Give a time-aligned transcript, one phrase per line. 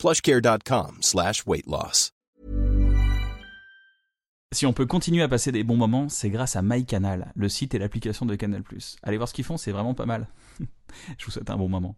[0.00, 1.00] plushcare.com.
[4.52, 7.74] Si on peut continuer à passer des bons moments, c'est grâce à MyCanal, le site
[7.74, 8.62] et l'application de Canal+.
[9.02, 10.26] Allez voir ce qu'ils font, c'est vraiment pas mal.
[11.18, 11.96] Je vous souhaite un bon moment.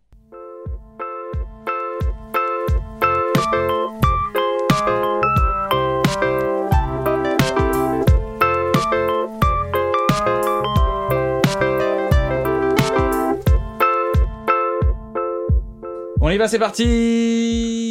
[16.20, 17.81] On y va, c'est parti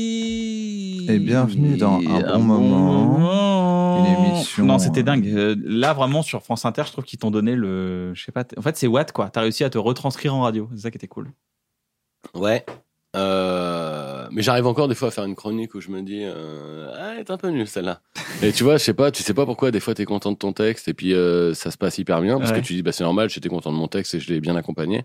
[1.11, 5.27] Et bienvenue dans Un bon moment, une émission- Non, c'était dingue.
[5.27, 8.13] Euh, Là, vraiment, sur France Inter, je trouve qu'ils t'ont donné le...
[8.13, 9.29] Je sais pas, t- en fait, c'est Watt, quoi.
[9.29, 10.69] T'as réussi à te retranscrire en radio.
[10.73, 11.31] C'est ça qui était cool.
[12.33, 12.65] Ouais.
[13.17, 16.89] Euh, mais j'arrive encore des fois à faire une chronique où je me dis euh,
[16.97, 17.99] ah elle est un peu nulle celle-là.
[18.41, 20.37] Et tu vois, je sais pas, tu sais pas pourquoi des fois t'es content de
[20.37, 22.61] ton texte et puis euh, ça se passe hyper bien parce Ouais.
[22.61, 24.55] que tu dis bah c'est normal, j'étais content de mon texte et je l'ai bien
[24.55, 25.03] accompagné.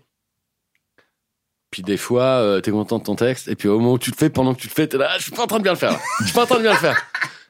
[1.71, 4.09] Puis des fois euh, t'es content de ton texte et puis au moment où tu
[4.11, 5.57] le fais, pendant que tu le fais, t'es là, Ah, je suis pas en train
[5.57, 5.91] de bien le faire.
[5.91, 5.99] là.
[6.21, 6.97] Je suis pas en train de bien le faire.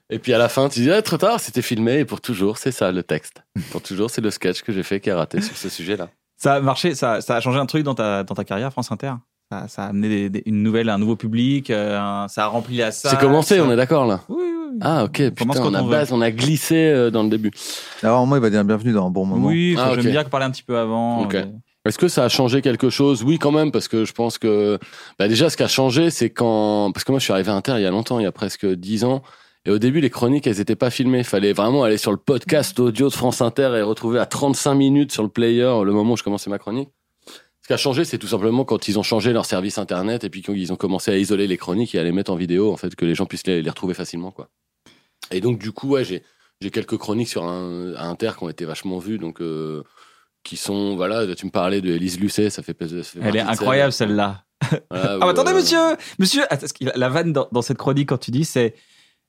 [0.10, 2.58] Et puis à la fin, tu dis ah, trop tard, c'était filmé et pour toujours
[2.58, 3.44] c'est ça le texte.
[3.72, 6.10] Pour toujours c'est le sketch que j'ai fait qui a raté sur ce sujet-là.
[6.38, 8.92] Ça a marché, ça, ça a changé un truc dans ta, dans ta carrière, France
[8.92, 9.14] Inter?
[9.52, 12.48] Ça, ça a amené des- des- une nouvelle, un nouveau public, euh, un- ça a
[12.48, 13.12] rempli la salle.
[13.12, 14.22] C'est commencé, ça- on est d'accord là?
[14.30, 14.78] Oui, oui, oui.
[14.82, 15.92] Ah ok, commence putain, on a on veut.
[15.92, 17.52] base, on a glissé euh, dans le début.
[18.04, 19.48] Alors, moi, il va dire bienvenue dans un bon moment.
[19.48, 20.12] Oui, Ah, j'aime ok.
[20.12, 21.24] bien parler un petit peu avant.
[21.24, 21.36] Ok.
[21.36, 21.46] euh,
[21.88, 23.24] Est-ce que ça a changé quelque chose?
[23.24, 24.80] Oui, quand même, parce que je pense que
[25.20, 27.56] bah déjà, ce qui a changé, c'est quand parce que moi, je suis arrivé à
[27.56, 29.22] Inter il y a longtemps, il y a presque dix ans.
[29.66, 31.20] Et au début, les chroniques, elles étaient pas filmées.
[31.20, 34.74] Il fallait vraiment aller sur le podcast audio de France Inter et retrouver à 35
[34.76, 36.90] minutes sur le player le moment où je commençais ma chronique.
[37.62, 40.30] Ce qui a changé, c'est tout simplement quand ils ont changé leur service internet et
[40.30, 42.78] puis qu'ils ont commencé à isoler les chroniques et à les mettre en vidéo, en
[42.78, 44.48] fait, que les gens puissent les, retrouver facilement, quoi.
[45.32, 46.24] Et donc, du coup, ouais, j'ai
[46.62, 49.84] j'ai quelques chroniques sur un, à Inter qui ont été vachement vues, donc euh,
[50.48, 53.40] qui sont, voilà, tu me parlais de Élise Lucet, ça fait, ça fait Elle est
[53.42, 54.44] incroyable celle- celle-là.
[54.90, 55.78] Voilà, Ah, bah, où, attendez, euh, monsieur
[56.20, 58.74] Monsieur Attends, parce que la- vanne dans, dans cette chronique, quand tu dis, c'est.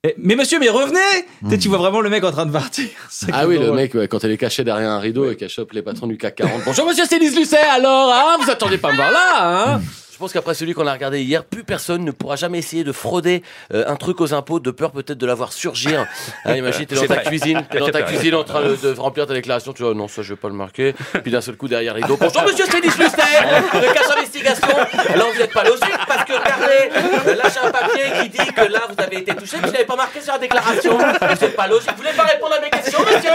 [0.05, 2.87] Eh, Mais monsieur, mais revenez Tu Tu vois vraiment le mec en train de partir.
[3.33, 5.73] Ah oui, le mec, ouais, quand elle est cachée derrière un rideau et qu'elle chope
[5.73, 6.61] les patrons du CAC 40.
[6.65, 9.81] Bonjour monsieur, c'est Élise Lucet, alors, hein, vous attendez pas à me voir là, hein
[9.83, 12.91] Je pense qu'après celui qu'on a regardé hier, plus personne ne pourra jamais essayer de
[12.91, 13.41] frauder
[13.73, 16.05] euh, un truc aux impôts de peur peut-être de la voir surgir.
[16.45, 19.27] Hein, imagine, t'es dans ta cuisine, t'es dans ta cuisine en train de, de remplir
[19.27, 20.93] ta déclaration, tu vois, non, ça je vais pas le marquer.
[21.21, 23.11] Puis d'un seul coup derrière le rideau, bonjour monsieur, Élise Lucet,
[23.73, 24.67] de cache investigation.
[25.09, 28.61] Alors vous n'êtes pas logique parce que regardez, là j'ai un papier qui dit que
[28.61, 30.97] là vous avez été touché, mais je l'avais pas marqué sur la déclaration.
[30.97, 33.31] Vous n'êtes pas logique, vous voulez pas répondre à mes questions, monsieur?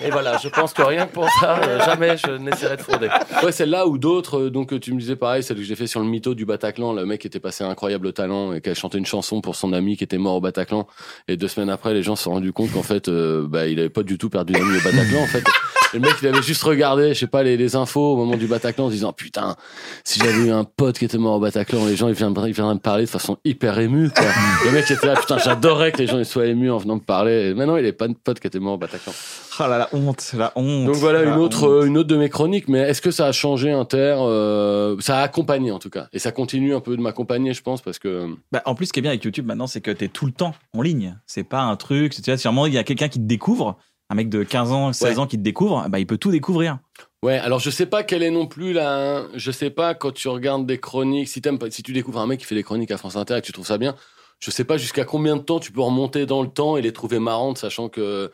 [0.00, 3.08] Et voilà, je pense que rien que pour ça, euh, jamais je n'essaierai de frauder.
[3.42, 5.86] Ouais, celle-là ou d'autres, euh, donc euh, tu me disais pareil, celle que j'ai fait
[5.90, 8.74] sur le mytho du Bataclan, le mec était passé un incroyable talent et qui a
[8.74, 10.86] chanté une chanson pour son ami qui était mort au Bataclan.
[11.28, 13.78] Et deux semaines après, les gens se sont rendus compte qu'en fait, euh, bah, il
[13.78, 15.44] avait pas du tout perdu d'ami au Bataclan, en fait.
[15.92, 18.36] Et le mec, il avait juste regardé, je sais pas, les, les infos au moment
[18.36, 19.56] du Bataclan en se disant, putain,
[20.04, 22.54] si j'avais eu un pote qui était mort au Bataclan, les gens, ils viendraient, ils
[22.54, 24.26] viendraient me parler de façon hyper émue, quoi.
[24.64, 27.00] Le mec était là, putain, j'adorais que les gens ils soient émus en venant me
[27.00, 27.48] parler.
[27.48, 29.12] Et maintenant, il est pas de pote qui était mort au Bataclan.
[29.58, 30.86] Oh là, la honte, la honte.
[30.86, 31.86] Donc voilà une autre, honte.
[31.86, 32.68] une autre de mes chroniques.
[32.68, 36.18] Mais est-ce que ça a changé Inter euh, Ça a accompagné en tout cas, et
[36.18, 39.00] ça continue un peu de m'accompagner, je pense, parce que Bah, en plus, ce qui
[39.00, 41.16] est bien avec YouTube maintenant, c'est que t'es tout le temps en ligne.
[41.26, 42.14] C'est pas un truc.
[42.14, 43.76] Tu vois, sûrement, il y a quelqu'un qui te découvre,
[44.10, 45.18] un mec de 15 ans, 16 Ouais.
[45.20, 46.78] ans qui te découvre, bah, il peut tout découvrir.
[47.22, 47.38] ouais.
[47.38, 49.24] Alors je sais pas quelle est non plus la.
[49.34, 52.26] Je sais pas quand tu regardes des chroniques, si t'aimes, pas- si tu découvres un
[52.26, 53.94] mec qui fait des chroniques à France Inter et que tu trouves ça bien,
[54.40, 56.92] je sais pas jusqu'à combien de temps tu peux remonter dans le temps et les
[56.92, 58.30] trouver marrantes, sachant que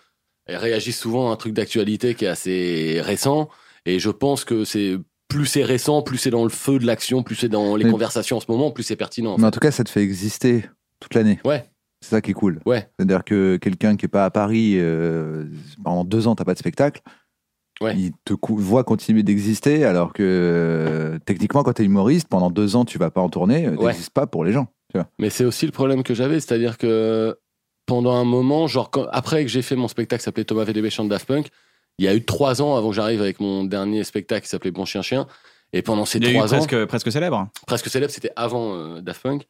[0.46, 3.48] elles réagissent souvent à un truc d'actualité qui est assez récent.
[3.84, 4.96] Et je pense que c'est
[5.28, 7.90] plus c'est récent, plus c'est dans le feu de l'action, plus c'est dans les Mais-
[7.90, 9.34] conversations en ce moment, plus c'est pertinent.
[9.34, 10.64] en Mais en tout cas, ça te fait exister
[11.00, 11.40] toute l'année.
[11.44, 11.64] Ouais.
[12.02, 12.60] C'est ça qui est cool.
[12.66, 12.88] Ouais.
[12.98, 15.46] C'est-à-dire que quelqu'un qui est pas à Paris, euh,
[15.82, 17.00] pendant deux ans, t'as pas de spectacle.
[17.80, 17.94] Ouais.
[17.96, 22.74] Il te cou- voit continuer d'exister, alors que euh, techniquement, quand t'es humoriste, pendant deux
[22.76, 23.86] ans, tu vas pas en tournée, euh, Ouais.
[23.92, 24.66] t'existes pas pour les gens.
[24.92, 25.08] Tu vois.
[25.18, 27.36] Mais c'est aussi le problème que j'avais, c'est-à-dire que
[27.86, 30.88] pendant un moment, genre quand- après que j'ai fait mon spectacle qui s'appelait Thomas VDB
[30.90, 31.48] chante Daft Punk,
[31.98, 34.70] il y a eu trois ans avant que j'arrive avec mon dernier spectacle qui s'appelait
[34.70, 35.26] Bon Chien Chien.
[35.72, 37.48] Et pendant ces Il y a eu trois ans, presque, presque célèbre.
[37.66, 39.46] presque célèbre, c'était avant euh, Daft Punk.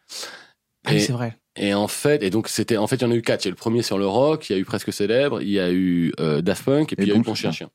[0.86, 1.36] Ah oui, Et- c'est vrai.
[1.58, 3.44] Et en fait, et donc c'était, en fait, il y en a eu quatre.
[3.44, 5.40] Il y a eu le premier sur le rock, il y a eu presque célèbre,
[5.40, 7.50] il y a eu euh, Daft Punk, et puis il y a eu Bon Chien
[7.50, 7.70] Chien.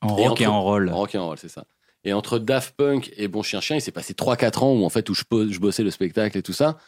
[0.00, 0.88] En Et rock et en roll.
[0.88, 1.64] En rock and roll, c'est ça.
[2.04, 4.88] Et entre Daft Punk et Bon Chien Chien, il s'est passé 3-4 ans où en
[4.88, 6.78] fait où je bossais le spectacle et tout ça.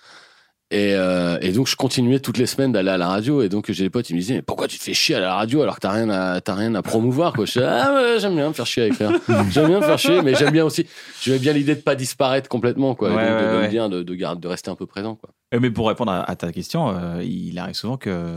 [0.73, 3.43] Et, euh, et donc je continuais toutes les semaines d'aller à la radio.
[3.43, 5.21] Et donc j'ai des potes ils me disaient mais pourquoi tu te fais chier à
[5.21, 7.45] la radio alors que t'as rien à t'as rien à promouvoir quoi?
[7.45, 9.11] Je dis, ah ouais, j'aime bien me faire chier à écrire
[9.51, 10.87] j'aime bien me faire chier mais j'aime bien aussi
[11.23, 13.11] j'aimais bien l'idée de pas disparaître complètement quoi.
[13.11, 13.69] Et Ouais, donc de, ouais, de me ouais.
[13.69, 15.31] dire de, de garder de rester un peu présent quoi.
[15.55, 18.37] Euh, Mais pour répondre à, à ta question, euh, il arrive souvent que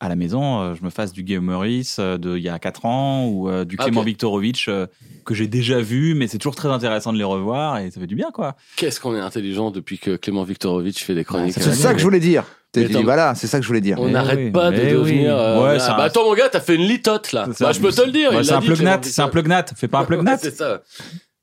[0.00, 2.58] à la maison, euh, je me fasse du Guillaume Meurice euh, de il y a
[2.58, 4.02] 4 ans ou euh, du Ah, Clément.
[4.02, 4.86] Viktorovitch euh,
[5.24, 8.06] que j'ai déjà vu, mais c'est toujours très intéressant de les revoir et ça fait
[8.06, 8.56] du bien quoi.
[8.76, 11.98] qu'est-ce qu'on est intelligent depuis que Clément Viktorovitch fait des chroniques ça C'est ça que
[11.98, 12.44] je voulais dire.
[12.74, 13.98] Dit, voilà, c'est ça que je voulais dire.
[14.00, 15.26] on n'arrête oui, pas de devenir oui.
[15.28, 17.92] euh, Ouais, un- bah attends mon gars t'as fait une litote là bah, je peux
[17.92, 19.86] te le dire Bah, c'est un dit, plug Clément nat, c'est un plug nat, fais
[19.86, 20.38] pas un plug nat.
[20.38, 20.82] c'est ça.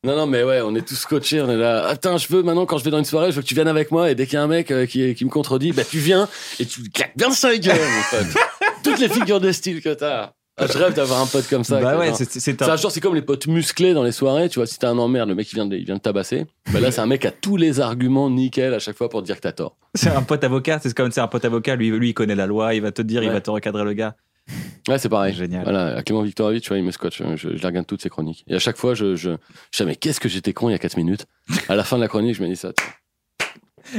[0.03, 1.85] Non, non, mais ouais, on est tous scotchés, on est là.
[1.85, 3.67] Attends, je veux maintenant, quand je vais dans une soirée, je veux que tu viennes
[3.67, 5.83] avec moi, et dès qu'il y a un mec euh, qui, qui me contredit, bah
[5.83, 6.27] tu viens,
[6.59, 8.35] et tu claques bien sa gueule, mon pote.
[8.83, 10.31] Toutes les figures de style que t'as.
[10.57, 11.79] Ah, je rêve d'avoir un pote comme ça.
[11.79, 14.65] Bah ouais, c'est un genre, c'est comme les potes musclés dans les soirées, tu vois,
[14.65, 16.91] si t'as un emmerde, le mec il vient de, il vient de tabasser, bah là
[16.91, 19.41] c'est un mec a tous les arguments nickel à chaque fois pour te dire que
[19.41, 19.77] t'as tort.
[19.93, 22.47] C'est un pote avocat, c'est comme c'est un pote avocat, lui, lui il connaît la
[22.47, 24.15] loi, il va te dire, il va te recadrer le gars.
[24.87, 25.33] Ouais, c'est pareil.
[25.33, 25.63] Génial.
[25.63, 27.21] Voilà, Clément Viktorovitch, tu vois, il me scotche.
[27.35, 28.43] Je, je les regarde toutes ses chroniques.
[28.47, 29.31] Et à chaque fois, je, je,
[29.71, 31.25] je sais, mais qu'est-ce que j'étais con il y a 4 minutes?
[31.69, 32.71] À la fin de la chronique, je me dis ça.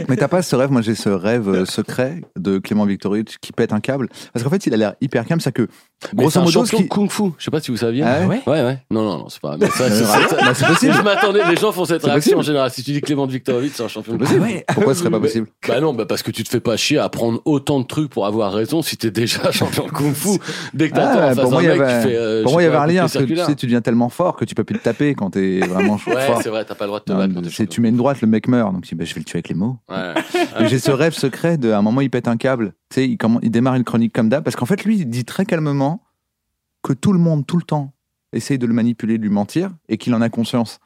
[0.09, 3.53] Mais t'as pas ce rêve, moi j'ai ce rêve euh, secret de Clément Viktorovitch qui
[3.53, 4.09] pète un câble?
[4.33, 5.69] Parce qu'en fait, il a l'air hyper calme, c'est que,
[6.15, 6.89] grosso modo, champion qui.
[6.89, 7.23] kung fu.
[7.39, 8.03] Je sais pas si vous saviez.
[8.03, 8.79] Ah ouais Ouais, ouais.
[8.91, 9.57] Non, non, non, c'est pas.
[9.59, 10.95] Mais ça, c'est, Euh, c'est- bah, c'est possible.
[10.95, 12.39] je m'attendais, les gens font cette C'est réaction possible.
[12.39, 12.71] en général.
[12.71, 14.41] Si tu dis Clément Viktorovitch, c'est un champion kung fu.
[14.75, 16.99] Pourquoi ce serait pas possible Bah non, bah parce que tu te fais pas chier
[16.99, 20.39] à prendre autant de trucs pour avoir raison si t'es déjà champion kung fu.
[20.75, 21.83] Dès que t'as Ah, en pour moi, il y avait-
[22.17, 24.09] euh, Pour moi, il y avait un lien, parce que tu sais, tu deviens tellement
[24.09, 26.41] fort que tu peux plus te taper quand t'es vraiment Ouais, fort.
[26.43, 27.67] c'est vrai, t'as pas le droit de te battre champion.
[27.67, 28.73] tu mets une droite, le mec meurt.
[28.73, 29.77] Donc, je bah, je vais le tuer avec les mots.
[29.91, 30.15] Ouais.
[30.69, 32.73] J'ai ce rêve secret de, à un moment, il pète un câble.
[32.91, 34.45] Tu sais, il démarre une chronique comme d'hab.
[34.45, 35.92] Parce qu'en fait, lui, il dit très calmement
[36.83, 37.93] que tout le monde, tout le temps,
[38.33, 40.79] essaye de le manipuler, de lui mentir et qu'il en a conscience.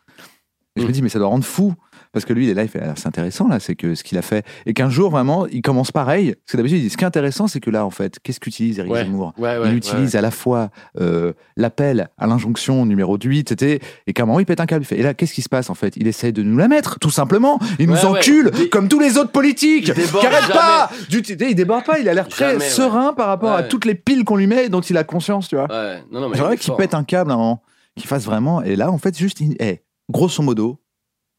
[0.76, 0.88] Et je Mm.
[0.88, 1.74] me dis, mais ça doit rendre fou.
[2.16, 4.02] Parce que lui, il est là, il fait, ah, c'est intéressant, là, c'est que ce
[4.02, 4.42] qu'il a fait.
[4.64, 6.28] Et qu'un jour, vraiment, il commence pareil.
[6.46, 8.40] Parce que d'habitude, il dit, ce qui est intéressant, c'est que là, en fait, qu'est-ce
[8.40, 9.04] qu'utilise Eric Ouais.
[9.04, 9.68] Zemmour Ouais, ouais.
[9.68, 14.26] il utilise à la fois euh, l'appel à l'injonction numéro 8, c'était, et qu'à un
[14.26, 14.82] moment il pète un câble.
[14.84, 15.94] Il fait, et là, qu'est-ce qui se passe en fait?
[15.98, 17.58] Il essaye de nous la mettre, tout simplement.
[17.78, 20.52] Il nous encule Il- comme tous les autres politiques il jamais.
[20.54, 23.94] pas Il déborde pas, il a l'air très Jamais, serein par rapport à toutes les
[23.94, 25.68] piles qu'on lui met et dont il a conscience, tu vois.
[26.10, 26.36] Non, non, mais.
[26.38, 27.62] J'aimerais qu'il pète un câble à un moment,
[27.94, 28.62] qu'il fasse vraiment.
[28.62, 30.78] Et là, en fait, juste, il- eh, grosso modo,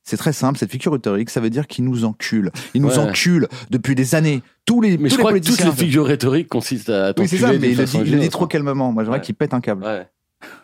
[0.08, 2.52] c'est très simple, cette figure rhétorique, ça veut dire qu'il nous encule.
[2.74, 2.98] Il nous Ouais.
[2.98, 4.42] encule depuis des années.
[4.66, 7.28] Tous les, Mais tous je les crois que toutes les figures rhétoriques consistent à Oui,
[7.28, 8.92] c'est ça, mais il le dit, il le trop calmement.
[8.92, 9.24] Moi, j'aimerais Ouais.
[9.26, 9.84] qu'il pète un câble.
[9.84, 10.08] Ouais.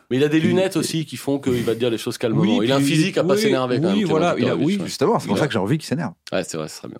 [0.09, 2.41] Mais il a des lunettes aussi qui font qu'il va te dire les choses calmement.
[2.41, 4.07] Oui, il a un physique à pas oui, s'énerver quand oui, même.
[4.07, 4.79] voilà, il a- oui.
[4.85, 6.13] Justement, c'est pour ça que j'ai envie qu'il s'énerve.
[6.31, 6.97] Ouais, c'est vrai, ce serait bien.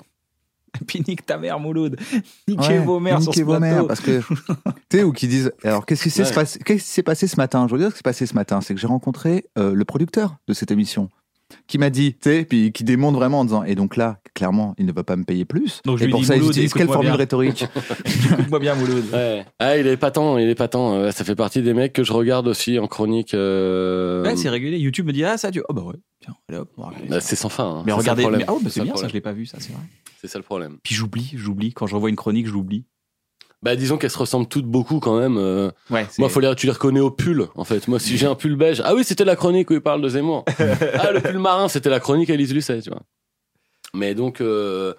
[0.88, 1.98] Puis nique ta mère, Mouloud.
[2.48, 4.22] Niquez Ouais, vos mères sur ce niquez vos mères, parce que
[4.90, 6.34] tu sais ou qui disent alors qu'est-ce qui s'est Ouais.
[6.34, 7.68] passé qu'est-ce qui s'est passé ce matin?
[7.68, 9.86] Je veux dire ce qui s'est passé ce matin c'est que j'ai rencontré euh, le
[9.86, 11.10] producteur de cette émission
[11.68, 14.74] qui m'a dit tu sais puis qui démontre vraiment en disant et donc là clairement
[14.78, 16.48] il ne va pas me payer plus Donc je et lui pour dis, ça ils
[16.48, 17.16] utilisent quelle formule bien.
[17.18, 17.66] rhétorique
[18.32, 19.04] Écoute-moi bien, Mouloud.
[19.14, 19.46] Ouais.
[19.60, 20.94] Ah, il est pas tant, il est pas tant.
[20.96, 23.34] Euh, ça fait partie des mecs que je regarde aussi en chronique.
[23.34, 24.78] euh, Ouais, c'est régulier.
[24.78, 25.62] YouTube me dit, ah, ça, tu.
[25.70, 25.96] Oh, bah ouais.
[26.22, 27.66] Tiens, allez hop, on va regarder bah, c'est sans fin.
[27.80, 27.84] hein.
[27.86, 29.72] Mais regardez, mais, ah ouais, bah, C'est bien ça, je l'ai pas vu, ça, c'est
[29.74, 29.82] vrai.
[30.22, 30.78] C'est ça le problème.
[30.84, 31.74] Puis j'oublie, j'oublie.
[31.74, 32.86] Quand je revois une chronique, j'oublie.
[33.63, 35.38] Bah, disons qu'elles se ressemblent toutes beaucoup quand même.
[35.38, 37.88] euh, Ouais, Moi, faut les, tu les reconnais au pull, en fait.
[37.88, 40.10] Moi, si j'ai un pull beige, ah oui, c'était la chronique où il parle de
[40.10, 40.44] Zemmour.
[41.00, 43.01] ah, le pull marin, c'était la chronique Elise Lucet, tu vois.
[43.94, 44.94] Mais donc, euh,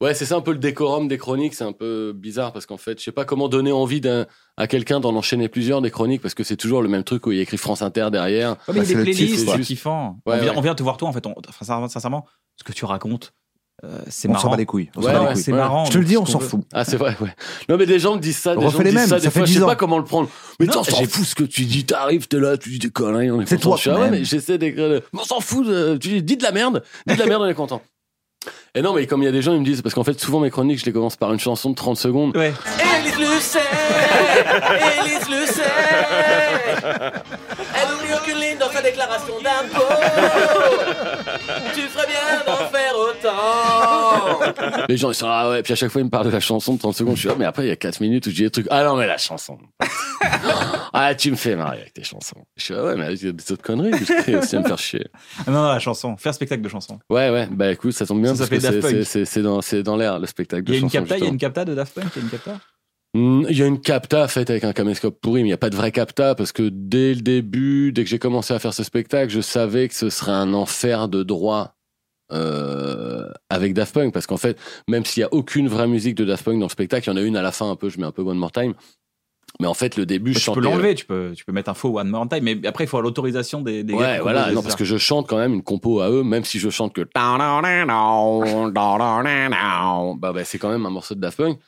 [0.00, 1.54] ouais, c'est ça un peu le décorum des chroniques.
[1.54, 4.26] C'est un peu bizarre parce qu'en fait, je sais pas comment donner envie d'un-
[4.56, 7.32] à quelqu'un d'en enchaîner plusieurs des chroniques parce que c'est toujours le même truc où
[7.32, 8.50] il y a écrit France Inter derrière.
[8.50, 10.18] Ouais, mais Bah, il y c'est a des playlists, c'est kiffant.
[10.26, 10.58] Ouais, on, vient, ouais.
[10.58, 11.26] on vient te voir toi, en fait.
[11.26, 13.32] On, enfin, sincèrement, ce que tu racontes,
[14.08, 14.50] c'est on s'en marrant.
[14.50, 15.42] bat les couilles on s'en Ouais, bat les ouais, couilles.
[15.42, 15.58] c'est Ouais.
[15.58, 15.84] marrant.
[15.86, 17.34] je te le dis on s'en fout Ah, c'est vrai, ouais.
[17.68, 18.54] Non, mais des gens me disent ça.
[18.54, 19.66] Des gens les disent mêmes, ça, ça des fait fois, je 10 sais ans.
[19.66, 20.28] pas comment le prendre.
[20.58, 21.84] Mais Non, t'en fous ce que tu dis.
[21.86, 23.30] T'arrives, t'es là, tu dis des conneries.
[23.30, 23.68] On est C'est content.
[23.70, 24.88] toi, Je suis, ah mais j'essaie d'écrire.
[24.88, 25.66] le- on s'en fout.
[25.66, 26.82] de- Tu dis, dis de la merde.
[27.06, 27.80] Dis de la merde, on est content.
[28.74, 30.18] Et non, mais comme il y a des gens, ils me disent, parce qu'en fait,
[30.20, 32.36] souvent mes chroniques, je les commence par une chanson de 30 secondes.
[32.36, 32.52] Ouais.
[33.00, 33.58] Élise Lucet
[35.02, 35.62] Élise Lucet
[37.74, 39.84] Elle oublie aucune ligne dans sa déclaration d'impôt
[41.74, 41.82] Tu
[44.88, 46.40] Les gens, ils sont ah ouais, puis à chaque fois, ils me parlent de la
[46.40, 47.14] chanson de 30 secondes.
[47.16, 48.66] Je suis là, mais après, il y a 4 minutes où je dis des trucs.
[48.70, 49.58] Ah non, mais la chanson.
[50.92, 52.44] ah, tu me fais marrer avec tes chansons.
[52.56, 54.66] Je suis ah ouais, mais il y a des autres conneries je aussi à me
[54.66, 55.06] faire chier.
[55.46, 56.16] Ah, Non, non, la chanson.
[56.16, 56.98] Faire spectacle de chanson.
[57.10, 60.64] Ouais, ouais, bah écoute, ça tombe bien Ça parce que c'est- dans, l'air, le spectacle
[60.64, 60.98] de Il y a une chansons.
[60.98, 62.60] capta, il y a une capta de Daft Punk, il y a une capta?
[63.12, 65.56] Hmm, Il y a une capta faite avec un caméscope pourri, mais il n'y a
[65.58, 68.72] pas de vraie capta parce que dès le début, dès que j'ai commencé à faire
[68.72, 71.74] ce spectacle, je savais que ce serait un enfer de droit
[72.32, 74.58] euh, avec Daft Punk parce qu'en fait,
[74.88, 77.12] même s'il y a aucune vraie musique de Daft Punk dans le spectacle, il y
[77.12, 78.74] en a une à la fin un peu, je mets un peu One More Time.
[79.58, 81.74] Mais en fait, le début, je tu peux l'enlever, tu peux, tu peux mettre un
[81.74, 84.68] faux One More Time, mais après, il faut l'autorisation des, des Ouais, voilà, non, ça.
[84.68, 87.02] parce que je chante quand même une compo à eux, même si je chante que.
[90.14, 91.58] Bah, bah, c'est quand même un morceau de Daft Punk.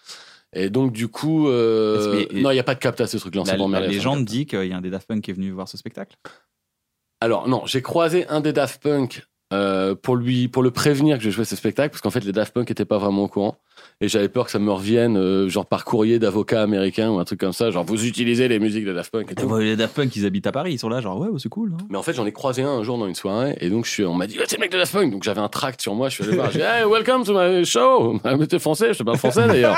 [0.55, 3.43] Et donc, du coup, euh, non, il n'y a pas de capte à ce truc-là.
[3.45, 4.91] La, c'est bon, la merde, il y a légende dit qu'il y a un des
[4.91, 6.17] Daft Punk qui est venu voir ce spectacle?
[7.21, 11.25] Alors, non, j'ai croisé un des Daft Punk euh, pour, lui, pour le prévenir que
[11.25, 13.57] je jouais ce spectacle, parce qu'en fait, les Daft Punk n'étaient pas vraiment au courant.
[14.01, 17.25] Et j'avais peur que ça me revienne, euh, genre par courrier d'avocat américain ou un
[17.25, 17.71] truc comme ça.
[17.71, 19.57] Genre, vous utilisez les musiques de Daft Punk et tout.
[19.59, 21.73] les Daft Punk, ils habitent à Paris, ils sont là, genre, ouais, ouais, c'est cool.
[21.75, 21.85] hein.
[21.91, 23.91] Mais en fait, j'en ai croisé un un jour dans une soirée, et donc je
[23.91, 25.13] suis, on m'a dit, Ouais, c'est le mec de Daft Punk.
[25.13, 27.65] Donc j'avais un tract sur moi, je suis allé voir, j'ai hey, welcome to my
[27.65, 28.19] show.
[28.25, 29.77] Mais t'es français, je pas français d'ailleurs.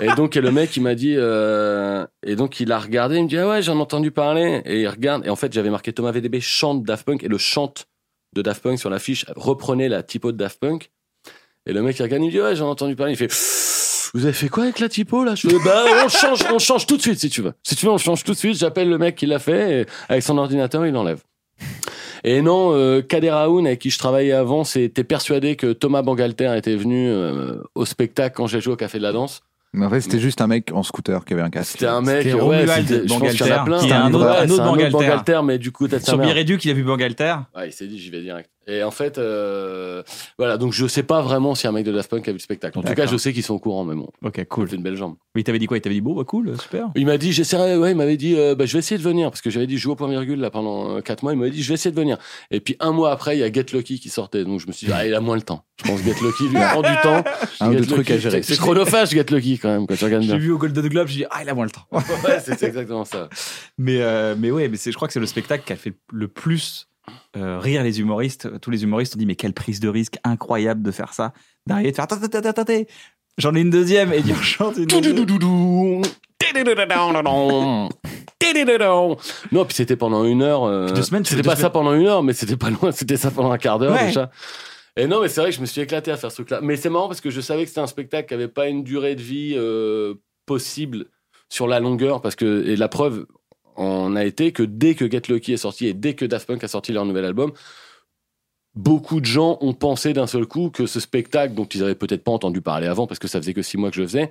[0.00, 3.24] et donc, et le mec, il m'a dit, euh, et donc il a regardé, il
[3.24, 4.62] me dit, ah ouais, j'en ai entendu parler.
[4.64, 7.38] Et il regarde, et en fait, j'avais marqué Thomas VDB chante Daft Punk, et le
[7.38, 7.86] chante
[8.34, 10.90] de Daft Punk sur l'affiche reprenait la typo de Daft Punk.
[11.66, 13.12] Et le mec, il regarde, il dit, ouais, j'en ai entendu parler.
[13.12, 13.32] Il fait,
[14.14, 16.96] vous avez fait quoi avec la typo là Je bah, on change, on change tout
[16.96, 17.52] de suite si tu veux.
[17.62, 18.58] Si tu veux, on change tout de suite.
[18.58, 21.22] J'appelle le mec qui l'a fait, et avec son ordinateur, il l'enlève.
[22.22, 26.54] Et non, euh, Kader Aoun, avec qui je travaillais avant, c'était persuadé que Thomas Bangalter
[26.56, 29.42] était venu euh, au spectacle quand j'ai joué au Café de la Danse.
[29.76, 31.72] Mais en fait, c'était juste un mec en scooter qui avait un casque.
[31.72, 33.78] C'était un mec, C'était ouais, Romuald c'était- je pense qu'il y en a Bangalter, plein.
[33.80, 34.92] qui est un autre- un autre Bangalter.
[34.92, 36.26] Bangalter, mais du coup, sa Sur mère.
[36.28, 37.34] Biréduc, il a vu Bangalter.
[37.56, 38.50] Ouais, il s'est dit, j'y vais direct.
[38.66, 40.02] Et en fait, euh,
[40.38, 42.42] voilà, donc je sais pas vraiment si un mec de Daft Punk a vu le
[42.42, 42.78] spectacle.
[42.78, 44.68] En tout cas, je sais qu'ils sont au courant, mais bon, Ok, cool.
[44.68, 45.16] fait une belle jambe.
[45.34, 45.76] Mais il t'avait dit quoi?
[45.76, 46.88] Il t'avait dit, bon, bah cool, super.
[46.94, 49.30] Il m'a dit, j'essaierai, ouais, il m'avait dit, euh, bah, je vais essayer de venir,
[49.30, 51.50] parce que j'avais dit, je joue au point virgule, là, pendant 4 mois, il m'avait
[51.50, 52.16] dit, je vais essayer de venir.
[52.50, 54.72] Et puis, un mois après, il y a Get Lucky qui sortait, donc je me
[54.72, 55.64] suis dit, ah, il a moins le temps.
[55.82, 57.22] Je pense que Get Lucky lui prend du temps.
[57.60, 58.42] Un Get trucs à gérer.
[58.42, 60.38] C'est chronophage, Get Lucky, quand même, quand tu regardes J'ai bien.
[60.38, 61.86] vu au Golden Globe, j'ai dit, ah, il a moins le temps.
[61.92, 62.00] Ouais,
[62.42, 63.28] c'est c'est exactement ça.
[63.78, 65.92] Mais, euh, mais ouais, mais c'est, je crois que c'est le spectacle qui a fait
[66.12, 66.86] le plus
[67.36, 68.60] euh, rire les humoristes.
[68.60, 71.32] Tous les humoristes ont dit, mais quelle prise de risque incroyable de faire ça.
[71.66, 72.82] D'arriver de faire, attends, attends, attends, attends,
[73.38, 75.16] j'en ai une deuxième, et dire, chante une deuxième.
[79.52, 80.64] Non, puis c'était pendant une heure.
[80.64, 82.92] euh, Deux semaines, C'était pas ça pendant une heure, mais c'était pas loin.
[82.92, 84.06] C'était ça pendant un quart d'heure Ouais.
[84.06, 84.30] déjà.
[84.96, 86.60] Et non, mais c'est vrai que je me suis éclaté à faire ce truc-là.
[86.62, 88.84] Mais c'est marrant parce que je savais que c'était un spectacle qui avait pas une
[88.84, 90.14] durée de vie euh,
[90.46, 91.06] possible
[91.48, 92.20] sur la longueur.
[92.22, 93.26] Parce que, et la preuve
[93.76, 96.62] en a été que dès que Get Lucky est sorti et dès que Daft Punk
[96.64, 97.52] a sorti leur nouvel album,
[98.74, 102.24] beaucoup de gens ont pensé d'un seul coup que ce spectacle, dont ils avaient peut-être
[102.24, 104.30] pas entendu parler avant parce que ça faisait que six mois que je le faisais,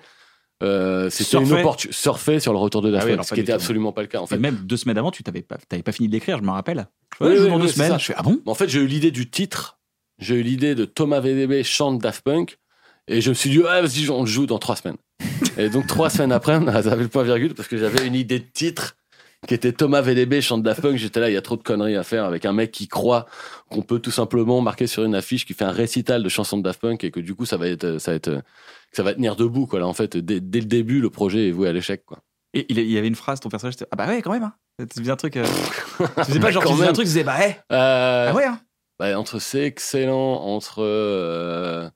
[0.62, 1.98] euh, c'était une opportunité.
[1.98, 3.56] Surfer sur le retour de Daft Ah oui, Punk, ce qui du était tout.
[3.56, 4.20] absolument pas le cas.
[4.20, 5.58] En fait, même deux semaines avant, tu t'avais pas,
[5.92, 6.88] fini de l'écrire, je me rappelle.
[7.20, 8.00] Oui, je dans deux semaines.
[8.00, 8.40] Je fais, ah bon?
[8.46, 9.80] En fait, j'ai eu l'idée du titre,
[10.20, 12.58] j'ai eu l'idée de Thomas VDB chante Daft Punk,
[13.08, 14.98] et je me suis dit, ah, vas-y, on le joue dans trois semaines.
[15.58, 18.40] et donc, trois semaines après, on avait le point virgule, parce que j'avais une idée
[18.40, 18.96] de titre
[19.48, 20.98] qui était Thomas VDB chante Daft Punk.
[20.98, 23.26] J'étais là, il y a trop de conneries à faire avec un mec qui croit
[23.70, 26.64] qu'on peut tout simplement marquer sur une affiche qui fait un récital de chansons de
[26.64, 28.42] Daft Punk et que du coup, ça va être, ça va être,
[28.92, 29.80] ça va tenir debout, quoi.
[29.80, 32.20] Là, en fait, dès, dès le début, le projet est voué à l'échec, quoi.
[32.54, 34.44] Et il y avait une phrase, ton personnage, ah bah ouais, quand même.
[34.44, 34.54] Hein.
[34.94, 35.38] Tu faisais un truc.
[35.38, 35.46] euh,
[36.18, 37.58] Tu faisais pas genre, tu faisais un truc, tu disais, bah ouais.
[37.72, 38.60] Euh, Ah ouais, hein.
[39.00, 40.84] Bah, entre c'est excellent, entre.
[40.84, 41.90] Euh,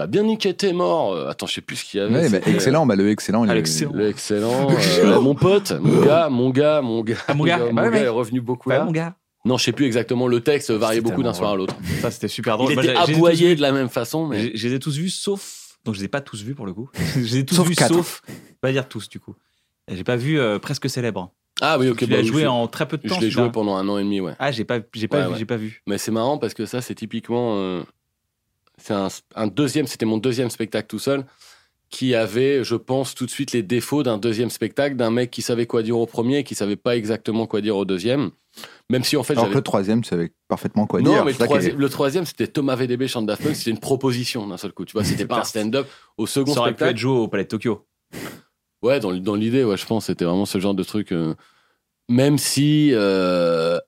[0.00, 1.12] T'as bien niqué tes morts.
[1.12, 2.14] Euh, Attends, je sais plus ce qu'il y avait.
[2.14, 3.44] Ouais, bah, excellent, bah, le excellent.
[3.44, 3.92] il Ah, est- l'excellent.
[3.92, 4.68] Le excellent.
[4.70, 7.16] euh, mon pote, mon gars, mon gars, mon gars.
[7.28, 8.84] Ah, mon gars, mon bah ouais, gars est revenu beaucoup Ouais, là.
[8.86, 9.14] mon gars.
[9.44, 10.26] Non, je sais plus exactement.
[10.26, 11.74] Le texte variait C'est beaucoup d'un soir à l'autre.
[12.00, 12.72] Ça, c'était super drôle.
[12.72, 13.56] Il était aboyé vu.
[13.56, 14.40] de la même façon, mais.
[14.40, 15.76] J'ai- Je les ai tous vus, sauf.
[15.84, 16.88] Donc, je les ai pas tous vus pour le coup.
[17.14, 17.92] je les ai tous Sauf vus, quatre.
[17.92, 18.22] sauf.
[18.62, 19.34] Va dire tous, du coup.
[19.86, 21.30] J'ai pas vu euh, Presque Célèbre.
[21.60, 21.98] Ah oui, ok.
[21.98, 23.16] tu bah l'as oui, joué je- en très peu de temps.
[23.16, 24.32] Je l'ai joué pendant un an et demi, ouais.
[24.38, 25.38] Ah, j'ai pas, j'ai pas, Ouais, vu, ouais.
[25.40, 25.82] j'ai pas vu.
[25.86, 27.56] Mais c'est marrant parce que ça, c'est typiquement.
[27.56, 27.82] euh,
[28.82, 31.24] c'est un, un deuxième, c'était mon deuxième spectacle tout seul,
[31.90, 35.42] qui avait, je pense, tout de suite les défauts d'un deuxième spectacle, d'un mec qui
[35.42, 38.30] savait quoi dire au premier et qui savait pas exactement quoi dire au deuxième.
[38.90, 39.58] Même si en fait, Alors que j'avais.
[39.58, 41.24] le troisième, tu savais parfaitement quoi Non, dire.
[41.24, 44.46] mais C'est le troisième, le troisième, c'était Thomas VDB chante Daft Punk, c'était une proposition
[44.46, 44.84] d'un seul coup.
[44.84, 45.88] Tu vois, c'était pas un stand-up.
[46.16, 47.86] Au second Ça aurait pu être joué au Palais de Tokyo.
[48.82, 51.12] Ouais, dans, dans l'idée, ouais, je pense, c'était vraiment ce genre de truc.
[51.12, 51.34] euh,
[52.08, 53.78] même si euh,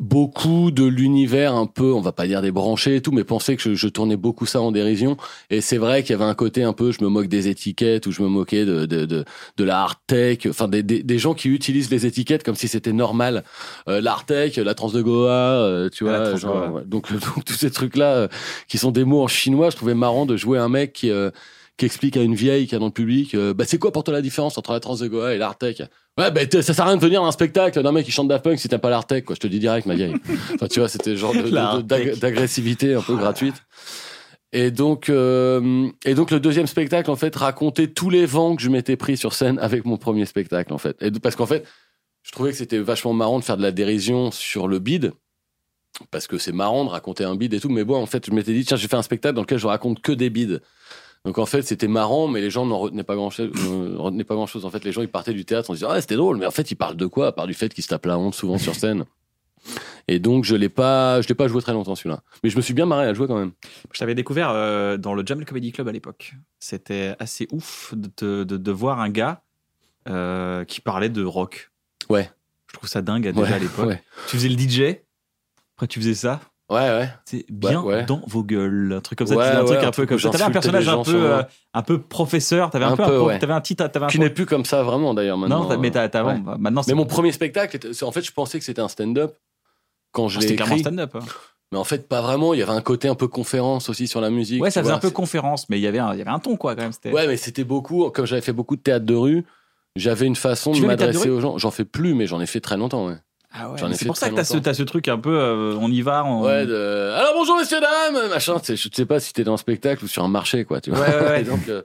[0.00, 3.62] beaucoup de l'univers, un peu, on va pas dire débranché et tout, mais pensaient que
[3.62, 5.16] je, je tournais beaucoup ça en dérision.
[5.50, 8.06] Et c'est vrai qu'il y avait un côté un peu, je me moque des étiquettes
[8.06, 9.24] ou je me moquais de de de,
[9.58, 12.66] de la hard tech, enfin des, des des gens qui utilisent les étiquettes comme si
[12.66, 13.44] c'était normal.
[13.88, 16.82] Euh, la hard tech, la trans de Goa, euh, tu Ah, vois, genre, ouais.
[16.86, 18.28] donc, donc tous ces trucs là
[18.68, 21.30] qui sont des mots en chinois, je trouvais marrant de jouer un mec qui euh,
[21.80, 24.04] qui explique à une vieille qui est dans le public, euh, bah c'est quoi pour
[24.04, 25.78] toi la différence entre la trans de Goa et l'art tech
[26.18, 28.28] Ouais, bah ça sert à rien de venir à un spectacle d'un mec qui chante
[28.28, 29.34] Daft Punk si t'aimes pas l'art tech, quoi.
[29.34, 30.14] Je te dis direct, ma vieille.
[30.54, 31.32] enfin, tu vois, c'était le genre
[31.82, 33.54] d'agressivité un peu gratuite.
[34.52, 38.62] Et donc, euh, et donc le deuxième spectacle, en fait, racontait tous les vents que
[38.62, 40.98] je m'étais pris sur scène avec mon premier spectacle, en fait.
[41.00, 41.66] Et parce qu'en fait,
[42.22, 45.12] je trouvais que c'était vachement marrant de faire de la dérision sur le bide.
[46.10, 47.70] Parce que c'est marrant de raconter un bide et tout.
[47.70, 49.66] Mais bon, en fait, je m'étais dit, tiens, j'ai fait un spectacle dans lequel je
[49.66, 50.60] raconte que des bides.
[51.26, 53.50] Donc en fait, c'était marrant, mais les gens n'en retenaient pas grand chose.
[53.98, 54.64] retenaient pas grand chose.
[54.64, 56.50] En fait, les gens ils partaient du théâtre en disant ah c'était drôle, mais en
[56.50, 58.56] fait ils parlent de quoi à part du fait qu'ils se tapent la honte souvent
[58.58, 59.04] sur scène?
[60.08, 62.22] Et donc je l'ai pas, je l'ai pas joué très longtemps celui-là.
[62.42, 63.52] Mais je me suis bien marré à le jouer quand même.
[63.92, 66.32] Je t'avais découvert euh, dans le Jamel Comedy Club à l'époque.
[66.58, 69.42] C'était assez ouf de, de, de voir un gars
[70.08, 71.70] euh, qui parlait de rock.
[72.08, 72.30] Ouais.
[72.68, 73.88] Je trouve ça dingue déjà Ouais, à l'époque.
[73.88, 74.02] ouais.
[74.28, 74.96] Tu faisais le DJ,
[75.76, 76.40] après tu faisais ça?
[76.70, 77.08] Ouais, ouais.
[77.24, 78.04] C'est bien ouais.
[78.04, 79.34] dans vos gueules, un truc comme ça.
[79.34, 80.30] Ouais, tu un truc un peu comme ça.
[80.30, 81.42] T'avais un personnage un peu, euh,
[81.74, 82.70] un peu professeur.
[82.70, 83.84] T'avais un, Un peu, peu, un t'avais un titre.
[83.88, 85.68] T'avais un Qui pro- n'est plus comme ça vraiment d'ailleurs maintenant.
[85.68, 86.82] Non, mais t'as, bah, maintenant.
[86.86, 89.36] Mais mon premier spectacle, en fait, je pensais que c'était un stand-up
[90.12, 91.16] quand je Ah, c'était clairement stand-up.
[91.16, 91.20] hein.
[91.72, 92.54] Mais en fait, pas vraiment.
[92.54, 94.62] Il y avait un côté un peu conférence aussi sur la musique.
[94.62, 96.22] Ouais, tu ça faisait vois, un peu conférence, mais il y avait un, il y
[96.22, 97.12] avait un ton quoi quand même.
[97.12, 98.10] Ouais, mais c'était beaucoup.
[98.10, 99.44] Comme j'avais fait beaucoup de théâtre de rue,
[99.96, 101.58] j'avais une façon Tu de m'adresser aux gens.
[101.58, 103.06] J'en fais plus, mais j'en ai fait très longtemps.
[103.08, 103.16] Ouais.
[103.52, 105.90] Ah ouais, c'est pour ça que t'as ce, t'as ce truc un peu, euh, on
[105.90, 106.24] y va.
[106.24, 106.42] On...
[106.44, 107.12] Ouais, de...
[107.16, 108.56] Alors bonjour messieurs dames, machin.
[108.66, 110.80] Je sais pas si t'es dans un spectacle ou sur un marché, quoi.
[110.80, 111.00] Tu vois.
[111.00, 111.40] Ouais, ouais, ouais.
[111.40, 111.82] et donc, euh,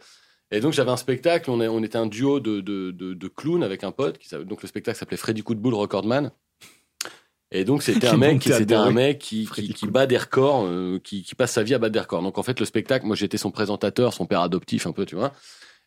[0.52, 1.50] et donc j'avais un spectacle.
[1.50, 4.20] On, est- on était un duo de, de, de, de clowns avec un pote.
[4.20, 6.32] Qui, donc le spectacle s'appelait Freddy Coup de boule Recordman.
[7.52, 9.48] Et donc c'était un mec, qui- c'était un mec qui,
[9.88, 12.22] bat des records, euh, qui, qui passe sa vie à battre des records.
[12.22, 15.16] Donc en fait le spectacle, moi j'étais son présentateur, son père adoptif un peu, tu
[15.16, 15.32] vois.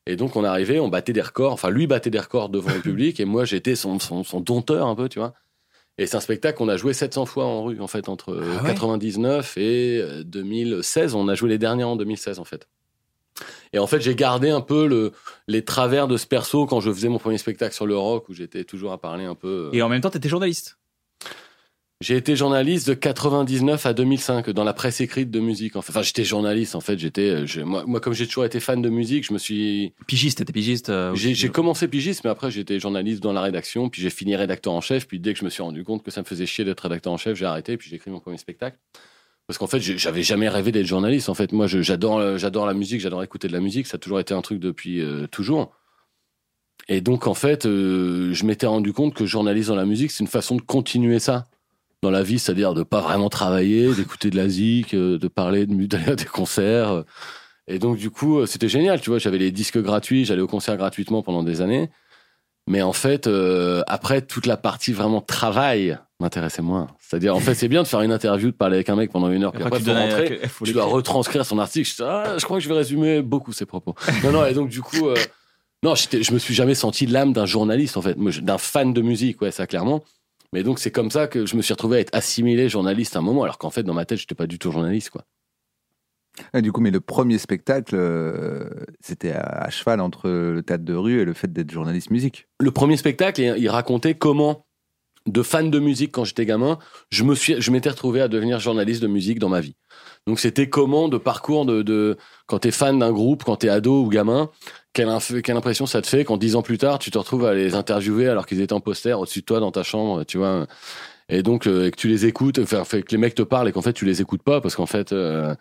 [0.06, 1.52] Et donc on arrivait, on battait des records.
[1.52, 4.87] Enfin lui battait des records devant le public et moi j'étais son, son, son dompteur
[4.88, 5.35] un peu, tu vois.
[5.99, 8.43] Et c'est un spectacle qu'on a joué 700 fois en rue, en fait, entre euh,
[8.61, 11.14] Ah ouais 99 et euh, 2016.
[11.14, 12.69] On a joué les derniers en 2016, en fait.
[13.73, 15.12] Et en fait, j'ai gardé un peu le,
[15.47, 18.33] les travers de ce perso quand je faisais mon premier spectacle sur le rock, où
[18.35, 19.71] j'étais toujours à parler un peu.
[19.73, 19.76] euh.
[19.76, 20.78] Et en même temps, t'étais journaliste.
[22.00, 25.75] J'ai été journaliste de 99 à 2005 dans la presse écrite de musique.
[25.75, 25.90] en fait.
[25.90, 26.97] Enfin, j'étais journaliste, en fait.
[26.97, 30.38] J'étais, euh, moi, moi, comme j'ai toujours été fan de musique, je me suis, Pigiste,
[30.38, 30.90] t'étais pigiste.
[30.90, 34.73] euh, j'ai commencé pigiste, mais après j'étais journaliste dans la rédaction, puis j'ai fini rédacteur
[34.75, 36.64] en chef, puis dès que je me suis rendu compte que ça me faisait chier
[36.64, 38.78] d'être rédacteur en chef, j'ai arrêté, puis j'ai écrit mon premier spectacle.
[39.49, 41.31] Parce qu'en fait, j'avais jamais rêvé d'être journaliste.
[41.31, 43.99] En fait, moi, j'adore, euh, j'adore la musique, j'adore écouter de la musique, ça a
[43.99, 45.73] toujours été un truc depuis euh, toujours.
[46.87, 50.23] Et donc, en fait, euh, je m'étais rendu compte que journaliste dans la musique, c'est
[50.23, 51.47] une façon de continuer ça
[52.02, 55.67] dans la vie, c'est-à-dire de pas vraiment travailler, d'écouter de la zik, euh, de parler,
[55.67, 57.05] d'aller à des concerts.
[57.67, 59.19] Et donc, du coup, euh, c'était génial, tu vois.
[59.19, 61.90] J'avais les disques gratuits, j'allais au concert gratuitement pendant des années.
[62.67, 66.89] Mais en fait, euh, après, toute la partie vraiment travail m'intéressait moins.
[66.99, 69.30] C'est-à-dire, en fait, c'est bien de faire une interview, de parler avec un mec pendant
[69.30, 71.89] une heure, puis Après, après, tu donnes- rentrer, faut tu dois retranscrire son article.
[71.97, 73.95] Je, ah, je crois que je vais résumer beaucoup ses propos.
[74.23, 75.15] non, non, et donc, du coup, euh,
[75.82, 79.41] non, je me suis jamais senti l'âme d'un journaliste, en fait, d'un fan de musique,
[79.41, 80.02] ouais, ça, clairement.
[80.52, 83.19] Mais donc, c'est comme ça que je me suis retrouvé à être assimilé journaliste à
[83.19, 85.25] un moment, alors qu'en fait, dans ma tête, j'étais pas du tout journaliste, quoi.
[86.52, 88.69] Ah, du coup, mais le premier spectacle, euh,
[89.00, 92.47] c'était à, à cheval entre le théâtre de rue et le fait d'être journaliste musique.
[92.61, 94.67] le premier spectacle, il racontait comment,
[95.26, 96.78] de fan de musique quand j'étais gamin,
[97.11, 99.76] je me suis, je m'étais retrouvé à devenir journaliste de musique dans ma vie.
[100.26, 104.02] Donc c'était comment de parcours de, de quand t'es fan d'un groupe, quand t'es ado
[104.02, 104.50] ou gamin,
[105.43, 107.75] quelle, impression ça te fait quand dix ans plus tard tu te retrouves à les
[107.75, 110.67] interviewer alors qu'ils étaient en poster au-dessus de toi dans ta chambre, tu vois?
[111.28, 113.73] Et donc euh, que tu les écoutes, enfin fait que les mecs te parlent et
[113.73, 115.54] qu'en fait tu les écoutes pas parce qu'en fait euh,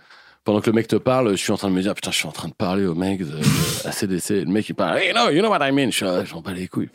[0.47, 2.15] pendant que le mec te parle, je suis en train de me dire putain, je
[2.15, 4.29] suis en train de parler au mec de, de ACDC.
[4.29, 5.91] Le mec il parle, hey, no, you know what I mean?
[5.91, 6.89] Je suis là, j'en bats les couilles.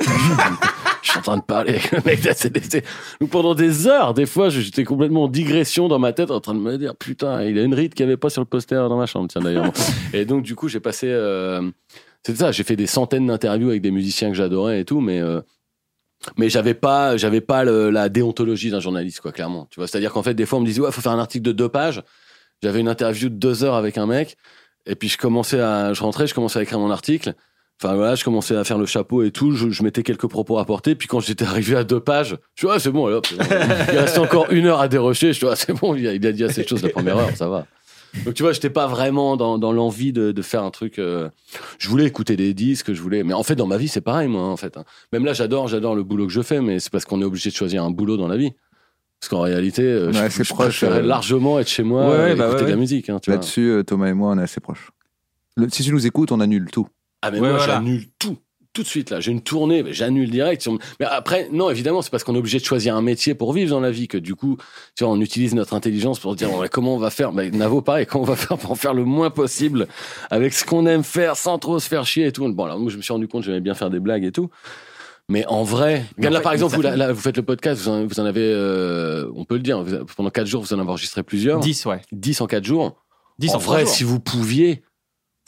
[1.02, 2.83] Je, suis en train de, parler avec le mec d'ACDC.
[3.20, 6.55] Donc pendant des heures, des fois, j'étais complètement en digression dans ma tête, en train
[6.55, 8.88] de me dire putain, il a une ride qu'il n'y avait pas sur le poster
[8.88, 9.70] dans ma chambre, tiens d'ailleurs.
[10.14, 11.61] et donc du coup, j'ai passé, euh,
[12.24, 15.20] c'est ça, j'ai fait des centaines d'interviews avec des musiciens que j'adorais et tout, mais
[15.20, 15.40] euh,
[16.37, 19.66] mais j'avais pas j'avais pas le- la déontologie d'un journaliste quoi clairement.
[19.70, 21.12] Tu vois c'est à dire qu'en fait des fois on me disait ouais faut faire
[21.12, 22.02] un article de deux pages
[22.62, 24.37] j'avais une interview de deux heures avec un mec
[24.87, 27.35] et puis je commençais à je rentrais je commençais à écrire mon article.
[27.82, 30.58] Enfin voilà je commençais à faire le chapeau et tout je, je mettais quelques propos
[30.58, 33.08] à porter puis quand j'étais arrivé à deux pages je suis ah c'est bon
[33.92, 36.24] il restait encore une heure à dérocher je suis ah c'est bon il a, il
[36.24, 37.66] a dit assez de choses la première heure ça va
[38.25, 41.29] donc tu vois j'étais pas vraiment dans, dans l'envie de, de faire un truc euh,
[41.79, 44.29] je voulais écouter des disques je voulais mais en fait dans ma vie c'est pareil
[44.29, 44.85] moi en fait hein.
[45.12, 47.51] même là j'adore j'adore le boulot que je fais mais c'est parce qu'on est obligé
[47.51, 48.53] de choisir un boulot dans la vie
[49.20, 52.33] parce qu'en réalité euh, Ouais, je, c'est je proche, euh, largement être chez moi Ouais,
[52.33, 53.18] et bah écouter ouais, de la musique hein.
[53.27, 54.90] Là-dessus, euh, Thomas et moi, on est assez proches.
[55.57, 56.88] Le- si tu nous écoutes, on annule tout.
[57.22, 57.75] Ah mais Ouais, moi voilà.
[57.75, 58.37] j'annule tout,
[58.72, 59.20] tout de suite là.
[59.20, 60.66] J'ai une tournée, j'annule direct.
[61.00, 63.70] Mais après, non, évidemment, c'est parce qu'on est obligé de choisir un métier pour vivre
[63.70, 64.56] dans la vie que du coup,
[64.96, 67.32] tu vois, on utilise notre intelligence pour se dire ouais, comment on va faire?
[67.32, 69.87] Mais Navo, pareil, comment on va faire pour en faire le moins possible
[70.30, 72.50] avec ce qu'on aime faire sans trop se faire chier et tout.
[72.52, 74.48] Bon, alors moi je me suis rendu compte j'aimais bien faire des blagues et tout.
[75.28, 77.80] Mais en vrai, Mais en là par exemple, vous, là, là, vous faites le podcast,
[77.82, 80.74] vous en, vous en avez, euh, on peut le dire, vous- pendant quatre jours, vous
[80.74, 81.61] en avez enregistré plusieurs.
[81.61, 82.02] 10, ouais.
[82.11, 82.96] 10 en quatre jours.
[83.38, 83.94] 10 en, en vrai, jours.
[83.94, 84.82] si vous pouviez,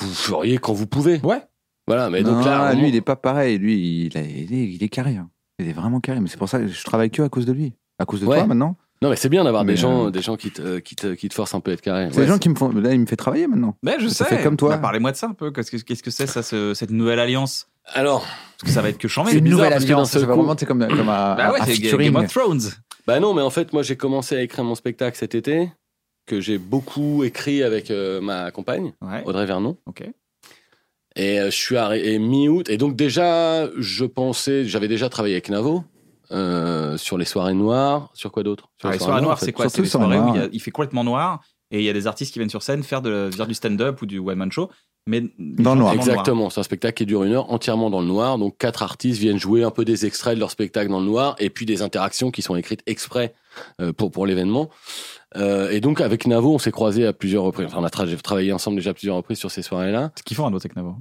[0.00, 1.20] vous feriez quand vous pouvez.
[1.24, 1.42] Ouais.
[1.86, 3.58] Voilà, mais donc Non, là, lui, il est pas pareil.
[3.58, 5.16] Lui, il, a- il est, il est carré.
[5.16, 5.28] hein.
[5.58, 6.20] Il est vraiment carré.
[6.20, 7.74] Mais c'est pour ça que je travaille que à cause de lui.
[7.98, 8.38] À cause de Ouais.
[8.38, 8.76] toi maintenant.
[9.02, 11.28] Non, mais c'est bien d'avoir des gens, euh, des gens qui te, qui te, qui
[11.28, 12.08] te forcent un peu à être carré.
[12.10, 12.70] C'est Ouais, des gens qui me font.
[12.70, 13.76] Là, il me fait travailler maintenant.
[13.82, 14.36] Mais je Ça sais.
[14.38, 14.70] fait comme toi.
[14.70, 15.50] Bah, Parlez-moi de ça un peu.
[15.50, 15.70] Qu'est-ce
[16.02, 17.68] que c'est ça, ce- cette nouvelle alliance?
[17.92, 19.32] Alors, Parce que ça va être que chambé.
[19.32, 20.16] C'est une bizarre nouvelle alliance.
[20.16, 22.12] vraiment, c'est comme, comme un, Bah ouais, un featuring.
[22.12, 22.62] Game of Thrones.
[23.06, 25.70] bah non, mais en fait, moi, j'ai commencé à écrire mon spectacle cet été,
[26.26, 29.22] que j'ai beaucoup écrit avec euh, ma compagne, Ouais.
[29.26, 29.76] Audrey Vernon.
[29.84, 30.02] Ok.
[31.16, 32.68] Et euh, je suis arrivé mi-août.
[32.68, 35.84] Et donc, déjà, je pensais, j'avais déjà travaillé avec Navo.
[36.32, 38.70] euh, sur les soirées noires, sur quoi d'autre?
[38.80, 39.46] Sur Ah, les soirées noires, en fait.
[39.46, 41.92] c'est quoi C'est les soirées où il, a- fait complètement noir et il y a
[41.92, 44.70] des artistes qui viennent sur scène faire, de, faire du stand-up ou du one-man show,
[45.06, 45.92] mais Dans le noir.
[45.92, 48.38] Exactement, c'est un spectacle qui dure une heure entièrement dans le noir.
[48.38, 51.36] Donc quatre artistes viennent jouer un peu des extraits de leur spectacle dans le noir
[51.38, 53.43] et puis des interactions qui sont écrites exprès euh,
[53.96, 54.70] pour pour l'événement.
[55.36, 57.66] Euh, et donc avec Navo, on s'est croisés à plusieurs reprises.
[57.66, 60.12] Enfin, on a tra- travaillé ensemble déjà à plusieurs reprises sur ces soirées-là.
[60.14, 60.94] C'est kiffant un autre Technavo.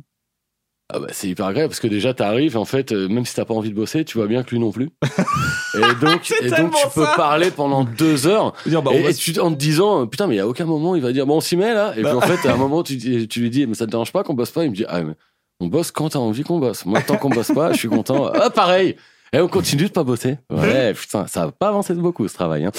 [0.94, 3.46] Ah bah, c'est hyper agréable parce que déjà t'arrives en fait euh, même si t'as
[3.46, 4.90] pas envie de bosser, tu vois bien que lui non plus.
[5.76, 7.14] et donc et donc tu peux ça.
[7.16, 10.42] parler pendant deux heures Dire, bah, et, tu, en te disant putain mais il y
[10.42, 12.10] a aucun moment il va dire bon on s'y met là et Bah.
[12.10, 14.24] puis en fait à un moment tu, tu lui dis mais ça te dérange pas
[14.24, 14.66] qu'on bosse pas?
[14.66, 15.14] Il me dit ah mais
[15.62, 18.26] on bosse quand t'as envie qu'on bosse moi tant qu'on bosse pas je suis content
[18.34, 18.98] ah pareil
[19.34, 22.66] et on continue de pas bosser ouais putain ça va pas avancer beaucoup ce travail
[22.66, 22.72] hein.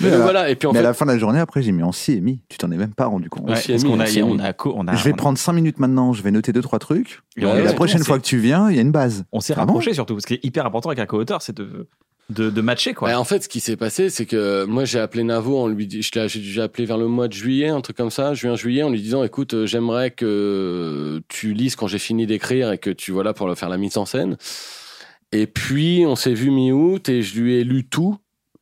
[0.00, 1.82] mais voilà et puis en Mais à la fin de la journée, après, j'ai mis
[1.82, 2.40] en CMI.
[2.48, 3.44] Tu t'en es même pas rendu compte.
[3.48, 3.54] Ouais.
[3.54, 6.30] Parce a, on a, on a, je vais on- prendre 5 minutes maintenant, je vais
[6.30, 7.20] noter 2-3 trucs.
[7.36, 7.74] et Ouais, et la ouais.
[7.74, 9.24] prochaine fois que tu viens, il y a une base.
[9.32, 10.18] on s'est Ah bon rapprochés surtout.
[10.20, 11.86] Ce qui est hyper important avec un co-auteur, c'est de,
[12.30, 13.08] de, de matcher quoi.
[13.08, 15.86] Ouais, en fait, ce qui s'est passé, c'est que moi, j'ai appelé Navo, on lui
[15.86, 18.82] dit, je l'ai- j'ai appelé vers le mois de juillet, un truc comme ça, juin-juillet,
[18.82, 22.90] en lui disant, écoute, euh, j'aimerais que tu lises quand j'ai fini d'écrire et que
[22.90, 24.36] tu voilà pour le faire la mise en scène.
[25.32, 28.16] Et puis, on s'est vu mi-août et je lui ai lu tout.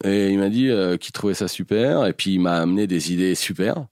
[0.05, 2.07] Et il m'a dit euh, qu'il trouvait ça super.
[2.07, 3.87] Et puis, il m'a amené des idées super.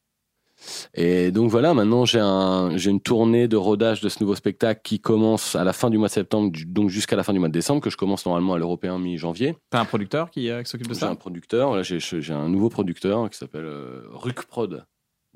[0.94, 4.80] Et donc voilà, maintenant j'ai un, j'ai une tournée de rodage de ce nouveau spectacle
[4.82, 7.46] qui commence à la fin du mois de septembre, donc jusqu'à la fin du mois
[7.46, 9.56] de décembre, que je commence normalement à l'Européen mi-janvier.
[9.70, 11.10] T'as un producteur qui, euh, qui s'occupe de J'ai ça?
[11.10, 14.84] un producteur, j'ai j'ai un nouveau producteur qui s'appelle euh, Ruc Prod.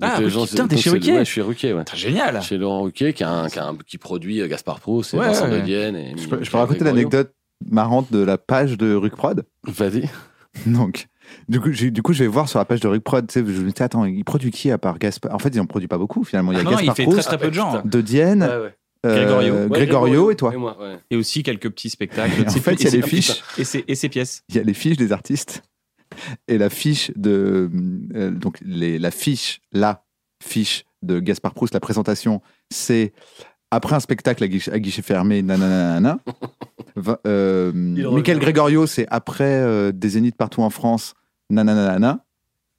[0.05, 1.83] Ah, les Ruc- gens- putain, t'es donc chez c'est- Ruquier Ouais, je suis Ruquier, ouais.
[1.93, 5.13] Génial Chez Laurent Ruquier qui, a un- qui, a un- qui produit euh, Gaspard Proust
[5.13, 5.59] et Ouais, Vincent ouais.
[5.61, 5.95] de Dienne.
[5.95, 7.33] Et Je peux, je peux raconter l'anecdote
[7.69, 9.45] marrante de la page de Rucprod.
[9.65, 10.09] Vas-y.
[10.65, 11.07] Donc,
[11.49, 13.27] du coup, j'ai- du coup, je vais voir sur la page de Rucprod.
[13.27, 15.33] Tu sais, je me dis, attends, il produit qui à part Gaspard?
[15.33, 16.51] En fait, ils en produit pas beaucoup finalement.
[16.51, 17.75] Il y a Ah non, non, il Gaspard fait très Proust, très peu de gens.
[17.77, 17.81] hein.
[17.85, 18.75] de Dienne, Ouais, ouais.
[19.05, 19.53] euh, Gregorio.
[19.55, 20.53] Ouais, Gregorio et toi.
[20.53, 20.97] Et moi, ouais.
[21.09, 22.41] Et aussi quelques petits spectacles.
[22.43, 23.41] Et en fait, il y a les fiches.
[23.57, 24.43] Et ses, et ses pièces.
[24.49, 25.63] Il y a les fiches des artistes
[26.47, 27.69] et la fiche de
[28.15, 30.03] euh, donc les, la fiche la
[30.41, 33.13] fiche de Gaspard Proust la présentation c'est
[33.71, 36.19] après un spectacle à guichet, à guichet fermé nanana
[37.25, 37.71] euh.
[37.73, 41.13] Michael Gregorio c'est après euh, des zéniths partout en France
[41.49, 42.25] nanana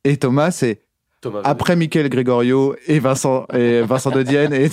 [0.04, 0.83] et Thomas c'est
[1.24, 1.40] Thomas.
[1.44, 4.70] après Michael Gregorio et Vincent et Vincent de Dienne et,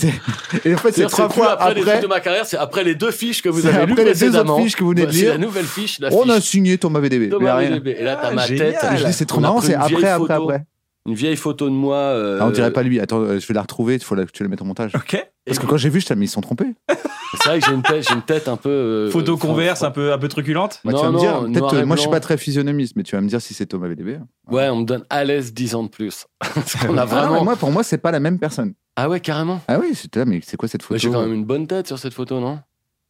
[0.65, 2.83] et en fait c'est trois fois après, les après trucs de ma carrière, c'est après
[2.83, 5.05] les deux fiches que vous avez lues après les deux autres fiches que vous venez
[5.05, 5.31] de lire.
[5.31, 7.69] la nouvelle fiche, la on a fiche signé Thomas VDB Thomas rien.
[7.71, 7.95] VDB.
[7.99, 8.73] Et là, t'as Ah, ma génial.
[8.73, 8.85] tête.
[8.99, 10.63] je dis c'est trop a marrant c'est après après après
[11.07, 11.95] Une vieille photo de moi.
[11.97, 12.99] euh, Ah, on dirait pas lui.
[12.99, 13.95] Attends, euh, je vais la retrouver.
[13.95, 14.91] Il faut la- que tu la mettes au montage.
[14.95, 15.25] Ok.
[15.45, 16.75] Parce que quand j'ai vu, je t'ai mis, ils sont trompés.
[17.41, 18.69] C'est vrai que j'ai une tête, j'ai une tête un peu.
[18.69, 20.79] euh, Photo euh, converse, un peu, un peu truculente.
[20.85, 22.37] Bah, tu Non, me non, dire, noir peut-être, et euh, moi je suis pas très
[22.37, 24.19] physionomiste, mais tu vas me dire si c'est Thomas VDB.
[24.51, 26.25] Ouais, on me donne à l'aise 10 ans de plus.
[26.39, 27.43] Parce qu'on a Ah non, vraiment.
[27.45, 28.73] moi, pour moi, c'est pas la même personne.
[28.97, 29.61] Ah ouais, carrément.
[29.69, 31.87] Ah oui, c'était là, mais c'est quoi cette photo J'ai quand même une bonne tête
[31.87, 32.59] sur cette photo, non?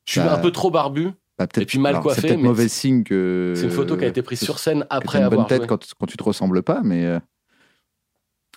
[0.05, 1.05] Je suis Bah, un peu trop barbu.
[1.37, 3.53] Bah, peut-être- et puis mal alors, coiffé, C'est peut-être mais mauvais c'est- signe que.
[3.57, 5.65] C'est une photo qui a été prise sur scène après t'as une bonne avoir tête
[5.67, 7.19] quand, quand tu te ressembles pas, mais euh,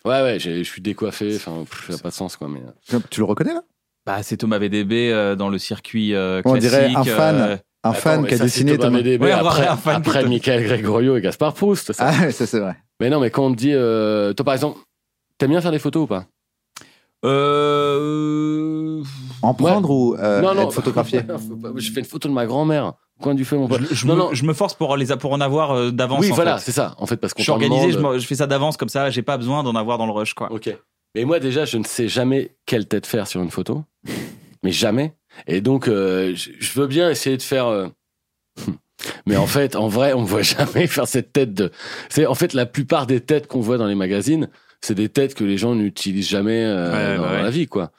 [0.06, 1.36] Ouais, ouais, je suis décoiffé.
[1.36, 2.48] Enfin, ça n'a pas de sens, quoi.
[2.48, 2.60] Mais...
[2.92, 2.98] euh.
[3.10, 3.62] tu le reconnais là?
[4.06, 6.60] Bah, c'est Thomas VDB euh, dans le circuit euh, On classique.
[6.70, 7.36] dirait un fan.
[7.36, 8.98] euh, Un Attends, fan mais qui a ça, dessiné c'est Thomas Thomas.
[9.02, 11.92] VDB Ouais, un après, un fan après Michael Gregorio et Gaspard Proust.
[11.94, 12.10] ça.
[12.10, 12.76] Ah ouais, ça c'est vrai.
[13.00, 13.72] Mais non, mais quand on te dit.
[13.72, 14.78] euh, Toi, par exemple,
[15.38, 16.26] t'aimes bien faire des photos ou pas?
[17.24, 19.02] Euh...
[19.42, 21.20] En prendre ou euh, être photographié?
[21.48, 22.92] Faut pas- Je fais une photo de ma grand-mère.
[23.22, 23.82] Coin du feu, mon pote.
[23.88, 24.34] Je, je non, me, non.
[24.34, 26.20] je me force pour, les, pour en avoir euh, d'avance.
[26.20, 26.64] Oui, en voilà, fait.
[26.66, 26.94] c'est ça.
[26.98, 28.88] En fait, parce qu'on Je suis organisé, je, demande- me- je fais ça d'avance comme
[28.88, 30.50] ça, j'ai pas besoin d'en avoir dans le rush, quoi.
[30.52, 30.76] Ok.
[31.14, 33.84] Mais moi, déjà, je ne sais jamais quelle tête faire sur une photo.
[34.64, 35.14] Mais jamais.
[35.46, 37.66] Et donc, euh, je, je veux bien essayer de faire.
[37.66, 37.86] euh,
[39.26, 41.70] Mais en fait, en vrai, on ne voit jamais faire cette tête de.
[42.08, 44.48] C'est en fait la plupart des têtes qu'on voit dans les magazines,
[44.84, 47.42] c'est des têtes que les gens n'utilisent jamais euh, Ouais, dans, bah ouais.
[47.42, 47.90] la vie, quoi.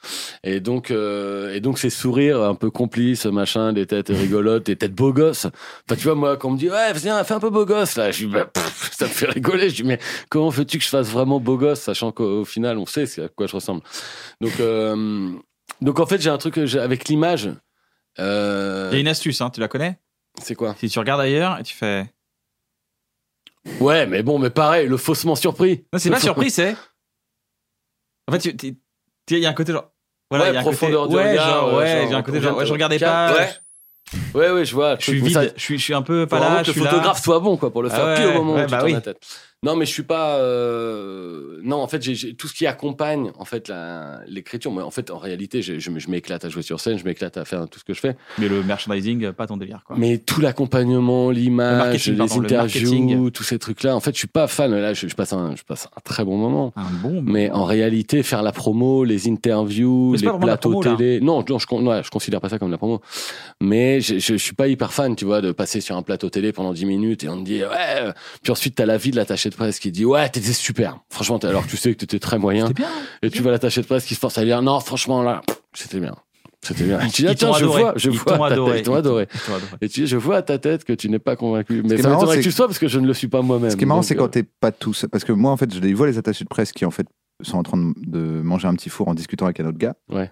[0.43, 4.75] Et donc, euh, et donc ces sourires un peu complices, machin, des têtes rigolotes, des
[4.75, 5.45] têtes beaux gosses.
[5.45, 7.95] Enfin, tu vois, moi, quand on me dit ouais, viens, fais un peu beau gosse
[7.95, 9.69] là, je dis bah, pff, ça me fait rigoler.
[9.71, 9.97] Je dis mais
[10.29, 13.29] comment veux-tu que je fasse vraiment beau gosse, sachant qu'au au final, on sait à
[13.29, 13.81] quoi je ressemble.
[14.39, 15.31] Donc, euh,
[15.81, 17.49] donc en fait, j'ai un truc avec l'image.
[18.19, 19.97] Il y a une astuce, hein, tu la connais?
[20.41, 20.75] C'est quoi?
[20.79, 22.05] Si tu regardes ailleurs et tu fais.
[23.79, 25.85] Ouais, mais bon, mais pareil, le faussement surpris.
[25.91, 26.75] Non, c'est pas surpris, c'est.
[28.27, 29.91] En fait, il y a un côté genre.
[30.29, 30.75] Voilà, Ouais, il y a un côté.
[30.77, 33.33] profondeur du ouais, regard, genre, ouais, a un côté genre, ouais, de- je regardais pas.
[33.33, 33.49] ouais.
[34.35, 34.97] Ouais, ouais, je vois.
[34.99, 36.81] Je suis Mais ça- vide, je suis, je suis un peu pas là, je suis
[36.81, 36.89] là.
[36.89, 38.81] photographe soit bon, quoi, pour le Ah faire ouais, pile au moment ouais, où bah
[38.83, 38.93] oui.
[38.93, 39.19] la tête.
[39.65, 40.37] Non, mais je suis pas.
[40.37, 44.71] euh, Non, en fait, j'ai- tout ce qui accompagne en fait la- l'écriture.
[44.71, 47.67] Moi, en fait, en réalité, je, m'éclate à jouer sur scène, je m'éclate à faire
[47.67, 48.15] tout ce que je fais.
[48.37, 49.95] Mais le merchandising, pas ton délire, quoi.
[49.97, 53.95] Mais tout l'accompagnement, l'image, les pardon, interviews, tous ces trucs-là.
[53.95, 54.75] En fait, je suis pas fan.
[54.75, 56.71] Là, je, je passe un, je passe un très bon moment.
[56.75, 57.23] Un bon.
[57.25, 61.19] Mais en réalité, faire la promo, les interviews, les la plateaux promo, télé.
[61.21, 63.01] Non, non, je, ouais, je considère pas ça comme la promo.
[63.59, 66.51] Mais je, je, suis pas hyper fan, tu vois, de passer sur un plateau télé
[66.51, 67.69] pendant 10 minutes et on te dit, ouais.
[68.01, 68.11] euh,
[68.43, 70.99] Puis ensuite, t'as l'avis de l'attaché de presse qui dit, ouais, t'étais super.
[71.09, 72.69] Franchement, alors que tu sais que t'étais très moyen.
[72.69, 72.87] Bien.
[73.21, 75.41] Et tu vois l'attaché de presse qui se force à dire, non, franchement, là,
[75.73, 76.15] c'était bien.
[76.63, 76.99] C'était bien.
[77.01, 77.81] Et tu dis, ah, tiens, je adoré.
[77.83, 78.37] vois, je Ils vois.
[78.37, 78.77] t'ont à ta adoré.
[78.77, 79.27] tête, Ils adoré.
[79.33, 79.71] Ils t'ont adoré.
[79.81, 81.83] Et tu dis, je vois à ta tête que tu n'es pas convaincu.
[81.83, 83.69] Mais ça m'étonnerait que tu sois parce que je ne le suis pas moi-même.
[83.69, 85.09] Ce qui est marrant, c'est euh, quand t'es pas tout seul.
[85.09, 87.05] Parce que moi, en fait, je les vois les attachés de presse qui, en fait,
[87.41, 89.95] sont en train de, de manger un petit four en discutant avec un autre gars.
[90.09, 90.31] Ouais.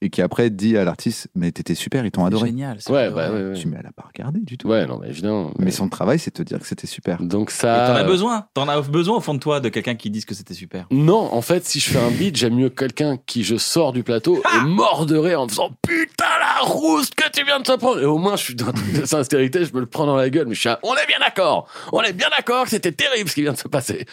[0.00, 2.48] Et qui après dit à l'artiste Mais t'étais super, ils t'ont adoré.
[2.50, 2.76] Génial.
[2.80, 3.28] c'est Ouais, adoré.
[3.28, 3.54] bah, ouais, ouais.
[3.54, 4.68] Tu mais elle a pas regardé du tout.
[4.68, 5.50] Ouais, non, mais évidemment.
[5.58, 7.20] Mais son travail, c'est de te dire que c'était super.
[7.22, 7.86] Donc ça.
[7.88, 8.46] T'en as besoin.
[8.54, 10.86] T'en as besoin au fond de toi de quelqu'un qui dise que c'était super.
[10.92, 14.02] Non, en fait, si je fais un beat, j'aime mieux quelqu'un qui je sors du
[14.04, 16.24] plateau Ah et mort de rire en faisant putain
[16.60, 18.00] la rousse que tu viens de te prendre.
[18.00, 20.46] Et au moins, je suis dans toute sincérité, je me le prends dans la gueule.
[20.46, 21.68] Mais je suis, à- on est bien d'accord.
[21.92, 24.06] On est bien d'accord que c'était terrible ce qui vient de se passer.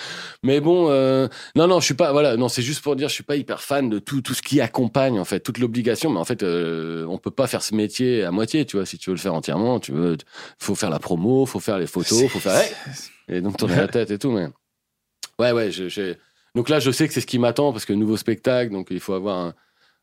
[0.44, 2.12] Mais bon, euh, non, non, je suis pas.
[2.12, 4.42] Voilà, non, c'est juste pour dire, je suis pas hyper fan de tout, tout ce
[4.42, 6.10] qui accompagne en fait, toute l'obligation.
[6.12, 8.86] Mais en fait, euh, on peut pas faire ce métier à moitié, tu vois.
[8.86, 10.18] Si tu veux le faire entièrement, tu veux,
[10.60, 12.56] faut faire la promo, faut faire les photos, faut faire.
[12.58, 12.70] Hey
[13.28, 14.48] et donc tourner la tête et tout, mais.
[15.40, 16.16] Ouais, ouais, j'ai.
[16.54, 19.00] Donc là, je sais que c'est ce qui m'attend parce que nouveau spectacle, donc il
[19.02, 19.54] faut avoir un,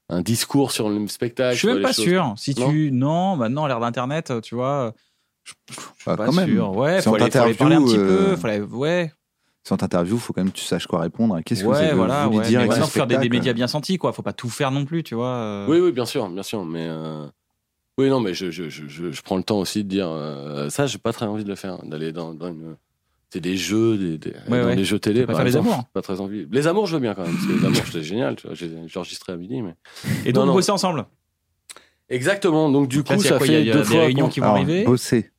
[0.09, 1.55] un discours sur le spectacle.
[1.55, 2.05] Je suis même pas choses.
[2.05, 2.35] sûr.
[2.37, 2.91] Si Non tu.
[2.93, 4.93] Non, maintenant, à l'ère d'Internet, tu vois.
[5.45, 6.49] Je, je suis Bah, pas quand même.
[6.49, 6.77] sûr.
[6.77, 8.31] Ouais, Si faut on aller, faut aller parler un t'interviewe, petit peu.
[8.33, 9.13] euh, Faut aller- Ouais,
[9.65, 11.41] Si on t'interview, faut quand même que tu saches quoi répondre.
[11.45, 12.27] Qu'est-ce que vous ouais, avez voilà.
[12.27, 12.47] voulu Ouais.
[12.47, 14.13] dire avec ce faire des, médias bien sentis, quoi.
[14.13, 15.27] Faut pas tout faire non plus, tu vois.
[15.29, 15.67] euh.
[15.69, 16.87] Oui, oui, bien sûr, bien sûr, mais.
[16.89, 17.27] euh,
[17.99, 20.69] Oui, non, mais je, je, je, je, je prends le temps aussi de dire euh,
[20.71, 22.77] ça, j'ai pas très envie de le faire, d'aller dans, dans une.
[23.33, 24.77] C'est des jeux, des, des, Ouais, dans ouais.
[24.77, 25.21] des jeux télé.
[25.21, 25.71] Peux par faire les exemple.
[25.73, 25.85] amours.
[25.95, 26.47] Pas très envie.
[26.51, 27.33] Les amours, je veux bien quand même.
[27.33, 28.37] Parce que les amours, c'était génial.
[28.53, 29.75] J'ai j'ai enregistré à midi, mais.
[30.27, 30.53] Et donc, Non, non.
[30.55, 31.07] bosser ensemble?
[32.09, 32.71] Exactement.
[32.71, 34.01] Donc du Là, coup, c'est ça quoi, il y a- y a deux fois.
[34.01, 34.85] réunions qui vont Alors, arriver?
[34.85, 35.31] bosser.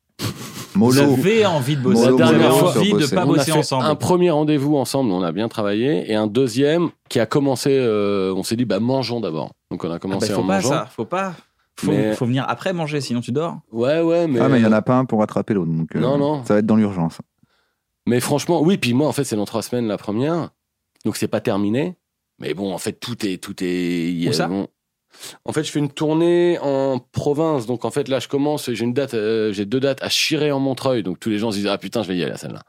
[0.75, 0.93] Mollo.
[0.93, 2.05] J'avais envie de bosser.
[2.05, 3.15] Mollo, La dernière J'avais fois, envie de bosser.
[3.15, 3.85] pas on a bosser fait ensemble.
[3.85, 7.69] un premier rendez-vous ensemble, on a bien travaillé, et un deuxième qui a commencé.
[7.71, 9.51] euh, on s'est dit, bah mangeons d'abord.
[9.69, 10.69] Donc on a Ah bah, commencé faut en pas mangeant.
[10.69, 10.87] ça.
[10.89, 11.35] Faut pas.
[11.79, 13.57] Faut, Mais- faut venir après manger, sinon tu dors.
[13.71, 14.39] Ouais, ouais, mais.
[14.39, 15.71] Ah, mais il y en a pas un pour rattraper l'autre.
[15.71, 16.43] Donc, euh, Non, non.
[16.45, 17.19] Ça va être dans l'urgence.
[18.05, 20.49] Mais franchement, oui, puis moi, en fait, c'est dans trois semaines la première.
[21.05, 21.95] Donc, c'est pas terminé.
[22.39, 23.37] Mais bon, en fait, tout est.
[23.41, 24.47] Tout est Où ça?
[24.47, 24.67] bon.
[25.45, 27.65] En fait, je fais une tournée en province.
[27.65, 28.71] Donc, en fait, là, je commence.
[28.71, 31.03] J'ai une date, euh, j'ai deux dates à Chiré en Montreuil.
[31.03, 32.63] Donc, tous les gens se disent Ah putain, je vais y aller à celle-là.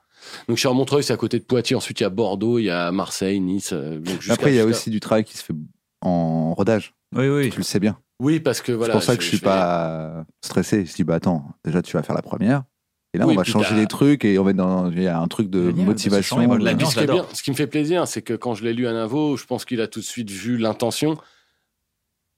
[0.49, 1.75] Donc, je suis en Montreuil, c'est à côté de Poitiers.
[1.77, 3.71] Ensuite, il y a Bordeaux, il y a Marseille, Nice.
[3.73, 5.55] euh, donc Après, il y a aussi du travail qui se fait
[6.03, 6.95] en rodage.
[7.17, 7.51] Oui, oui.
[7.51, 7.99] Tu le sais bien.
[8.21, 8.93] Oui, parce que voilà.
[8.93, 10.85] c'est pour ça que je, suis fais- pas stressé.
[10.87, 12.63] Je dis, bah attends, déjà, tu vas faire la première.
[13.15, 14.91] Et là, Oui, on va changer t'as- les trucs et on va être dans.
[14.91, 16.37] Il y a un truc de Génial, motivation.
[16.37, 18.87] de ce, qui bien- ce qui me fait plaisir, c'est que quand je l'ai lu
[18.89, 21.17] à Navo, je pense qu'il a tout de suite vu l'intention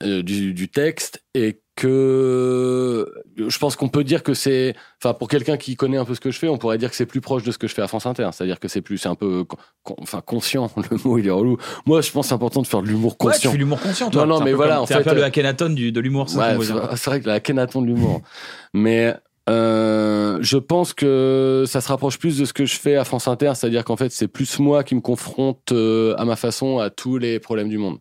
[0.03, 5.29] euh, du, du texte et que je pense qu'on peut dire que c'est, enfin pour
[5.29, 7.21] quelqu'un qui connaît un peu ce que je fais, on pourrait dire que c'est plus
[7.23, 8.29] proche de ce que je fais à France Inter.
[8.33, 9.45] C'est-à-dire que c'est plus, c'est un peu,
[9.83, 10.71] con- enfin conscient.
[10.91, 11.57] Le mot il est relou.
[11.87, 13.53] Moi, je pense que c'est important de faire de l'humour Ouais, tu conscient.
[13.53, 14.23] fais l'humour conscient, toi.
[14.23, 15.27] Non, non, C'est un mais peu voilà, comme- en c'est un fait, peu le euh,
[15.27, 16.57] Akhenaton du, de l'humour, ça.
[16.59, 16.65] Ouais,
[16.97, 18.21] c'est vrai- que Kenaton de l'humour.
[18.75, 19.15] Mais
[19.49, 23.29] euh, je pense que ça se rapproche plus de ce que je fais à France
[23.29, 26.91] Inter, c'est-à-dire qu'en fait, c'est plus moi qui me confronte euh, à ma façon à
[26.91, 27.99] tous les problèmes du monde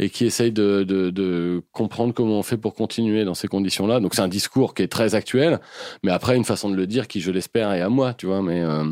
[0.00, 4.00] et qui essaye de, de, de comprendre comment on fait pour continuer dans ces conditions-là.
[4.00, 5.60] Donc c'est un discours qui est très actuel,
[6.02, 8.42] mais après une façon de le dire qui, je l'espère, est à moi, tu vois.
[8.42, 8.84] Mais euh,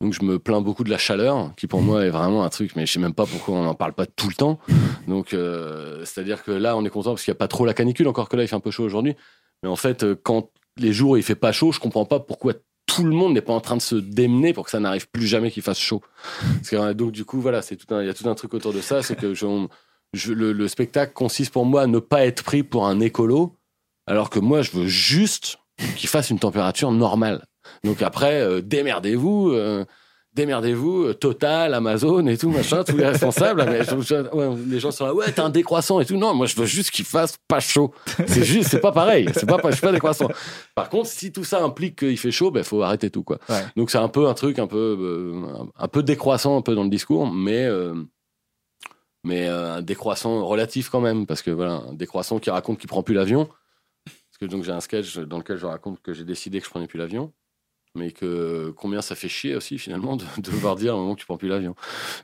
[0.00, 2.76] donc je me plains beaucoup de la chaleur, qui pour moi est vraiment un truc,
[2.76, 4.58] mais je sais même pas pourquoi on n'en parle pas tout le temps.
[5.06, 5.36] Donc
[6.04, 8.28] c'est-à-dire que là, on est content parce qu'il n'y a pas trop la canicule, encore
[8.28, 9.16] que là, il fait un peu chaud aujourd'hui.
[9.62, 12.54] Mais en fait, quand les jours où il fait pas chaud, je comprends pas pourquoi
[12.86, 15.26] tout le monde n'est pas en train de se démener pour que ça n'arrive plus
[15.26, 16.02] jamais qu'il fasse chaud.
[16.72, 18.80] Euh, donc du coup, voilà, c'est tout il y a tout un truc autour de
[18.80, 19.32] ça, c'est que
[20.26, 23.56] le spectacle consiste pour moi à ne pas être pris pour un écolo,
[24.06, 25.58] alors que moi, je veux juste
[25.96, 27.44] qu'il fasse une température normale.
[27.84, 29.50] Donc après, euh, démerdez-vous.
[29.50, 29.84] euh,
[30.32, 33.64] Démerdez-vous, euh, Total, Amazon et tout, machin, tous les responsables.
[33.64, 36.16] mais je- je- ouais, les gens sont là, ouais, t'es un décroissant et tout.
[36.16, 37.92] Non, moi, je veux juste qu'il fasse pas chaud.
[38.28, 39.28] C'est juste, c'est pas pareil.
[39.34, 40.28] C'est pas, je suis pas décroissant.
[40.76, 43.38] Par contre, si tout ça implique qu'il fait chaud, ben, faut arrêter tout, quoi.
[43.48, 43.64] Ouais.
[43.76, 46.84] Donc, c'est un peu un truc un peu, euh, un peu décroissant, un peu dans
[46.84, 47.94] le discours, mais, euh,
[49.24, 52.88] mais euh, un décroissant relatif quand même, parce que voilà, un décroissant qui raconte qu'il
[52.88, 53.48] prend plus l'avion.
[54.04, 56.70] Parce que donc, j'ai un sketch dans lequel je raconte que j'ai décidé que je
[56.70, 57.32] prenais plus l'avion.
[57.96, 61.14] Mais que combien ça fait chier aussi finalement de, de devoir dire à un moment
[61.14, 61.74] que tu prends plus l'avion.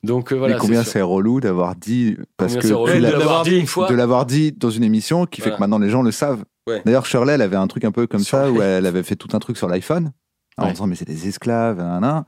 [0.05, 0.55] Donc euh, voilà.
[0.55, 2.17] Mais combien c'est relou d'avoir dit.
[2.37, 5.41] Parce Combien que de l'avoir dit une fois de l'avoir dit dans une émission qui
[5.41, 6.45] fait que maintenant les gens le savent.
[6.69, 6.83] Ouais.
[6.85, 9.29] D'ailleurs, Shirley, elle avait un truc un peu comme ça où elle avait fait tout
[9.33, 10.13] un truc sur l'iPhone.
[10.57, 11.79] en disant mais c'est des esclaves.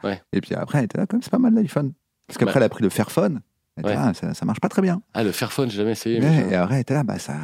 [0.05, 0.20] Ouais.
[0.33, 1.92] Et puis après, elle était là, comme c'est pas mal l'iPhone.
[2.27, 2.61] Parce qu'après, Bah.
[2.61, 3.40] elle a pris le Fairphone.
[3.85, 3.95] Ouais.
[3.95, 5.01] là, ça, ça marche pas très bien.
[5.14, 6.21] Ah, le Fairphone, j'ai jamais essayé.
[6.21, 7.35] mais Ouais, je- et après, elle était là, bah ça.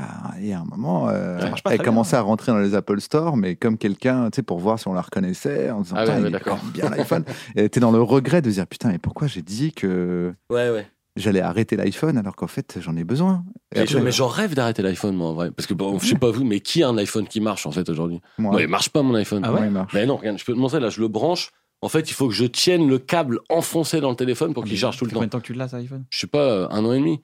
[0.40, 2.74] Il y a un moment, euh, Ça marche pas elle commençait à rentrer dans les
[2.74, 5.96] Apple Store, mais comme quelqu'un, tu sais, pour voir si on la reconnaissait, en disant,
[5.98, 7.24] Ah ouais, ouais, il est bien l'iPhone.
[7.54, 10.34] et elle était dans le regret de se dire, putain, mais pourquoi j'ai dit que
[10.50, 10.86] Ouais, ouais.
[11.16, 13.44] j'allais arrêter l'iPhone alors qu'en fait, j'en ai besoin.
[13.72, 15.50] Et Mais, après, je- mais j'en rêve d'arrêter l'iPhone, moi, en vrai.
[15.50, 17.70] Parce que, bon, je sais pas vous, mais qui a un iPhone qui marche, en
[17.70, 18.20] fait, aujourd'hui?
[18.38, 19.42] Moi, Moi, il marche pas, mon iPhone.
[19.44, 19.92] Ah moi, il marche.
[19.94, 21.50] Mais non, regarde, je peux te montrer, là, je le branche.
[21.84, 24.78] En fait, il faut que je tienne le câble enfoncé dans le téléphone pour qu'il
[24.78, 25.26] charge tout le Combien temps.
[25.26, 26.06] de temps que tu l'as, ça, iPhone?
[26.08, 27.22] Je sais pas, euh, un an et demi.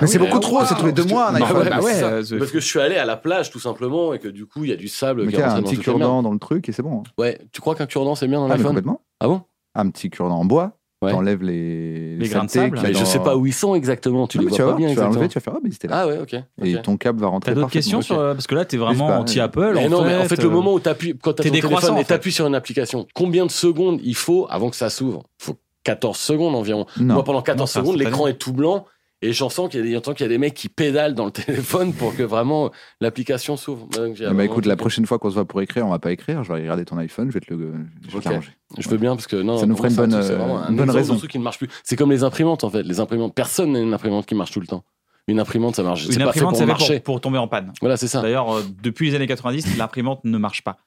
[0.00, 1.44] Mais c'est beaucoup ouais, trop, ouais, c'est tous les deux parce que- mois un Bah
[1.44, 1.58] iPhone.
[1.62, 4.18] ouais, Bah ouais, euh, Parce que je suis allé à la plage, tout simplement, et
[4.18, 5.78] que du coup, il y a du sable Mais qui tiens, rentre un dans petit
[5.78, 7.02] cure-dent dans le truc et c'est bon.
[7.18, 8.68] Ouais, tu crois qu'un cure-dent, c'est bien dans Ah, l'iPhone?
[8.68, 9.02] complètement.
[9.20, 9.42] Ah bon?
[9.74, 11.12] Un petit cure-dent en bois, Ouais.
[11.12, 12.76] t'enlèves les, Les grains de sable.
[12.84, 14.76] je sais pas où ils sont exactement, tu Non, les vois tu vas pas voir,
[14.78, 15.14] bien tu vas exactement.
[15.20, 16.00] enlever, tu vas faire, ah, mais c'était là.
[16.00, 16.36] Ah ouais, ok.
[16.64, 19.06] Et ton câble va rentrer T'as d'autres questions sur, euh, parce que là, t'es vraiment
[19.06, 19.72] pas, anti-Apple.
[19.74, 21.50] Mais en non, mais en fait, fait, le euh, moment où t'appuies, quand t'as ton
[21.50, 22.04] téléphone en et fait.
[22.06, 25.22] t'appuies sur une application, combien de secondes il faut avant que ça s'ouvre?
[25.40, 26.86] Il faut 14 secondes environ.
[26.98, 27.14] Non.
[27.14, 28.84] Moi, pendant 14 Non, c'est secondes, l'écran est tout blanc
[29.20, 31.24] et j'en sens qu'il y a des, qu'il y a des mecs qui pédalent dans
[31.24, 33.88] le téléphone pour que vraiment l'application s'ouvre.
[33.96, 36.44] Ah bah écoute, la prochaine fois qu'on se voit pour écrire, on va pas écrire.
[36.44, 37.74] Je vais regarder ton iPhone, je vais te le,
[38.08, 38.40] je vais.
[38.78, 40.90] Je veux bien parce que non, Ça nous ferait une bonne, c'est euh, un bonne
[40.90, 41.16] raison.
[41.16, 41.68] qui ne marche plus.
[41.82, 42.82] C'est comme les imprimantes en fait.
[42.82, 44.84] Les imprimantes, personne n'a une imprimante qui marche tout le temps.
[45.26, 46.06] Une imprimante, ça marche.
[46.06, 47.00] Une pas fait imprimante, pour c'est fait marcher.
[47.00, 47.72] pour, pour tomber en panne.
[47.80, 48.22] Voilà, c'est ça.
[48.22, 50.78] D'ailleurs, euh, depuis les années 90, l'imprimante ne marche pas.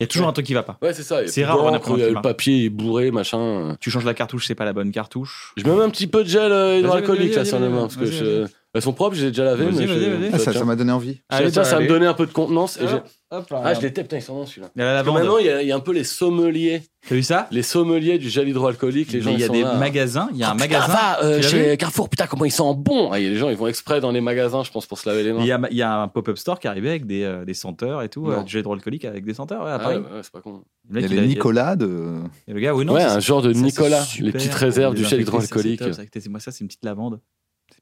[0.00, 0.30] Il y a toujours Ouais.
[0.30, 0.78] un truc qui va pas.
[0.80, 1.26] Ouais, c'est ça.
[1.26, 3.76] C'est rare, on apprend le papier est bourré, machin.
[3.80, 5.52] Tu changes la cartouche, c'est pas la bonne cartouche.
[5.58, 7.96] Je mets même un petit peu de gel euh, hydroalcoolique là sur les mains parce
[7.96, 9.64] que elles sont propres, je les ai déjà lavées.
[9.66, 10.30] Vas-y, mais vas-y, je- vas-y.
[10.48, 11.20] Ah, ça, m'a donné envie.
[11.30, 12.76] Je sais, ça, ça me donner un peu de contenance.
[12.80, 13.00] et j'ai-
[13.32, 13.62] Hop là.
[13.64, 14.70] Ah, je les tape, putain, ils sont bons celui-là.
[14.74, 15.22] Il y a la Parce que lavande.
[15.22, 16.82] maintenant, il y, a, il y a un peu les sommeliers.
[17.08, 19.12] T'as vu ça Les sommeliers du gel hydroalcoolique.
[19.12, 19.74] Les gens, Mais Il y a ils sont des là.
[19.74, 20.28] magasins.
[20.32, 20.92] Il y a un Oh, putain, magasin.
[20.92, 23.10] va, euh, tu l'as chez Carrefour, putain, comment ils sont bons.
[23.12, 25.32] Ah, les gens, ils vont exprès dans les magasins, je pense, pour se laver les
[25.32, 25.40] mains.
[25.42, 27.54] Il y, a, il y a un pop-up store qui arrivait avec des, euh, des
[27.54, 28.40] senteurs et tout, Non.
[28.40, 29.96] euh, du gel hydroalcoolique avec des senteurs ouais, à Ah, Paris.
[29.98, 30.62] ouais, ouais, c'est pas con.
[30.88, 32.16] Le Il mec, y a il les a- Nicolas de.
[32.48, 32.94] Et le gars, oui, non.
[32.94, 35.18] ouais, ça, un genre de ça, c'est Nicolas, super les petites pour réserves du gel
[35.20, 36.22] désinfecter, c'est hydroalcoolique.
[36.24, 37.20] ça, Moi, ça, c'est une petite lavande.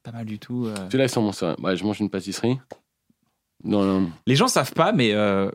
[0.05, 0.65] C'est pas mal du tout.
[0.67, 0.75] euh.
[0.89, 1.55] Celui-là.
[1.61, 2.57] Ouais, je mange une pâtisserie.
[3.63, 4.09] Non, non.
[4.25, 5.51] Les gens savent pas, mais euh,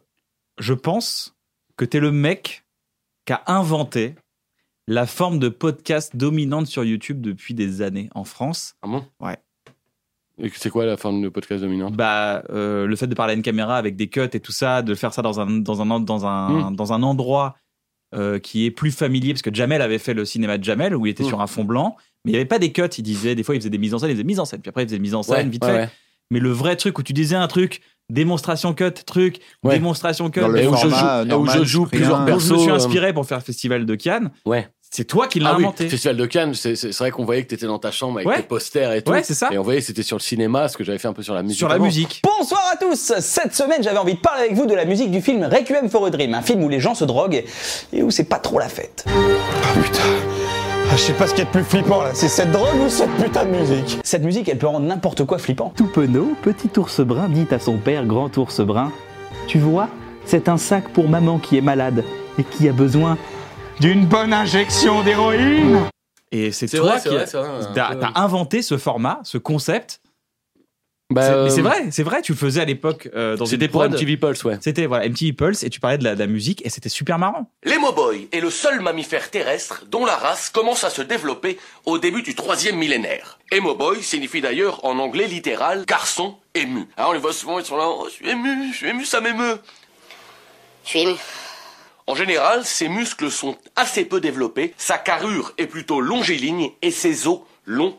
[0.58, 1.34] je pense
[1.76, 2.64] que t'es le mec
[3.24, 4.14] qui a inventé
[4.86, 8.76] la forme de podcast dominante sur YouTube depuis des années en France.
[8.82, 9.06] Ah bon?
[9.20, 9.38] Ouais.
[10.36, 11.94] Et c'est quoi la forme de podcast dominante?
[11.94, 14.82] Bah, euh, le fait de parler à une caméra avec des cuts et tout ça,
[14.82, 16.76] de faire ça dans un, dans un, dans un, Mm.
[16.76, 17.56] dans un endroit
[18.14, 21.06] euh, qui est plus familier, parce que Jamel avait fait le cinéma de Jamel où
[21.06, 21.28] il était Mm.
[21.28, 22.82] sur un fond blanc, mais il n'y avait pas des cuts.
[22.98, 24.44] Il disait, des fois, il faisait des mises en scène, il faisait des mises en
[24.44, 25.76] scène, puis après, il faisait des mises en scène, vite ouais, fait.
[25.78, 25.88] ouais.
[26.30, 29.74] Mais le vrai truc où tu disais un truc, démonstration cut, truc, Ouais.
[29.74, 32.10] démonstration cut, Dans le Et où je format joue- et où normal, je joue plusieurs
[32.10, 34.30] dont je me persos, suis euh, inspiré pour faire le festival de Cannes.
[34.46, 34.68] Ouais.
[34.90, 35.88] C'est toi qui l'as Ah oui, inventé.
[35.88, 38.36] Festival de Cannes, c'est vrai qu'on voyait que t'étais dans ta chambre avec Ouais.
[38.36, 39.10] tes posters et tout.
[39.10, 39.48] Ouais, c'est ça.
[39.52, 41.34] Et on voyait que c'était sur le cinéma, ce que j'avais fait un peu sur
[41.34, 41.58] la musique.
[41.58, 41.84] Sur la avant.
[41.84, 42.22] musique.
[42.22, 45.20] Bonsoir à tous Cette semaine, j'avais envie de parler avec vous de la musique du
[45.20, 47.44] film Requiem for a Dream, un film où les gens se droguent
[47.92, 49.04] et où c'est pas trop la fête.
[49.08, 50.00] Ah putain
[50.90, 52.80] ah, Je sais pas ce qu'il y a de plus flippant là, c'est cette drogue
[52.84, 54.00] ou cette putain de musique?
[54.04, 55.72] Cette musique, elle peut rendre n'importe quoi flippant.
[55.76, 58.92] Tout penaud, petit ours brun dit à son père, grand ours brun
[59.46, 59.88] Tu vois,
[60.24, 62.04] c'est un sac pour maman qui est malade
[62.38, 63.18] et qui a besoin
[63.80, 65.80] d'une bonne injection d'héroïne.
[66.32, 67.74] Et c'est toi vrai, qui vrai, vrai, peu.
[67.74, 70.00] t'as inventé ce format, ce concept.
[71.10, 72.22] Bah, C'est- euh, mais c'est vrai, c'est vrai.
[72.22, 73.92] Tu le faisais à l'époque euh, dans C'était une pour prod.
[73.94, 74.56] MTV Pulse, ouais.
[74.62, 77.18] C'était voilà MTV Pulse et tu parlais de la, de la musique et c'était super
[77.18, 77.50] marrant.
[77.62, 82.22] L'hémoboy est le seul mammifère terrestre dont la race commence à se développer au début
[82.22, 83.38] du troisième millénaire.
[83.52, 86.86] Hémoboy signifie d'ailleurs en anglais littéral garçon ému.
[86.96, 89.04] Alors on les voit souvent, ils sont là, oh, je suis ému, je suis ému,
[89.04, 89.58] ça m'émeut.
[90.84, 91.14] Je suis ému.
[92.06, 97.26] En général, ses muscles sont assez peu développés, sa carrure est plutôt longiligne et ses
[97.26, 97.96] os longs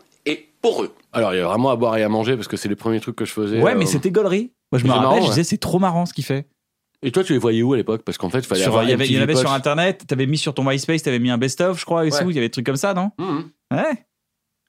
[1.13, 2.99] Alors, il y a vraiment à boire et à manger parce que c'est les premiers
[2.99, 3.61] trucs que je faisais.
[3.61, 4.51] Ouais, euh, mais c'était gaulerie.
[4.71, 6.47] Moi je me rappelle, marrant, je disais c'est trop marrant ce qu'il fait.
[7.03, 8.01] Et toi, tu les voyais où à l'époque?
[8.03, 10.05] Parce qu'en fait, il fallait Sur- avoir il y avait, il y avait sur internet,
[10.07, 12.19] t'avais mis sur ton MySpace, t'avais mis un best-of, je crois, et Ouais.
[12.23, 12.29] tout.
[12.31, 13.11] Il y avait des trucs comme ça, non?
[13.19, 13.43] Mhm.
[13.71, 14.05] Ouais.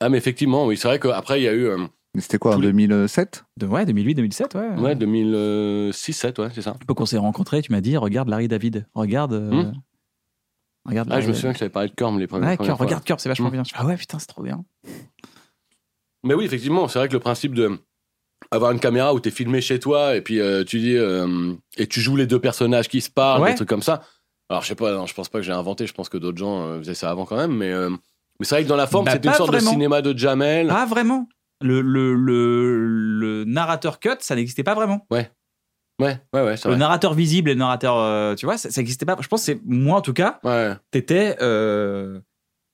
[0.01, 1.65] Ah, mais effectivement, oui, c'est vrai qu'après, il y a eu.
[1.67, 1.79] euh,
[2.15, 4.69] Mais C'était quoi, en Tous les- 2007 De, ouais, 2008-2007, ouais.
[4.81, 6.75] ouais, 2006-7, ouais, c'est ça.
[6.81, 9.33] L'époque où on s'est rencontrés, tu m'as dit regarde Larry David, regarde.
[9.35, 9.73] euh, Hmm.
[10.87, 11.09] Regarde.
[11.11, 12.87] Ah, je me souviens que j'avais parlé de Corm les premières Ouais, premières fois.
[12.87, 13.53] regarde Curb, c'est vachement Hmm.
[13.53, 13.65] bien.
[13.65, 14.65] Je fais, ah ouais, putain, c'est trop bien.
[16.27, 17.79] Mais oui, effectivement, c'est vrai que le principe de
[18.51, 21.87] avoir une caméra où t'es filmé chez toi et puis euh, tu dis euh, et
[21.87, 23.51] tu joues les deux personnages qui se parlent, Ouais.
[23.51, 24.03] des trucs comme ça.
[24.51, 25.87] Alors je sais pas, non, je pense pas que j'ai inventé.
[25.87, 27.73] Je pense que d'autres gens euh, faisaient ça avant quand même, mais
[28.39, 29.71] mais c'est vrai que dans la forme, Bah, c'était une sorte vraiment.
[29.71, 30.69] de cinéma de Jamel.
[30.69, 31.27] Pas vraiment.
[31.63, 32.87] Le, le, le,
[33.19, 35.07] le narrateur cut, ça n'existait pas vraiment.
[35.11, 35.31] Ouais,
[35.99, 36.77] ouais, ouais, c'est Le vrai.
[36.79, 39.17] narrateur visible et le narrateur, tu vois, ça, ça existait pas.
[39.19, 41.35] Je pense que c'est moi en tout cas, Ouais, t'étais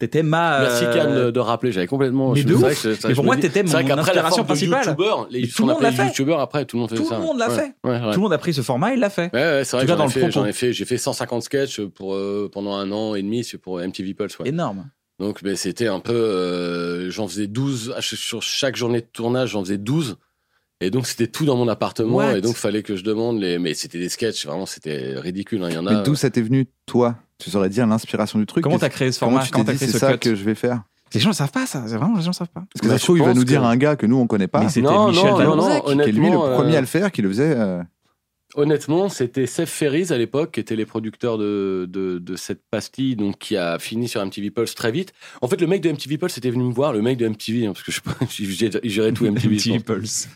[0.03, 0.62] T'étais ma.
[0.62, 2.32] Merci euh, Cannes de, de rappeler, j'avais complètement.
[2.32, 2.98] mais de c'est vrai ouf.
[2.98, 4.84] ça- Mais pour me moi, t'étais vrai mon qu'après la inspiration principale.
[4.84, 6.07] youtubeur, les, tout le monde l'a fait.
[6.07, 7.18] youtubeurs après, tout le monde fait Tout ça.
[7.18, 7.55] le monde l'a Ouais.
[7.55, 7.74] fait.
[7.84, 8.00] Ouais, ouais.
[8.11, 9.30] Tout le monde a pris ce format, il l'a fait.
[9.32, 10.32] Ouais, ouais, c'est vrai tout j'en dans ai, le fait, propos.
[10.32, 13.78] j'en ai fait, j'ai fait 150 sketchs pour, euh, pendant un an et demi pour
[13.80, 14.36] MTV Pulse.
[14.40, 14.48] Ouais.
[14.48, 14.90] Énorme.
[15.20, 19.07] Donc ben, c'était un peu, euh, j'en faisais 12, à ch- sur chaque journée de
[19.12, 20.16] tournage, j'en faisais 12.
[20.80, 22.38] Et donc c'était tout dans mon appartement, What?
[22.38, 23.61] et donc fallait que je demande les.
[23.61, 25.62] Mais c'était des sketchs, vraiment c'était ridicule.
[25.62, 25.68] hein.
[25.70, 25.94] Il y en a.
[25.98, 29.11] Mais d'où ça t'est venu, toi Tu saurais dire l'inspiration du truc Comment t'as créé
[29.12, 30.45] ce Comment format tu Comment t'es t'as dit, créé c'est ce ça cut que je
[30.45, 30.82] vais faire
[31.12, 31.84] Les gens ne savent pas ça.
[31.88, 32.64] C'est vraiment, les gens ne savent pas.
[32.72, 34.07] Parce que Bah, ça se trouve, je il va nous dire que- un gars que
[34.07, 34.61] nous, on connaît pas.
[34.61, 36.80] Mais c'était Non, Michel non, non, non, qui est lui le honnêtement, premier euh, à
[36.80, 37.55] le faire, qui le faisait.
[37.57, 37.82] euh,
[38.55, 43.16] Honnêtement, c'était Seth Ferris à l'époque qui étaient les producteurs de, de, de cette pastille,
[43.16, 45.14] donc qui a fini sur MTV Pulse très vite.
[45.40, 47.64] En fait, le mec de MTV Pulse était venu me voir, le mec de MTV,
[47.66, 49.57] hein, parce que je sais pas, j'ai- il gérait tout MTV.
[49.57, 49.82] pense.
[49.84, 50.28] Pulse.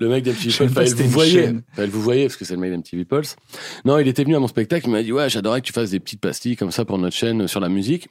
[0.00, 1.62] Le mec d'MTV Pulse, c'était vous chaîne.
[1.72, 3.36] fallait vous voyez parce que c'est le mec d'MTV Pulse.
[3.84, 5.90] Non, il était venu à mon spectacle, il m'a dit ouais, j'adorerais que tu fasses
[5.90, 8.08] des petites pastilles comme ça pour notre chaîne sur la musique.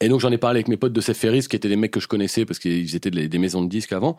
[0.00, 1.90] Et donc j'en ai parlé avec mes potes de Seth Ferris, qui étaient des mecs
[1.90, 4.16] que je connaissais parce qu'ils étaient des des maisons de disques avant.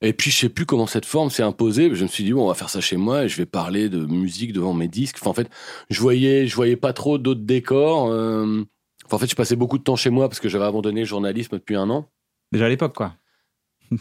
[0.00, 1.90] Et puis je sais plus comment cette forme s'est imposée.
[1.94, 3.88] Je me suis dit bon, on va faire ça chez moi et je vais parler
[3.88, 5.16] de musique devant mes disques.
[5.20, 5.48] Enfin, en fait,
[5.90, 8.08] je voyais, je voyais pas trop d'autres décors.
[8.10, 8.62] euh,
[9.06, 11.06] Enfin, en fait, je passais beaucoup de temps chez moi parce que j'avais abandonné le
[11.06, 12.10] journalisme depuis un an.
[12.52, 13.14] Déjà à l'époque, quoi.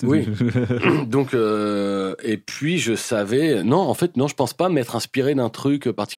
[0.03, 0.27] Oui.
[1.07, 5.35] Donc, euh, et puis je savais, non, en fait, non, je pense pas m'être inspiré
[5.35, 6.17] d'un truc particulier.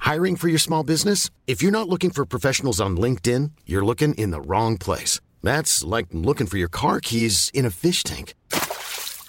[0.00, 1.30] Hiring for your small business?
[1.46, 5.20] If you're not looking for professionals on LinkedIn, you're looking in the wrong place.
[5.42, 8.34] That's like looking for your car keys in a fish tank.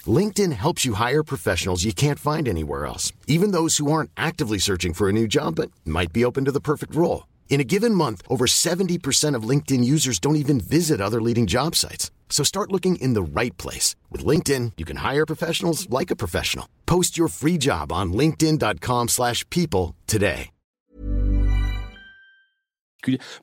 [0.05, 4.57] LinkedIn helps you hire professionals you can't find anywhere else, even those who aren't actively
[4.57, 7.27] searching for a new job but might be open to the perfect role.
[7.53, 11.75] In a given month, over 70% of LinkedIn users don't even visit other leading job
[11.75, 12.09] sites.
[12.27, 13.95] So start looking in the right place.
[14.11, 16.65] With LinkedIn, you can hire professionals like a professional.
[16.87, 20.49] Post your free job on linkedin.com/people slash people today.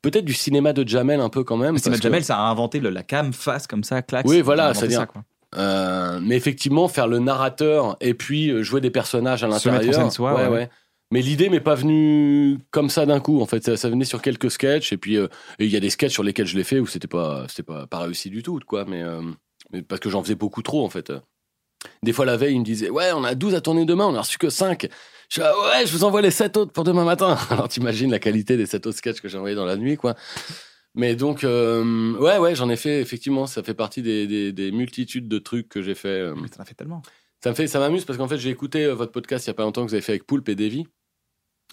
[0.03, 1.77] Peut-être du cinéma de Jamel un peu quand même.
[1.79, 4.27] Steve parce que- Jamel, ça a inventé le- la cam face comme ça, clac.
[4.27, 5.01] Oui, voilà, c'est-à-dire.
[5.01, 5.23] ça, quoi.
[5.57, 9.69] Euh, mais effectivement, faire le narrateur et puis euh, jouer des personnages à Se mettre
[9.69, 9.95] en l'intérieur.
[10.03, 10.69] scène soi, ouais.
[11.13, 13.41] Mais l'idée m'est pas venue comme ça d'un coup.
[13.41, 15.27] En fait, ça, ça venait sur quelques sketchs et puis euh,
[15.59, 17.87] il y a des sketchs sur lesquels je l'ai fait où c'était pas c'était pas
[17.89, 18.85] pas réussi du tout, quoi.
[18.85, 19.23] Mais, euh,
[19.73, 21.13] mais parce que j'en faisais beaucoup trop en fait.
[22.03, 24.15] Des fois la veille, il me disait ouais, on a 12 à tourner demain, on
[24.15, 24.89] a reçu que 5 Je
[25.33, 27.37] suis ah ouais, je vous envoie les 7 autres pour demain matin.
[27.51, 30.15] Alors t'imagines la qualité des 7 autres sketchs que j'ai envoyés dans la nuit, quoi.
[30.95, 34.73] Mais donc, euh, ouais, ouais, j'en ai fait, effectivement, ça fait partie des, des, des
[34.73, 36.33] multitudes de trucs que j'ai fait.
[36.35, 37.03] Mais t'en as fait tellement.
[37.43, 39.55] Ça me fait, ça m'amuse parce qu'en fait, j'ai écouté votre podcast il y a
[39.55, 40.87] pas longtemps que vous avez fait avec Poulpe et Davy.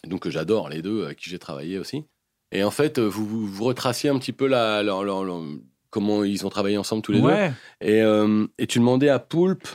[0.06, 2.04] Donc, que j'adore, les deux, avec qui j'ai travaillé aussi.
[2.52, 4.84] Et en fait, euh, vous, vous, retraciez un petit peu la,
[5.90, 7.50] comment ils ont travaillé ensemble tous les Ouais.
[7.82, 7.88] deux.
[7.88, 9.68] Et, euh, et tu demandais à Poulpe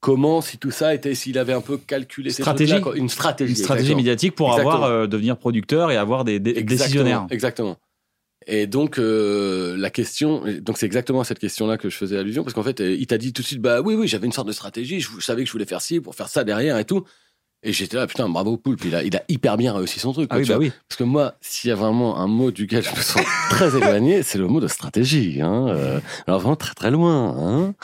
[0.00, 2.80] comment, si tout ça était, s'il avait un peu calculé ces Stratégie.
[2.80, 2.96] quoi.
[2.96, 3.52] Une stratégie.
[3.52, 3.96] Une stratégie exactement.
[3.98, 4.74] médiatique pour Exactement.
[4.74, 7.26] avoir euh, devenir producteur et avoir des, des- Exactement, décisionnaires.
[7.30, 7.76] Exactement.
[8.46, 12.44] Et donc euh, la question, donc c'est exactement à cette question-là que je faisais allusion
[12.44, 14.32] parce qu'en fait euh, il t'a dit tout de suite bah oui oui j'avais une
[14.32, 16.78] sorte de stratégie, je, je savais que je voulais faire ci pour faire ça derrière
[16.78, 17.04] et tout.
[17.62, 20.28] Et j'étais là putain bravo Poulpe, il a il a hyper bien réussi son truc.
[20.30, 20.72] Ah quoi, oui, bah oui.
[20.88, 24.22] Parce que moi s'il y a vraiment un mot duquel je me sens très éloigné,
[24.22, 25.40] c'est le mot de stratégie.
[25.42, 25.68] Hein.
[25.68, 27.36] euh, alors vraiment très très loin.
[27.36, 27.74] Hein.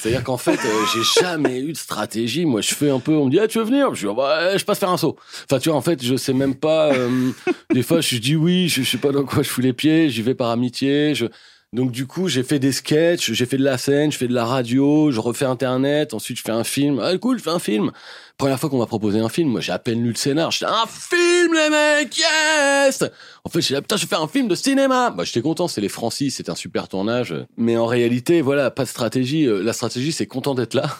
[0.00, 2.46] C'est-à-dire qu'en fait, euh, j'ai jamais eu de stratégie.
[2.46, 3.94] Moi, je fais un peu, on me dit, ah, tu veux venir?
[3.94, 5.16] Je dis, Ah, bah, je passe faire un saut.
[5.44, 7.32] Enfin, tu vois, en fait, je sais même pas, euh,
[7.74, 10.08] des fois, je dis oui, je, je sais pas dans quoi je fous les pieds,
[10.08, 11.26] j'y vais par amitié, je,
[11.72, 14.34] donc, du coup, j'ai fait des sketchs, j'ai fait de la scène, je fais de
[14.34, 16.98] la radio, je refais Internet, ensuite je fais un film.
[17.00, 17.92] Ah, cool, je fais un film.
[18.36, 20.50] Première fois qu'on m'a proposé un film, moi, j'ai à peine lu le scénar.
[20.50, 23.04] J'étais, un film, les mecs, yes!
[23.44, 25.10] En fait, j'ai dit, putain, je vais faire un film de cinéma.
[25.10, 27.34] Bah, j'étais content, c'est les Francis, c'était un super tournage.
[27.56, 29.46] Mais en réalité, voilà, pas de stratégie.
[29.46, 30.90] Euh, La stratégie, c'est content d'être là.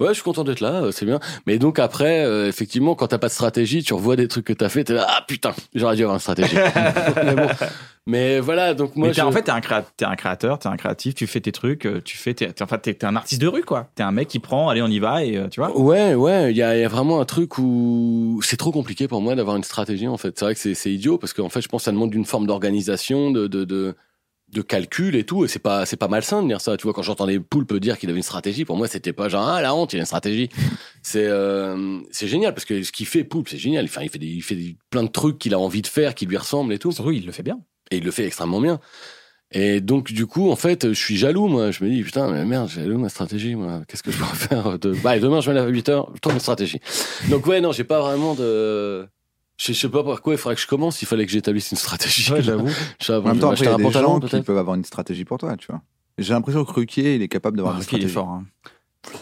[0.00, 1.18] Ouais, je suis content d'être là, euh, c'est bien.
[1.46, 4.52] Mais donc après, euh, effectivement, quand t'as pas de stratégie, tu revois des trucs que
[4.52, 6.56] t'as fait, t'es là, ah putain, j'aurais dû avoir une stratégie.
[7.24, 7.48] mais, bon.
[8.06, 10.68] Mais voilà, donc moi, Mais je- en fait, t'es un, créa- t'es un créateur, t'es
[10.68, 13.40] un créatif, tu fais tes trucs, euh, tu fais, t'es, t'es- enfin, t'es, un artiste
[13.40, 13.88] de rue, quoi.
[13.96, 15.76] T'es un mec qui prend, allez, on y va, et euh, tu vois.
[15.76, 19.20] Ouais, ouais, il y a, y a vraiment un truc où c'est trop compliqué pour
[19.20, 20.38] moi d'avoir une stratégie en fait.
[20.38, 22.24] C'est vrai que c'est, c'est idiot parce qu'en fait, je pense que ça demande une
[22.24, 23.96] forme d'organisation, de, de, de,
[24.52, 25.44] de calcul et tout.
[25.44, 26.76] Et c'est pas, c'est pas malsain de dire ça.
[26.76, 29.46] Tu vois, quand j'entendais Poulpe dire qu'il avait une stratégie, pour moi, c'était pas genre
[29.48, 30.48] ah la honte, il a une stratégie.
[31.02, 33.84] C'est, euh, c'est génial parce que ce qu'il fait Poulpe, c'est génial.
[33.84, 36.16] Enfin, il fait des, il fait des- plein de trucs qu'il a envie de faire,
[36.16, 36.90] qui lui ressemblent et tout.
[36.90, 37.60] Surtout, il le fait bien.
[37.92, 38.80] Et il le fait extrêmement bien.
[39.52, 41.70] Et donc, du coup, en fait, je suis jaloux, moi.
[41.70, 43.82] Je me dis, putain, mais merde, j'ai jaloux ma stratégie, moi.
[43.86, 44.90] Qu'est-ce que je pourrais faire de...
[44.94, 46.80] Bah, demain, je vais aller à 8 heures, je trouve une stratégie.
[47.30, 49.06] Donc, ouais, non, j'ai pas vraiment de.
[49.58, 51.78] Je sais pas par quoi il faudrait que je commence, il fallait que j'établisse une
[51.78, 52.30] stratégie.
[52.32, 52.68] Ouais, j'avoue.
[53.08, 54.84] En même temps, après, il y a un des pantalon, gens qui peuvent avoir une
[54.84, 55.80] stratégie pour toi, tu vois.
[56.18, 58.14] J'ai l'impression que Ruquier, il est capable d'avoir Ah, une Ruquier, il est stratégie.
[58.14, 58.28] fort.
[58.28, 58.44] hein.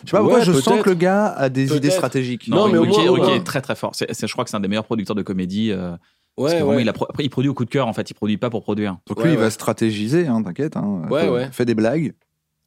[0.04, 2.48] Je sais pas pourquoi Ouais, je sens que le gars a des idées stratégiques.
[2.48, 3.92] Non, mais Ruquier, moins- Ruquier au moins- est très très fort.
[3.94, 5.70] Je crois que c'est un des meilleurs producteurs de comédie.
[5.72, 5.96] euh,
[6.36, 6.82] Parce Ouais, que vraiment, ouais.
[6.82, 8.10] il a pro- après, il produit au coup de cœur, en fait.
[8.10, 8.96] Il produit pas pour produire.
[9.06, 9.42] Donc Ouais, lui, il ouais.
[9.42, 10.76] va stratégiser, hein, t'inquiète.
[10.76, 11.48] Hein, Ouais, Fait- ouais.
[11.52, 12.12] Fait des blagues.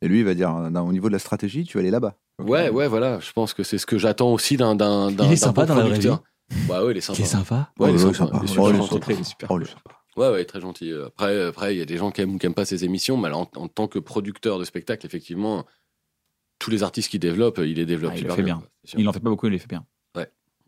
[0.01, 1.91] Et lui, il va dire, euh, non, au niveau de la stratégie, tu vas aller
[1.91, 2.13] là-bas.
[2.41, 3.19] Ouais, ouais, voilà.
[3.19, 5.75] Je pense que c'est ce que j'attends aussi d'un d'un d'un Il est sympa dans
[5.75, 5.99] la vraie.
[6.67, 7.19] Bah ouais, il est sympa.
[7.19, 7.71] Il est sympa.
[7.79, 8.13] Ouais, il est sympa.
[8.13, 8.37] sympa.
[8.39, 8.79] Il est super il est gentil.
[8.89, 9.51] rencontré, il est super.
[9.51, 9.59] Oh.
[10.17, 10.91] Ouais, ouais, très gentil.
[11.05, 13.17] Après, après, il y a des gens qui aiment ou qui aiment pas ses émissions,
[13.17, 15.65] mais alors, en, en tant que producteur de spectacle, effectivement,
[16.59, 18.63] tous les artistes qu'il développe, il les développe Ah, il le super fait bien.
[18.97, 19.85] Il en fait pas beaucoup, il les fait bien.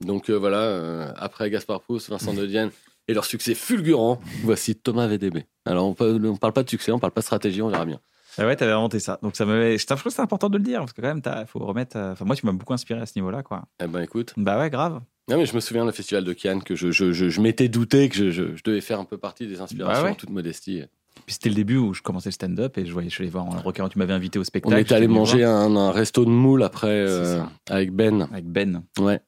[0.01, 2.71] Donc euh, voilà, euh, après Gaspard Proust, Vincent de Dienne
[3.09, 5.43] et leur succès fulgurant, voici Thomas VDB.
[5.65, 7.83] Alors on, peut, on parle pas de succès, on parle pas de stratégie, on verra
[7.83, 7.99] bien.
[8.37, 9.19] Ah ouais, t'avais inventé ça.
[9.21, 9.75] Donc ça me.
[9.75, 11.97] Je trouve que c'est important de le dire parce que quand même, il faut remettre.
[11.97, 13.65] euh, Enfin, moi, tu m'as beaucoup inspiré à ce niveau-là, quoi.
[13.83, 15.01] Eh ben écoute, Bah ouais, grave.
[15.29, 17.69] Non mais je me souviens du festival de Cannes que je, je, je, je m'étais
[17.69, 20.11] douté que je, je, je devais faire un peu partie des inspirations Bah ouais.
[20.11, 20.83] en toute modestie.
[21.25, 23.31] Puis c'était le début où je commençais le stand-up et je voyais, je suis allé
[23.31, 24.79] voir en Rocker, tu m'avais invité au On spectacle.
[24.79, 28.27] était allé manger un, un resto de moule après euh, avec Ben.
[28.31, 28.83] avec Ben.
[28.99, 29.19] Ouais.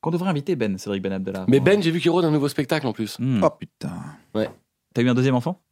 [0.00, 1.44] Qu'on devrait inviter Ben, Cédric Ben Abdallah.
[1.48, 3.16] Mais Ben, j'ai vu qu'il rôde un nouveau spectacle en plus.
[3.18, 3.40] Hmm.
[3.42, 3.92] Oh putain.
[4.94, 5.62] T'as eu un deuxième enfant?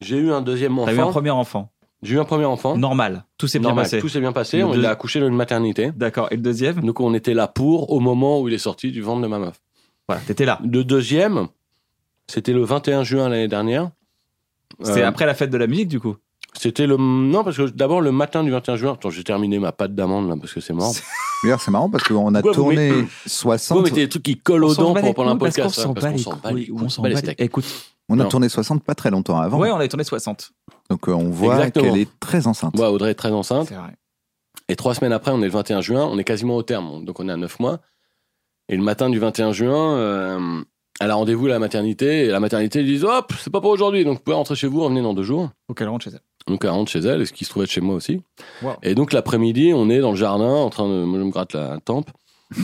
[0.00, 1.12] J'ai eu un deuxième T'as eu un enfant.
[1.12, 1.72] premier enfant.
[2.02, 2.76] J'ai eu un premier enfant.
[2.76, 3.24] Normal.
[3.38, 3.98] Tout s'est bien passé.
[3.98, 4.58] Tout s'est bien passé.
[4.58, 5.90] Le On deux- l'a accouché dans une maternité.
[5.96, 6.28] D'accord.
[6.30, 6.80] Et le deuxième?
[6.80, 9.38] Donc on était là pour au moment où il est sorti du ventre de ma
[9.38, 9.60] meuf.
[10.06, 10.60] Voilà, t'étais là.
[10.64, 11.48] Le deuxième,
[12.28, 13.90] c'était le 21 juin l'année dernière.
[14.82, 16.16] C'était Euh, après la fête de la musique, du coup?
[16.54, 18.92] C'était le non parce que d'abord le matin du 21 juin.
[18.94, 20.92] Attends, j'ai terminé ma pâte d'amande là parce que c'est mort.
[21.44, 23.78] D'ailleurs, c'est marrant parce qu'on a Pourquoi vous tourné mettez- 60.
[23.78, 25.76] Vous mettez des trucs qui collent aux dents pour pendant un couilles, parce podcast.
[25.76, 26.22] qu'on hein, s'en parce bat qu'on les
[26.88, 27.34] s'en bat couilles.
[27.38, 27.64] Écoute,
[28.08, 28.28] On a Non.
[28.28, 29.58] tourné 60 pas très longtemps avant.
[29.58, 30.50] ouais, on avait tourné 60.
[30.90, 31.84] Donc euh, on voit Exactement.
[31.92, 32.74] qu'elle est très enceinte.
[32.78, 33.68] Ouais, Audrey est très enceinte.
[33.68, 33.96] C'est vrai.
[34.68, 37.04] Et trois semaines après, on est le 21 juin, on est quasiment au terme.
[37.04, 37.80] Donc on est à 9 mois.
[38.68, 40.60] Et le matin du 21 juin, euh,
[41.00, 42.24] elle a rendez-vous à la maternité.
[42.24, 44.04] Et la maternité, ils disent Hop, c'est pas pour aujourd'hui.
[44.04, 45.50] Donc vous pouvez rentrer chez vous, revenez dans deux jours.
[45.66, 46.20] Faut qu'elle rentre chez elle.
[46.46, 48.22] Donc elle rentre chez elle, et ce qui se trouvait être chez moi aussi.
[48.62, 48.72] Wow.
[48.82, 51.04] Et donc l'après-midi, on est dans le jardin en train de.
[51.04, 52.10] Moi, je me gratte la tempe.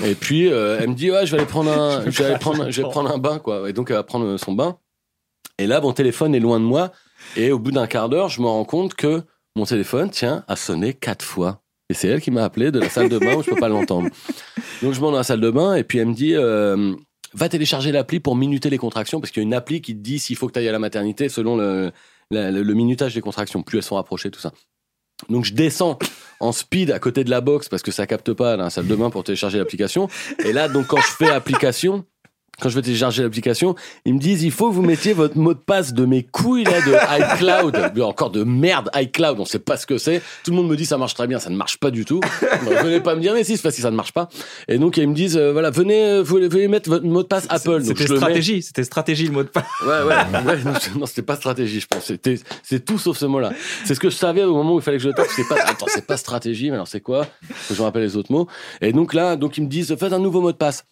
[0.07, 2.39] Et puis euh, elle me dit Ouais, je vais aller prendre un, je vais aller
[2.39, 3.69] prendre, je vais prendre un bain, quoi.
[3.69, 4.77] Et donc elle va prendre son bain.
[5.59, 6.93] Et là, mon téléphone est loin de moi.
[7.37, 9.23] Et au bout d'un quart d'heure, je me rends compte que
[9.57, 11.63] mon téléphone, tiens, a sonné quatre fois.
[11.91, 13.69] Et c'est elle qui m'a appelé de la salle de bain où je peux pas
[13.69, 14.09] l'entendre.
[14.83, 16.95] Donc je monte dans la salle de bain et puis elle me dit euh,
[17.35, 20.01] va télécharger l'appli pour minuter les contractions parce qu'il y a une appli qui te
[20.01, 21.93] dit s'il faut que tu ailles à la maternité selon le,
[22.31, 24.53] le minutage des contractions, plus elles sont rapprochées, tout ça.
[25.29, 25.99] Donc je descends
[26.41, 28.87] en speed à côté de la box parce que ça capte pas dans la salle
[28.87, 30.09] de bain pour télécharger l'application.
[30.45, 32.05] Et là, donc quand je fais application,
[32.61, 33.75] quand je vais télécharger l'application,
[34.05, 36.65] ils me disent il faut que vous mettiez votre mot de passe de mes couilles
[36.65, 40.23] là de iCloud, encore de merde iCloud, on sait pas ce que c'est.
[40.45, 42.21] Tout le monde me dit ça marche très bien, ça ne marche pas du tout.
[42.65, 44.29] Bon, venez pas me dire mais si c'est facile, ça ne marche pas.
[44.69, 47.29] Et donc ils me disent euh, voilà venez euh, vous venez mettre votre mot de
[47.29, 47.83] passe Apple.
[47.85, 48.63] C'était stratégie.
[48.63, 49.65] C'était stratégie, le mot de passe.
[49.83, 50.59] Ouais, ouais, ouais,
[50.99, 52.05] non, c'était pas stratégie, je pense.
[52.05, 53.53] C'était, c'est tout sauf ce mot-là.
[53.85, 55.29] C'est ce que je savais au moment où il fallait que je le tape.
[55.35, 57.27] C'est pas, attends, c'est pas stratégie, mais alors c'est quoi?
[57.69, 58.49] Que je me rappelle les autres mots.
[58.81, 60.85] Et donc là, donc ils me disent, faites un nouveau mot de passe.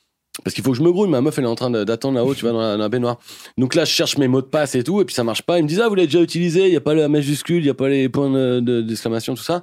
[0.42, 1.10] Parce qu'il faut que je me grouille.
[1.10, 3.18] Ma meuf, elle est en train d'attendre là-haut, tu vois, dans la, baignoire.
[3.58, 5.58] Donc là, je cherche mes mots de passe et tout, et puis ça marche pas.
[5.58, 7.66] Ils me disent, ah, vous l'avez déjà utilisé, il y a pas la majuscule, il
[7.66, 9.62] y a pas les points de- de- d'exclamation, tout ça.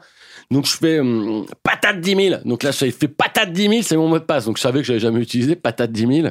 [0.52, 2.42] Donc je fais hum, patate 10 000.
[2.46, 4.46] Donc là, je fais patate 10 000, c'est mon mot de passe.
[4.46, 6.28] Donc je savais que j'avais jamais utilisé patate 10 000.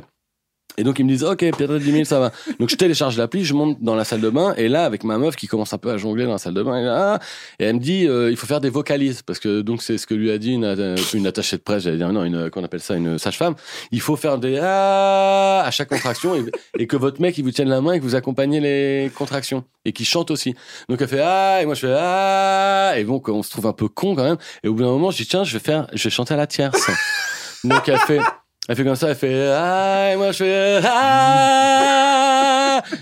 [0.79, 2.33] Et donc ils me disent ok patate 10 000 ça va.
[2.59, 5.19] Donc je télécharge l'appli, je monte dans la salle de bain et là avec ma
[5.19, 7.19] meuf qui commence un peu à jongler dans la salle de bain, est là,
[7.59, 10.07] et elle me dit euh, il faut faire des vocalises parce que donc c'est ce
[10.07, 12.65] que lui a dit une, atta- une attachée de presse, j'allais dire non une qu'on
[12.65, 13.55] appelle ça une sage-femme.
[13.91, 16.45] Il faut faire des ah à chaque contraction et,
[16.79, 19.65] et que votre mec il vous tienne la main et que vous accompagnez les contractions
[19.85, 20.55] et qu'il chante aussi.
[20.89, 23.73] Donc elle fait ah et moi je fais ah et donc on se trouve un
[23.73, 25.89] peu con quand même et au bout d'un moment je dis tiens je vais faire
[25.93, 26.89] je vais chanter à la tierce.
[27.65, 28.21] donc elle fait
[28.69, 32.29] elle fait comme ça, elle fait ah et moi je fais ah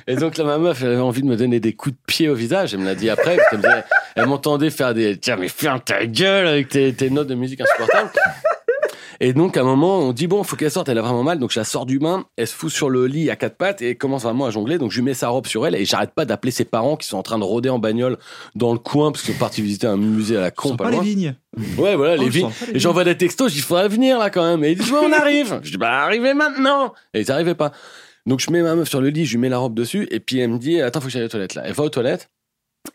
[0.06, 2.28] et donc là ma meuf elle avait envie de me donner des coups de pied
[2.28, 2.72] au visage.
[2.74, 3.36] Elle me l'a dit après
[4.14, 7.60] elle m'entendait faire des tiens mais ferme ta gueule avec tes, tes notes de musique
[7.60, 8.10] insupportables.
[9.20, 11.38] Et donc à un moment on dit bon faut qu'elle sorte, elle a vraiment mal
[11.38, 13.82] donc je la sors du bain, elle se fout sur le lit à quatre pattes
[13.82, 15.84] et elle commence vraiment à jongler donc je lui mets sa robe sur elle et
[15.84, 18.18] j'arrête pas d'appeler ses parents qui sont en train de rôder en bagnole
[18.54, 20.90] dans le coin parce qu'ils sont partis visiter un musée à la con pas pas
[20.90, 21.04] les loin.
[21.04, 21.34] vignes.
[21.78, 22.50] Ouais, voilà, Oh, les je vignes.
[22.74, 24.62] Et j'envoie des textos, je dis, faudrait venir là quand même.
[24.62, 25.58] Et ils disent, on arrive.
[25.62, 26.92] Je dis, bah, arrivez maintenant.
[27.14, 27.72] Et ils arrivaient pas.
[28.26, 30.20] Donc je mets ma meuf sur le lit, je lui mets la robe dessus, et
[30.20, 31.62] puis elle me dit, attends, faut que j'aille aux toilettes là.
[31.64, 32.28] Elle va aux toilettes.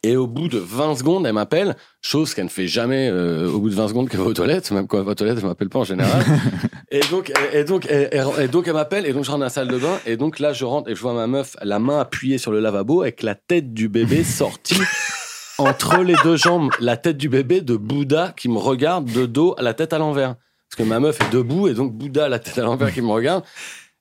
[0.04, 3.60] Et au bout de 20 secondes, elle m'appelle, chose qu'elle ne fait jamais euh, au
[3.60, 5.46] bout de 20 secondes qu'elle va aux toilettes, même quand elle va aux toilettes, elle
[5.48, 6.24] m'appelle pas en général.
[6.92, 9.40] et donc, et, et donc, et, et- et donc elle m'appelle, et donc je rentre
[9.40, 11.56] dans la salle de bain, et donc là je rentre et je vois ma meuf,
[11.62, 14.80] la main appuyée sur le lavabo, avec la tête du bébé sortie
[15.58, 19.56] entre les deux jambes, la tête du bébé de Bouddha qui me regarde de dos,
[19.60, 20.36] la tête à l'envers.
[20.70, 23.12] Parce que ma meuf est debout et donc Bouddha, la tête à l'envers qui me
[23.12, 23.44] regarde.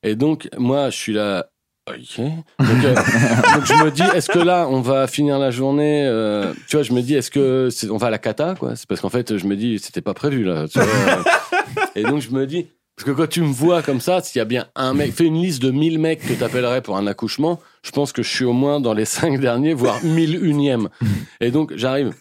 [0.03, 1.50] Et donc, moi, je suis là.
[1.91, 2.25] Ok.
[2.59, 6.53] Donc, euh, donc je me dis, est-ce que là, on va finir la journée euh,
[6.69, 8.77] Tu vois, je me dis, est-ce que on va à la cata quoi?
[8.77, 10.67] C'est parce qu'en fait, je me dis, c'était pas prévu là.
[11.95, 12.67] et donc je me dis,
[12.97, 15.25] Parce que quand tu me vois comme ça, s'il y a bien un mec, fais
[15.25, 18.45] une liste de 1000 mecs que t'appellerais pour un accouchement, je pense que je suis
[18.45, 20.89] au moins dans les 5 derniers, voire 1001ème.
[21.41, 22.13] Et donc, j'arrive.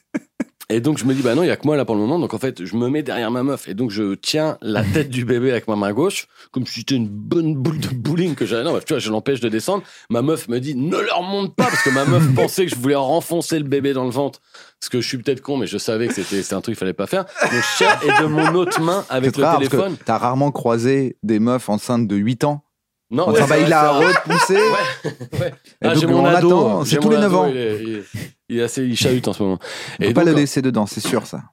[0.72, 2.02] Et donc, je me dis, bah non, il y a que moi là pour le
[2.02, 2.20] moment.
[2.20, 3.68] Donc, en fait, je me mets derrière ma meuf.
[3.68, 6.94] Et donc, je tiens la tête du bébé avec ma main gauche, comme si c'était
[6.96, 8.64] une bonne boule de bowling que j'avais.
[8.64, 9.84] Non, bah, tu vois, je l'empêche de descendre.
[10.12, 12.76] Ma meuf me dit, ne leur monte pas, parce que ma meuf pensait que je
[12.80, 14.42] voulais renfoncer le bébé dans le ventre.
[14.80, 16.80] Parce que je suis peut-être con, mais je savais que c'était c'est un truc qu'il
[16.80, 17.26] fallait pas faire.
[17.26, 19.98] Donc, je tiens, et de mon autre main, avec le rare, téléphone.
[20.06, 22.64] T'as rarement croisé des meufs enceintes de 8 ans.
[23.12, 24.58] Non, Enfin, ouais, bah, il a repoussé.
[25.40, 25.54] Ouais.
[25.82, 26.84] Et Ah, j'ai mon on ado.
[26.86, 27.48] c'est tous les 9 ado, ans.
[27.50, 28.04] Il est, il est-
[28.50, 29.60] il est assez, il chahute en ce moment.
[30.00, 31.44] On peut pas le laisser dedans, c'est sûr ça.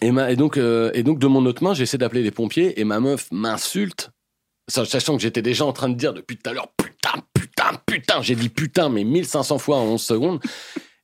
[0.00, 2.80] Et, ma- et donc, euh, et donc de mon autre main, j'essaie d'appeler les pompiers
[2.80, 4.10] et ma meuf m'insulte,
[4.68, 7.70] sa- sachant que j'étais déjà en train de dire depuis tout à l'heure putain, putain,
[7.86, 8.22] putain.
[8.22, 10.40] J'ai dit putain, mais 1500 fois en 11 secondes.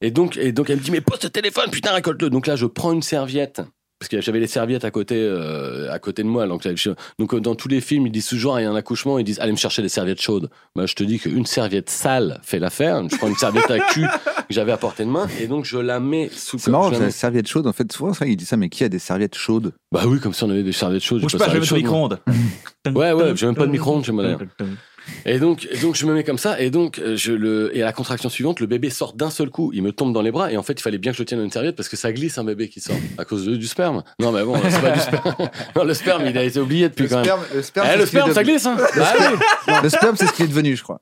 [0.01, 2.30] Et donc, et donc elle me dit mais pose ce téléphone, putain, récolte-le.
[2.30, 3.62] Donc là, je prends une serviette.
[4.01, 6.46] Parce que j'avais les serviettes à côté, euh, à côté de moi.
[6.46, 9.24] Donc, euh, dans tous les films, ils disent toujours il y a un accouchement, ils
[9.24, 10.51] disent allez me chercher des serviettes chaudes.
[10.76, 13.03] Bah, je te dis qu'une serviette sale fait l'affaire.
[13.11, 15.78] Je prends une serviette à cul que j'avais à portée de main et donc je
[15.78, 16.59] la mets sous.
[16.59, 18.88] C'est marrant, la mets- serviette chaude, en fait, souvent, qu'il dit ça, mais qui a
[18.88, 19.72] des serviettes chaudes?
[19.90, 21.22] Bah oui, comme si on avait des serviettes chaudes.
[21.22, 22.20] Bouge j'ai pas, je vais mettre micro-ondes.
[22.94, 24.40] Ouais, ouais, j'ai même pas de micro-ondes chez moi d'ailleurs.
[25.26, 27.84] Et donc, donc je me mets comme ça, et donc euh, je le, et à
[27.86, 30.50] la contraction suivante, le bébé sort d'un seul coup, il me tombe dans les bras,
[30.52, 31.96] et en fait, il fallait bien que je le tienne à une serviette parce que
[31.96, 34.02] ça glisse un bébé qui sort à cause de- du sperme.
[34.20, 35.34] Non, mais bon, c'est pas du sperme.
[35.76, 37.36] Non, le sperme, il a été oublié depuis Le quand même.
[37.54, 38.76] le sperme, Eh, le qu'il sperme, ça glisse, hein.
[38.76, 39.40] Le Bah sperme,
[39.82, 41.00] le sperme, c'est ce qui est devenu, je crois.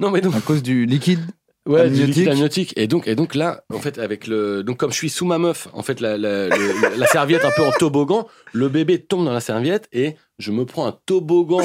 [0.00, 0.34] Non, mais donc.
[0.34, 1.20] À cause du liquide
[1.66, 2.06] Ouais, du amniotique.
[2.16, 2.74] liquide amniotique.
[2.76, 5.38] Et donc, et donc là, en fait, avec le, donc comme je suis sous ma
[5.38, 9.24] meuf, en fait, la, la, le- la serviette un peu en toboggan, le bébé tombe
[9.24, 11.62] dans la serviette et je me prends un toboggan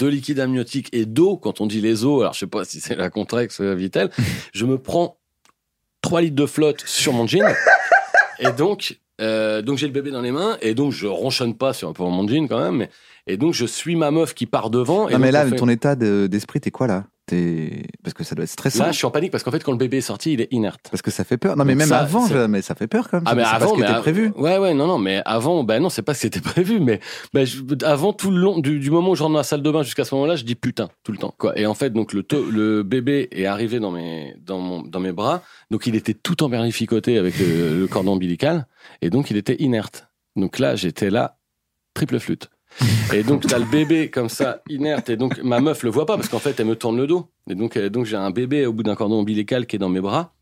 [0.00, 1.36] de liquide amniotique et d'eau.
[1.36, 4.10] Quand on dit les eaux, alors je sais pas si c'est la Contrex, Vitel,
[4.52, 5.16] je me prends
[6.02, 7.46] 3 litres de flotte sur mon jean.
[8.40, 11.72] Et donc, euh, donc j'ai le bébé dans les mains et donc je ronchonne pas
[11.72, 12.76] sur pour mon jean quand même.
[12.76, 12.90] Mais,
[13.28, 15.08] et donc je suis ma meuf qui part devant.
[15.08, 17.04] Et Non, mais là, fait- ton état de- d'esprit, t'es quoi là?
[17.26, 18.84] T'es- Parce que ça doit être stressant.
[18.84, 20.46] Là, je suis en panique parce qu'en fait, quand le bébé est sorti, il est
[20.52, 20.86] inerte.
[20.90, 21.56] Parce que ça fait peur.
[21.56, 23.24] Non, mais Donc même ça, avant, je- mais ça fait peur quand même.
[23.26, 24.32] Ah mais avant, ce qui mais était av- prévu.
[24.36, 27.00] Ouais ouais non non mais avant ben non c'est pas ce qui était prévu mais
[27.34, 29.62] ben, je- avant tout le long du, du moment où je rentre dans la salle
[29.62, 31.90] de bain jusqu'à ce moment-là je dis putain tout le temps quoi et en fait
[31.90, 36.14] donc le bébé est arrivé dans mes dans mon dans mes bras donc il était
[36.14, 38.66] tout emberlificoté avec le, le cordon ombilical
[39.02, 40.06] et donc il était inerte
[40.36, 41.38] donc là j'étais là
[41.94, 42.50] triple flûte
[43.12, 46.16] et donc t'as le bébé comme ça inerte et donc ma meuf le voit pas
[46.16, 48.66] parce qu'en fait elle me tourne le dos et donc euh, donc j'ai un bébé
[48.66, 50.32] au bout d'un cordon ombilical qui est dans mes bras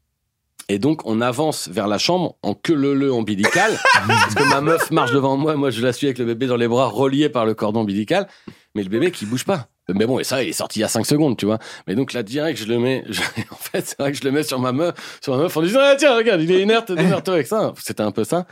[0.69, 3.73] et donc, on avance vers la chambre en queue le le ombilical.
[4.07, 5.57] parce que ma meuf marche devant moi.
[5.57, 8.27] Moi, je la suis avec le bébé dans les bras, relié par le cordon ombilical.
[8.75, 9.69] Mais le bébé qui bouge pas.
[9.93, 11.59] Mais bon, et ça, il est sorti il y a 5 secondes, tu vois.
[11.87, 13.05] Mais donc là, direct, je le mets.
[13.09, 13.21] je-
[13.51, 15.63] en fait, c'est vrai que je le mets sur ma meuf, sur ma meuf en
[15.63, 17.75] disant ah, tiens, regarde, il est inerte, démerde-toi avec ça.
[17.83, 18.47] C'était un peu ça.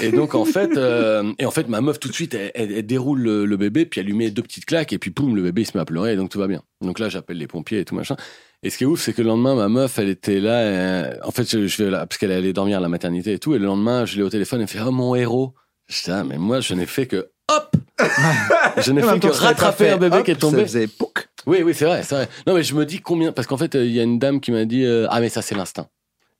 [0.00, 2.72] Et donc, en fait, euh, et en fait, ma meuf, tout de suite, elle, elle-
[2.72, 5.36] elle déroule le, le bébé, puis elle lui met deux petites claques, et puis poum,
[5.36, 6.62] le bébé, il se met à pleurer, et donc tout va bien.
[6.80, 8.16] Donc là, j'appelle les pompiers et tout machin.
[8.62, 10.52] Et ce qui est ouf, c'est que le lendemain, ma meuf, elle était là.
[10.60, 13.38] euh, en fait, je, je vais là, parce qu'elle allait dormir à la maternité et
[13.38, 13.54] tout.
[13.54, 15.54] Et le lendemain, je l'ai au téléphone, elle me fait Oh, mon héros.
[15.88, 17.74] Je dis, ah, mais moi, je n'ai fait que hop
[18.78, 20.58] Je n'ai fait que rattraper un bébé hop, qui est tombé.
[20.58, 21.28] Ça faisait pouc.
[21.46, 22.28] Oui, oui, c'est vrai, c'est vrai.
[22.46, 23.32] Non, mais je me dis combien.
[23.32, 25.28] Parce qu'en fait, euh, il y a une dame qui m'a dit euh, Ah, mais
[25.28, 25.88] ça, c'est l'instinct.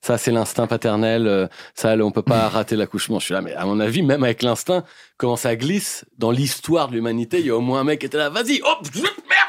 [0.00, 1.26] Ça, c'est l'instinct paternel.
[1.26, 3.18] euh, ça, on peut pas rater l'accouchement.
[3.20, 4.84] Je suis là, mais à mon avis, même avec l'instinct,
[5.16, 8.06] comment ça glisse dans l'histoire de l'humanité, il y a au moins un mec qui
[8.06, 8.86] était là, vas-y, hop,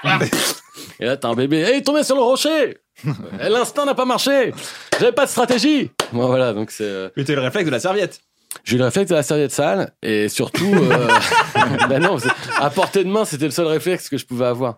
[0.03, 0.29] merde.
[0.99, 2.77] Et là, t'as un bébé, hey, il est tombé sur le rocher.
[3.41, 4.53] Et l'instinct n'a pas marché.
[4.99, 5.89] J'avais pas de stratégie.
[6.13, 6.83] Bon, voilà, donc c'est.
[6.83, 8.19] euh, Mais t'as eu le réflexe de la serviette.
[8.63, 11.07] J'ai eu le réflexe de la serviette sale et surtout, euh,
[11.89, 12.17] bah non,
[12.59, 14.77] à portée de main, c'était le seul réflexe que je pouvais avoir.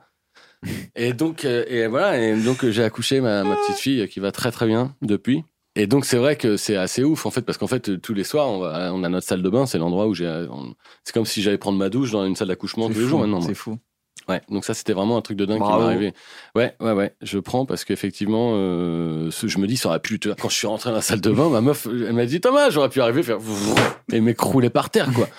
[0.95, 4.19] Et donc, euh, et voilà, et donc euh, j'ai accouché ma, ma petite fille qui
[4.19, 5.43] va très très bien depuis.
[5.75, 8.23] Et donc c'est vrai que c'est assez ouf en fait parce qu'en fait tous les
[8.23, 10.47] soirs on, va- on a notre salle de bain, c'est l'endroit où j'ai,
[11.03, 13.41] c'est comme si j'allais prendre ma douche dans une salle d'accouchement tous les jours maintenant.
[13.41, 13.77] C'est fou.
[14.29, 15.75] Ouais, donc ça c'était vraiment un truc de dingue Bravo.
[15.75, 16.13] qui m'est arrivé.
[16.53, 20.19] Ouais, ouais, ouais, je prends parce qu'effectivement, euh, je me dis ça aurait pu.
[20.19, 22.69] Quand je suis rentré dans la salle de bain, ma meuf, elle m'a dit Thomas,
[22.69, 23.37] j'aurais pu arriver faire
[24.11, 25.29] et m'écrouler par terre quoi.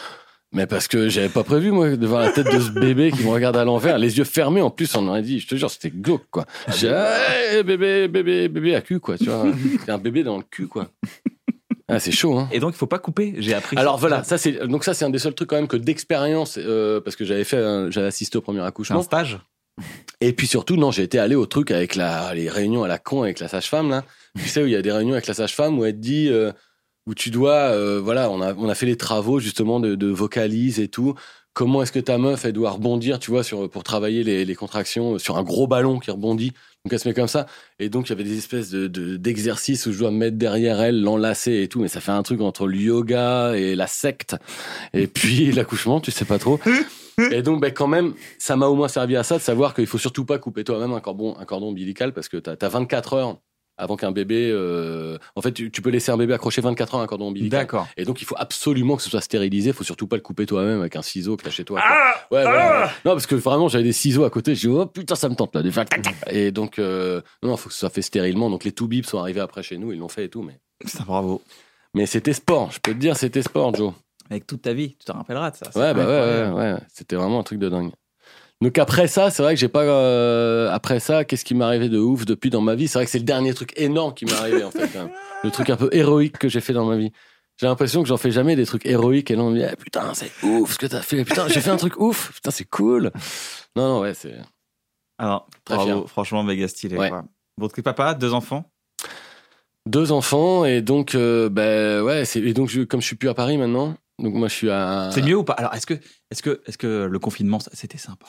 [0.52, 3.22] Mais parce que j'avais pas prévu moi de voir la tête de ce bébé qui
[3.22, 5.70] me regarde à l'envers, les yeux fermés en plus, on aurait dit, je te jure,
[5.70, 6.46] c'était glauque quoi.
[6.74, 9.44] J'ai hey, bébé, bébé, bébé à cul quoi, tu vois,
[9.84, 10.88] c'est un bébé dans le cul quoi.
[11.88, 12.48] Ah, c'est chaud hein.
[12.52, 13.34] Et donc, il faut pas couper.
[13.38, 13.76] J'ai appris.
[13.78, 14.00] Alors ça.
[14.00, 17.00] voilà, ça c'est donc ça c'est un des seuls trucs quand même que d'expérience euh,
[17.00, 18.98] parce que j'avais fait, un- j'avais assisté au premier accouchement.
[19.00, 19.38] un stage?
[20.20, 22.98] Et puis surtout, non, j'ai été allé au truc avec la, les réunions à la
[22.98, 24.04] con avec la sage-femme, là.
[24.36, 26.28] Tu sais, où il y a des réunions avec la sage-femme où elle te dit,
[26.28, 26.50] euh,
[27.06, 30.08] où tu dois, euh, voilà, on a, on a fait les travaux justement de, de
[30.08, 31.14] vocalise et tout.
[31.52, 34.54] comment est-ce que ta meuf elle doit rebondir, tu vois, sur pour travailler les, les
[34.56, 36.52] contractions sur un gros ballon qui rebondit?
[36.88, 37.44] Donc elle se met comme ça.
[37.78, 40.38] Et donc il y avait des espèces de de- d'exercices où je dois me mettre
[40.38, 41.80] derrière elle, l'enlacer et tout.
[41.82, 44.36] Mais ça fait un truc entre le yoga et la secte.
[44.94, 46.58] Et puis l'accouchement, tu sais pas trop.
[47.32, 49.88] Et donc, ben, quand même, ça m'a au moins servi à ça de savoir qu'il
[49.88, 53.12] faut surtout pas couper toi-même un cordon, un cordon ombilical parce que t'as as 24
[53.14, 53.38] heures
[53.78, 54.50] avant qu'un bébé.
[54.52, 57.28] euh, En fait, tu, tu peux laisser un bébé accroché 24 heures à un cordon
[57.28, 57.60] ombilical.
[57.60, 57.86] D'accord.
[57.96, 59.70] Et donc, il faut absolument que ce soit stérilisé.
[59.70, 61.80] Il faut surtout pas le couper toi-même avec un ciseau que t'as chez toi.
[61.82, 62.82] Ah ouais, ouais, ouais.
[63.04, 64.54] Non, parce que vraiment, j'avais des ciseaux à côté.
[64.54, 65.62] Je dis, oh putain, ça me tente là.
[65.62, 66.14] tac, tac.
[66.30, 68.50] Et donc, euh, non, il faut que ce soit fait stérilement.
[68.50, 69.92] Donc, les tout bips sont arrivés après chez nous.
[69.92, 70.42] Ils l'ont fait et tout.
[70.42, 71.42] Mais, Putain, bravo.
[71.94, 72.70] mais c'était sport.
[72.72, 73.92] Je peux te dire, c'était sport, Joe.
[74.30, 75.66] Avec toute ta vie, tu te rappelleras de ça.
[75.74, 76.78] Ouais, bah ouais, ouais, ouais.
[76.92, 77.90] C'était vraiment un truc de dingue.
[78.60, 79.82] Donc après ça, c'est vrai que j'ai pas.
[79.82, 82.88] euh, après ça, qu'est-ce qui m'est arrivé de ouf depuis dans ma vie?
[82.88, 84.92] C'est vrai que c'est le dernier truc énorme qui m'est arrivé en fait.
[84.94, 85.10] même.
[85.44, 87.12] Le truc un peu héroïque que j'ai fait dans ma vie.
[87.58, 89.76] J'ai l'impression que j'en fais jamais des trucs héroïques et là on me dit Eh,
[89.76, 91.24] putain c'est ouf ce que t'as fait.
[91.24, 92.32] Putain j'ai fait un truc ouf.
[92.34, 93.12] Putain c'est cool.
[93.76, 94.34] Non non ouais c'est.
[95.18, 96.08] Alors, Très bravo, fier.
[96.08, 96.96] franchement, méga stylé.
[96.96, 97.10] Ouais.
[97.10, 97.68] quoi.
[97.68, 98.68] Truc papa, deux enfants?
[99.86, 103.28] Deux enfants et donc euh, ben ouais c'est et donc je- comme je suis plus
[103.28, 105.10] à Paris maintenant donc moi je suis à.
[105.12, 105.52] C'est mieux ou pas?
[105.54, 105.94] Alors, est-ce que,
[106.32, 108.26] est-ce que, est-ce que le confinement, c'était sympa?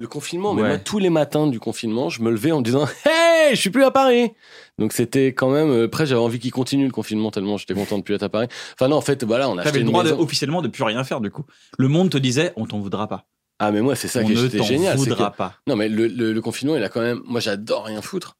[0.00, 0.68] Le confinement, mais Ouais.
[0.68, 3.70] moi, tous les matins du confinement, je me levais en me disant Hey, je suis
[3.70, 4.30] plus à Paris
[4.78, 5.70] Donc c'était quand même.
[5.70, 8.28] euh, Après, j'avais envie qu'il continue le confinement tellement j'étais content de plus être à
[8.28, 8.46] Paris.
[8.74, 11.02] Enfin, non, en fait, voilà, on a T'avais le droit de, officiellement de plus rien
[11.02, 11.44] faire du coup.
[11.78, 13.26] Le monde te disait, on t'en voudra pas.
[13.58, 14.96] Ah, mais moi, c'est ça on qui ne était t'en génial.
[14.96, 15.54] c'est voudra que- pas.
[15.66, 17.20] Non, mais le, le, le confinement, il a quand même.
[17.24, 18.36] Moi, j'adore rien foutre.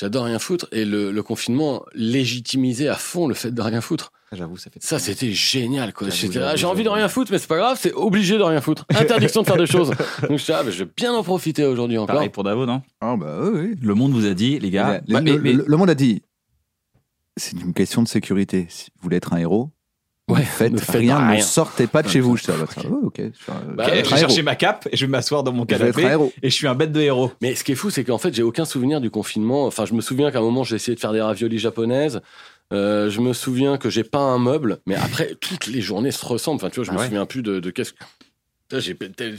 [0.00, 0.66] J'adore rien foutre.
[0.72, 4.12] Et le, le confinement légitimisait à fond le fait de rien foutre.
[4.32, 4.82] J'avoue, ça fait.
[4.82, 6.08] Ça, c'était génial, quoi.
[6.10, 8.84] J'ai envie de rien foutre, mais c'est pas grave, c'est obligé de rien foutre.
[8.94, 9.90] Interdiction de faire des choses.
[10.28, 12.16] Donc, je ah, bah, je vais bien en profiter aujourd'hui encore.
[12.16, 12.82] Pareil pour Davo, non?
[13.00, 13.74] Ah bah oui, oui.
[13.80, 15.00] Le monde vous a dit, les gars.
[15.06, 16.22] Le- bah, le, mais- mais- le- le monde a dit
[17.36, 18.66] c'est une question de sécurité.
[18.68, 19.70] Si vous voulez être un héros,
[20.28, 21.36] Ouais, ne faites, ne faites rien, rien.
[21.36, 22.36] ne sortez pas de chez vous.
[22.36, 23.16] Je dis, ah bah, ça, ouais, ok.
[23.18, 26.02] Je, vais- Bah, vais chercher ma cape et je vais m'asseoir dans mon canapé
[26.42, 27.30] et je suis un bête de héros.
[27.42, 29.66] Mais ce qui est fou, c'est qu'en fait, j'ai aucun souvenir du confinement.
[29.66, 32.20] Enfin, je me souviens qu'à un moment, j'ai essayé de faire des raviolis japonaises.
[32.72, 36.24] Euh, je me souviens que j'ai peint un meuble, mais après, toutes les journées se
[36.24, 36.56] ressemblent.
[36.56, 37.04] Enfin, tu vois, je Ah me ouais.
[37.04, 38.78] souviens plus de, de qu'est-ce que.
[38.80, 38.94] J'ai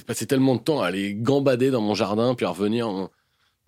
[0.06, 3.10] passé tellement de temps à aller gambader dans mon jardin, puis à revenir, en-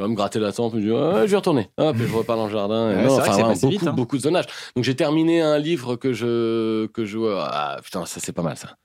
[0.01, 1.69] à me gratter la tempe, puis je dis, ouais, je vais retourner.
[1.77, 2.91] Hop, et je repars dans le jardin.
[2.91, 3.91] Et Ouais, non, enfin, passé beaucoup, vite, hein.
[3.93, 4.45] beaucoup de zonage.
[4.77, 8.55] Donc, j'ai terminé un livre que je, que je, ah, putain, ça, c'est pas mal,
[8.55, 8.77] ça.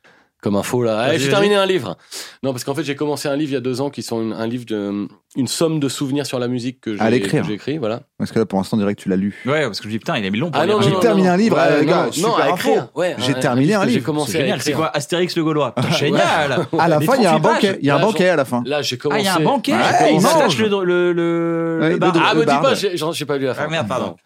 [0.44, 0.98] Comme info, là.
[1.00, 1.96] Allez, j'ai terminé un livre.
[2.42, 4.20] Non, parce qu'en fait, j'ai commencé un livre il y a deux ans qui sont
[4.20, 8.02] une- un livre de, une somme de souvenirs sur la musique que j'ai écrit, voilà.
[8.18, 9.34] Parce que là, pour l'instant, que tu l'as lu.
[9.46, 11.00] Ouais, parce que je dis putain, il a mis long pour Ah non, J'ai non,
[11.00, 12.70] terminé un livre, Ouais, euh, non, gars, non, super à info.
[12.94, 14.04] Ouais, J'ai terminé un J'ai livre.
[14.04, 17.26] commencé C'est génial, c'est quoi Astérix le Gaulois Putain, Génial À la fin, il y
[17.26, 17.42] a un 38 pages.
[17.42, 17.78] banquet.
[17.80, 18.62] Il y a un banquet à la fin.
[18.66, 19.22] Là, j'ai Ah, commencé.
[19.22, 21.98] il y a un banquet Ouais, il s'attache le, le, le.
[22.02, 23.62] Ah, me dis pas, j'ai pas lu la fin.
[23.66, 24.16] Ah merde, pardon.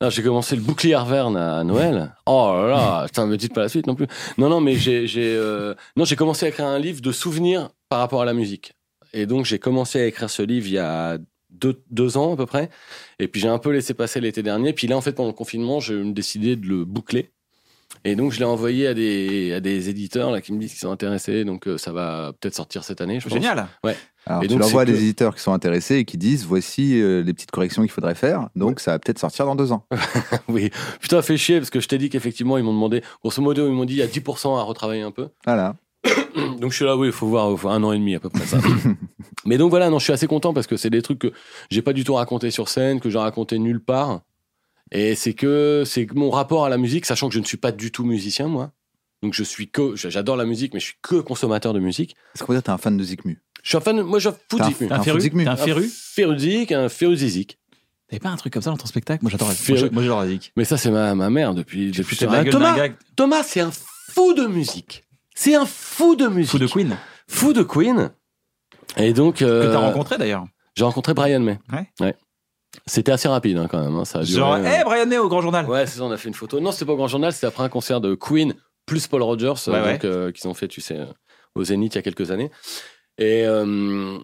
[0.00, 2.14] Non, j'ai commencé le bouclier Arverne à Noël.
[2.26, 4.06] Oh là là, putain, me dites pas la suite non plus.
[4.36, 7.70] Non, non, mais j'ai, j'ai, euh, non, j'ai commencé à écrire un livre de souvenirs
[7.88, 8.74] par rapport à la musique.
[9.12, 11.18] Et donc, j'ai commencé à écrire ce livre il y a
[11.48, 12.68] deux, deux ans à peu près.
[13.18, 14.74] Et puis, j'ai un peu laissé passer l'été dernier.
[14.74, 17.30] Puis là, en fait, pendant le confinement, j'ai décidé de le boucler.
[18.04, 20.80] Et donc, je l'ai envoyé à des, à des éditeurs là, qui me disent qu'ils
[20.80, 21.44] sont intéressés.
[21.44, 23.32] Donc, euh, ça va peut-être sortir cette année, je pense.
[23.32, 23.66] Génial
[24.28, 26.44] Alors, Et tu donc, l'envoies à des que- éditeurs qui sont intéressés et qui disent
[26.46, 28.48] voici euh, les petites corrections qu'il faudrait faire.
[28.56, 29.86] Donc, ça va peut-être sortir dans deux ans.
[30.48, 30.70] Oui.
[31.00, 33.72] Putain, fait chier parce que je t'ai dit qu'effectivement, ils m'ont demandé, grosso modo, ils
[33.72, 35.28] m'ont dit il y a 10% à retravailler un peu.
[35.44, 35.76] Voilà.
[36.60, 38.28] Donc je suis là, oui, il faut voir faut un an et demi à peu
[38.28, 38.58] près ça.
[39.46, 41.32] Mais donc voilà, non, je suis assez content parce que c'est des trucs que
[41.70, 44.22] j'ai pas du tout raconté sur scène, que j'ai raconté nulle part.
[44.90, 47.70] Et c'est que c'est mon rapport à la musique, sachant que je ne suis pas
[47.72, 48.72] du tout musicien moi.
[49.22, 52.16] Donc je suis que j'adore la musique, mais je suis que consommateur de musique.
[52.34, 54.20] Est-ce qu'on peut dire que t'es un fan de Zikmu Je suis un fan, moi
[54.20, 57.58] je fous T'es un- t'es un Un féru un Un féru férudique, un féruzizik.
[58.08, 59.24] T'avais pas un truc comme ça dans ton spectacle?
[59.24, 60.52] Moi j'adore Féru- Moi, j'adore la zik.
[60.56, 64.34] Mais ça c'est ma, ma mère depuis depuis de Thomas, gars Thomas c'est un fou
[64.34, 65.02] de musique.
[65.34, 66.52] C'est un fou de musique.
[66.52, 66.96] fou de Queen
[67.26, 68.12] Fou de Queen.
[68.98, 70.46] Et donc que euh, t'as rencontré d'ailleurs.
[70.76, 71.58] J'ai rencontré Brian May.
[72.00, 72.14] Ouais.
[72.86, 73.96] C'était assez rapide hein, quand même.
[73.96, 76.04] hein, Ça a duré, Genre, euh, hé Brian May au Grand Journal Ouais, c'est ça,
[76.04, 76.60] on a fait une photo.
[76.60, 78.54] Non, c'était pas au Grand Journal, c'était après un concert de Queen
[78.84, 79.98] plus Paul Rogers, euh, Ouais, ouais.
[80.04, 81.06] euh, qu'ils ont fait, tu sais, euh,
[81.56, 82.50] au Zénith il y a quelques années.
[83.18, 84.18] Et, euh,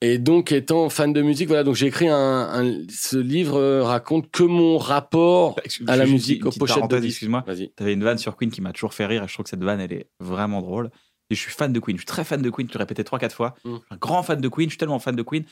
[0.00, 3.82] et donc, étant fan de musique, voilà, donc j'ai écrit un, un- Ce livre euh,
[3.82, 7.04] raconte que mon rapport à la musique, aux pochettes de.
[7.04, 7.44] Excuse-moi.
[7.46, 7.70] Vas-y.
[7.70, 9.62] T'avais une vanne sur Queen qui m'a toujours fait rire et je trouve que cette
[9.64, 10.90] vanne elle est vraiment drôle.
[11.30, 13.04] Et je suis fan de Queen, je suis très fan de Queen, tu le répétais
[13.04, 13.54] trois quatre fois.
[13.64, 13.76] Mm.
[13.90, 15.44] Un grand fan de Queen, je suis tellement fan de Queen.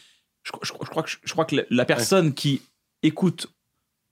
[0.44, 2.62] Je, je- je crois que je, crois que la, personne qui
[3.02, 3.48] écoute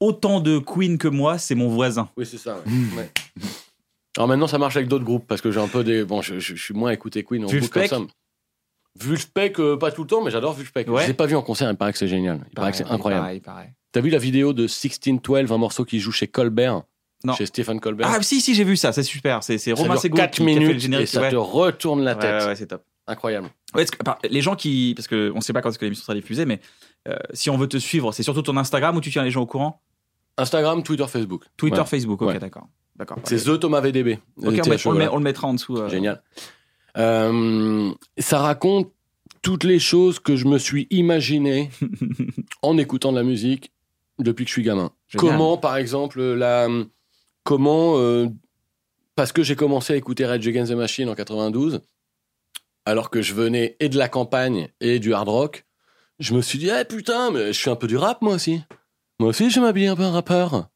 [0.01, 2.11] autant de Queen que moi, c'est mon voisin.
[2.19, 2.57] Oui, c'est ça.
[2.67, 2.99] ouais.
[2.99, 3.11] Ouais.
[4.19, 6.05] Alors maintenant, ça marche avec d'autres groupes parce que j'ai un peu des.
[6.05, 8.15] Bon, je, suis moins écouté Queen en boucle comme ça.
[9.01, 10.89] Vulfpeck, euh, pas tout le temps, mais j'adore Vulfpeck.
[10.89, 11.03] Ouais.
[11.03, 12.41] Je l'ai pas vu en concert, il paraît que c'est génial.
[12.49, 13.23] Il paraît que c'est incroyable.
[13.25, 13.69] Pareil, pareil.
[13.93, 16.83] T'as vu la vidéo de 1612, un morceau qui joue chez Colbert?
[17.25, 17.33] Non.
[17.35, 18.07] chez Stephen Colbert?
[18.11, 19.43] Ah si si j'ai vu ça, c'est super.
[19.43, 21.05] C'est Romain Seguin 4 qui, qui a fait le minutes générique.
[21.05, 21.31] et ça ouais.
[21.31, 22.43] te retourne la tête.
[22.43, 22.85] ouais, ouais, c'est top.
[23.07, 23.49] Incroyable.
[23.75, 26.15] Ouais, que, les gens qui, parce que on sait pas quand est-ce que l'émission sera
[26.15, 26.61] diffusée, mais
[27.09, 29.41] euh, si on veut te suivre, c'est surtout ton Instagram où tu tiens les gens
[29.41, 29.81] au courant?
[30.37, 31.45] Instagram, Twitter, Facebook.
[31.57, 31.87] Twitter, Ouais.
[31.87, 32.39] Facebook, ok, Ouais.
[32.39, 33.19] d'accord, d'accord.
[33.25, 34.19] C'est The Thomas VDB.
[34.37, 35.13] Ok, on, met- THE, on le met- voilà.
[35.15, 35.79] on le mettra en dessous.
[35.79, 35.89] euh.
[35.89, 36.23] Génial.
[36.97, 38.93] Euh, ça raconte
[39.43, 41.71] toutes les choses que je me suis imaginé
[42.63, 43.73] en écoutant de la musique
[44.19, 44.93] depuis que je suis gamin.
[45.09, 45.33] Génial.
[45.33, 46.69] Comment, par exemple, la,
[47.43, 48.27] comment, euh,
[49.17, 51.81] parce que j'ai commencé à écouter Rage Against the Machine en 92,
[52.85, 55.67] alors que je venais et de la campagne et du hard rock,
[56.19, 58.63] je me suis dit, ah putain, mais je suis un peu du rap moi aussi.
[59.21, 60.69] Moi aussi, je m'habille un peu un rappeur.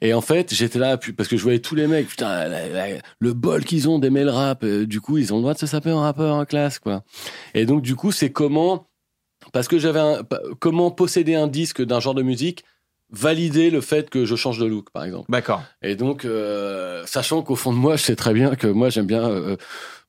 [0.00, 2.98] Et en fait, j'étais là, parce que je voyais tous les mecs, putain, la- la-
[3.18, 5.58] le bol qu'ils ont d'aimer le rap, euh, du coup, ils ont le droit de
[5.58, 7.02] se saper en rappeur en classe, quoi.
[7.54, 8.86] Et donc, du coup, c'est comment,
[9.52, 10.22] parce que j'avais un,
[10.60, 12.64] comment posséder un disque d'un genre de musique,
[13.10, 15.30] valider le fait que je change de look, par exemple.
[15.30, 15.62] D'accord.
[15.82, 19.06] Et donc, euh, sachant qu'au fond de moi, je sais très bien que moi, j'aime
[19.06, 19.22] bien.
[19.28, 19.56] euh,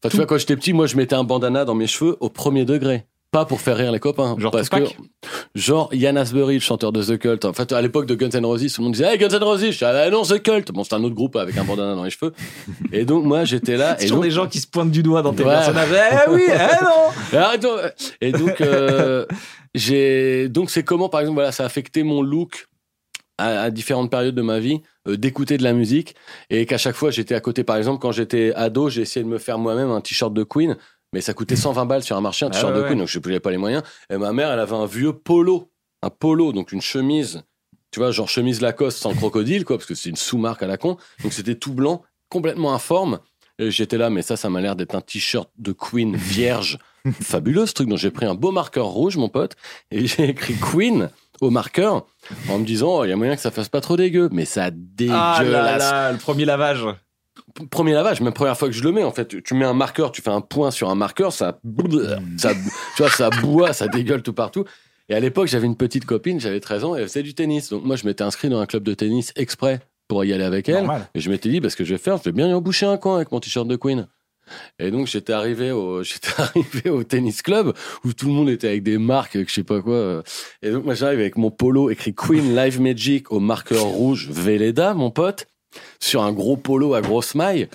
[0.02, 2.30] Enfin, tu vois, quand j'étais petit, moi, je mettais un bandana dans mes cheveux au
[2.30, 3.06] premier degré.
[3.32, 4.36] Pas pour faire rire les copains.
[4.40, 7.46] Genre parce Tupac que, genre, Yann Asbury, le chanteur de The Cult.
[7.46, 9.44] En fait, à l'époque de Guns N' Roses, tout le monde disait, hey, Guns N'
[9.44, 9.66] Roses.
[9.66, 10.72] Je suis, ah, non, The Cult.
[10.72, 12.34] Bon, c'est un autre groupe avec un bandana dans les cheveux.
[12.92, 13.96] Et donc, moi, j'étais là.
[14.00, 15.52] C'est Et toujours donc, des gens qui se pointent du doigt dans tes Ouais.
[15.54, 15.90] personnages.
[16.28, 16.84] Eh oui, eh
[17.64, 17.78] non.
[18.22, 19.26] Et donc, euh,
[19.76, 22.68] j'ai donc c'est comment, par exemple, voilà, ça a affecté mon look
[23.38, 26.16] à, à différentes périodes de ma vie, euh, d'écouter de la musique
[26.50, 27.64] et qu'à chaque fois j'étais à côté.
[27.64, 30.76] Par exemple, quand j'étais ado, j'ai essayé de me faire moi-même un t-shirt de Queen,
[31.14, 32.88] mais ça coûtait 120 balles sur un marché un Ah t-shirt ouais, de ouais.
[32.90, 33.84] Queen, donc je n'avais pas les moyens.
[34.10, 37.44] Et ma mère, elle avait un vieux polo, un polo, donc une chemise,
[37.92, 40.78] tu vois, genre chemise Lacoste sans crocodile, quoi, parce que c'est une sous-marque à la
[40.78, 40.98] con.
[41.24, 43.20] Donc c'était tout blanc, complètement informe.
[43.58, 46.78] Et j'étais là, mais ça, ça m'a l'air d'être un t-shirt de Queen vierge.
[47.22, 47.90] Fabuleux ce truc.
[47.90, 49.56] Donc j'ai pris un beau marqueur rouge, mon pote,
[49.92, 51.10] et j'ai écrit Queen
[51.42, 52.06] au marqueur
[52.50, 54.30] en me disant, oh, il y a moyen que ça fasse pas trop dégueu.
[54.32, 54.76] Mais ça Ah là
[55.44, 55.80] dégueulasse.
[55.92, 56.86] là, le premier lavage.
[57.70, 59.74] Premier lavage, même première fois que je le mets, en fait, tu- tu mets un
[59.74, 61.60] marqueur, tu fais un point sur un marqueur, ça,
[62.38, 62.54] ça,
[62.96, 64.64] tu vois, ça boit, ça dégueule tout partout.
[65.10, 67.70] Et à l'époque, j'avais une petite copine, j'avais 13 ans, et elle faisait du tennis.
[67.70, 70.70] Donc moi, je m'étais inscrit dans un club de tennis exprès pour y aller avec
[70.70, 70.76] elle.
[70.86, 71.08] Normal.
[71.16, 72.98] Et je m'étais dit, parce que je vais faire, je vais bien y emboucher un
[72.98, 74.08] coin avec mon t-shirt de Queen.
[74.80, 77.72] Et donc j'étais arrivé au j'étais arrivé au tennis club
[78.04, 80.24] où tout le monde était avec des marques que je sais pas quoi
[80.64, 84.96] et donc moi j'arrive avec mon polo écrit Queen Live Magic au marqueur rouge Velleda
[84.96, 85.46] mon pote
[86.00, 87.68] sur un gros polo à grosse maille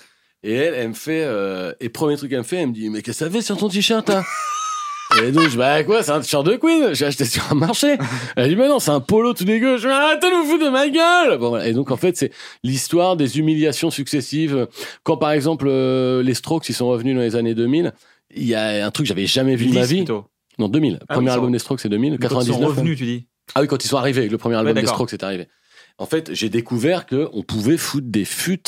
[0.43, 2.89] et elle elle me fait euh, et premier truc qu'elle me fait elle me dit
[2.89, 4.23] mais qu'est-ce que ça fait sur ton t-shirt hein
[5.23, 7.97] et donc je bah quoi c'est un t-shirt de Queen j'ai acheté sur un marché
[8.35, 10.65] elle dit mais non c'est un polo tout dégueu je dis arrêtez de vous foutre
[10.65, 12.31] de ma gueule bon voilà et donc en fait c'est
[12.63, 14.67] l'histoire des humiliations successives
[15.03, 17.93] quand par exemple euh, les Strokes ils sont revenus dans les années 2000
[18.35, 20.25] il y a un truc que j'avais jamais vu de ma 10 vie plutôt.
[20.59, 22.59] non 2000 Ah premier ils album sont- des Strokes c'est 2000 Quand ils 99 sont
[22.61, 22.69] même.
[22.69, 23.27] revenus, tu dis.
[23.53, 24.87] Ah oui, quand ils sont arrivés, le premier album des.
[24.87, 25.47] Strokes est arrivé.
[25.97, 28.59] En fait, j'ai découvert que on pouvait foutre des fûts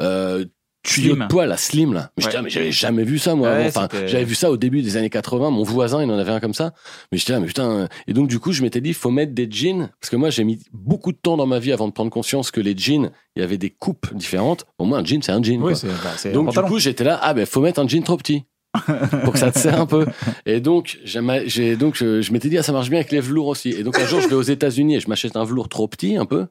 [0.00, 0.44] euh,
[0.82, 1.22] tuyaux Slim.
[1.24, 2.10] de poil à slim là.
[2.16, 2.34] Mais, j'étais Ouais.
[2.34, 3.48] là, mais j'avais jamais vu ça moi.
[3.50, 3.66] Ouais.
[3.68, 5.50] Enfin, j'avais vu ça au début des années 80.
[5.50, 6.74] Mon voisin, il en avait un comme ça.
[7.10, 7.70] Mais j'étais là, mais putain.
[7.70, 7.86] euh.
[8.06, 10.44] Et donc du coup, je m'étais dit, faut mettre des jeans parce que moi, j'ai
[10.44, 13.40] mis beaucoup de temps dans ma vie avant de prendre conscience que les jeans, il
[13.40, 14.66] y avait des coupes différentes.
[14.76, 15.62] Pour moi, un jean, c'est un jean.
[15.62, 18.44] Oui, bah, Donc du coup, j'étais là, ah ben faut mettre un jean trop petit
[19.22, 20.04] pour que ça te serre un peu.
[20.44, 23.46] Et donc j'ai donc je, je m'étais dit ah ça marche bien avec les velours
[23.46, 23.70] aussi.
[23.70, 26.16] Et donc un jour je vais aux États-Unis et je m'achète un velours trop petit
[26.16, 26.46] un peu.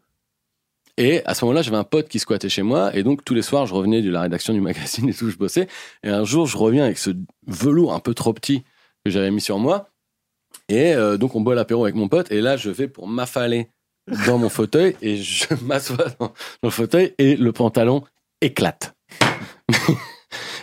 [0.98, 3.42] Et à ce moment-là, j'avais un pote qui squattait chez moi et donc tous les
[3.42, 5.68] soirs je revenais de la rédaction du magazine et tout, je bossais.
[6.04, 7.12] Et un jour je reviens avec ce
[7.48, 8.64] velours un peu trop petit
[9.04, 9.90] que j'avais mis sur moi.
[10.70, 13.70] Et euh, donc on boit l'apéro avec mon pote et là je vais pour m'affaler
[14.28, 16.34] dans mon fauteuil et je m'assois dans, dans
[16.64, 18.04] le fauteuil et le pantalon
[18.42, 18.96] éclate.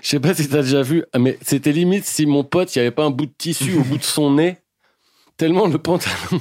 [0.03, 2.81] Je sais pas si t'as déjà vu, mais c'était limite si mon pote, il y
[2.81, 4.57] avait pas un bout de tissu au bout de son nez,
[5.37, 6.41] tellement le pantalon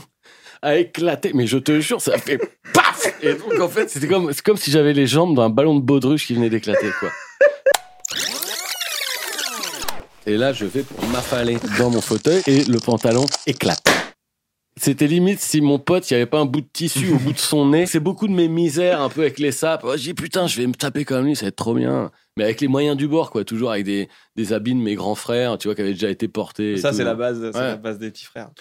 [0.61, 1.31] a éclaté.
[1.33, 2.39] Mais je te jure, ça fait
[2.73, 5.75] paf Et donc, en fait, c'était comme, c'est comme si j'avais les jambes d'un ballon
[5.75, 7.09] de baudruche qui venait d'éclater, quoi.
[10.25, 13.83] Et là, je vais pour m'affaler dans mon fauteuil et le pantalon éclate.
[14.77, 17.33] C'était limite si mon pote, il y avait pas un bout de tissu au bout
[17.33, 17.85] de son nez.
[17.85, 19.81] C'est beaucoup de mes misères un peu avec les sapes.
[19.83, 22.11] Oh, J'ai dit putain, je vais me taper comme lui, ça va être trop bien.
[22.37, 23.43] Mais avec les moyens du bord, quoi.
[23.43, 24.07] Toujours avec des,
[24.37, 26.73] des habits de mes grands frères, tu vois, qui avaient déjà été portés.
[26.73, 26.97] et Ça, tout.
[26.97, 27.63] c'est la base, c'est Ouais.
[27.65, 28.51] la base des petits frères.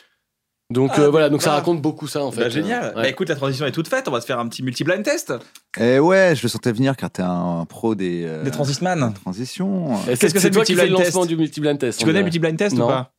[0.71, 1.57] Donc Ah, euh, voilà, donc ça bah.
[1.57, 2.43] raconte beaucoup ça en fait.
[2.43, 2.85] Bah, génial.
[2.85, 2.95] Euh, ouais.
[3.03, 4.07] Bah, écoute, la transition est toute faite.
[4.07, 5.33] On va se faire un petit multi-blind test.
[5.79, 9.15] Et ouais, je le sentais venir car t'es un pro des, euh, Des transisman.
[9.15, 9.95] transitions.
[10.07, 12.19] Et Qu'est-ce que c'est toi qui fais le lancement du multi-blind test Tu on connais
[12.19, 12.85] le multi-blind test Non.
[12.85, 13.13] ou pas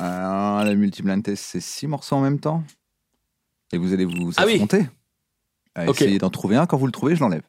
[0.00, 2.64] Alors, le multi-blind test, c'est six morceaux en même temps.
[3.72, 4.54] Et vous allez vous Ah oui.
[4.54, 4.86] affronter.
[5.76, 6.02] À Ok.
[6.02, 6.66] essayer d'en trouver un.
[6.66, 7.42] Quand vous le trouvez, je l'enlève.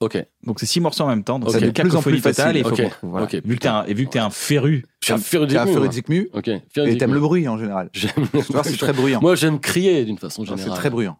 [0.00, 0.22] Ok.
[0.42, 1.38] Donc c'est six morceaux en même temps.
[1.38, 1.58] Donc okay.
[1.58, 4.30] c'est de plus en plus et Vu que t'es un, et vu que t'es un
[4.30, 4.84] féru.
[5.00, 5.46] Je suis un féru.
[5.56, 6.24] Hein.
[6.34, 6.48] Ok.
[6.48, 7.88] Et t'aimes le bruit en général.
[7.94, 8.26] J'aime.
[8.62, 9.20] c'est très bruyant.
[9.22, 10.72] Moi j'aime crier d'une façon ah, générale.
[10.74, 11.18] C'est très bruyant.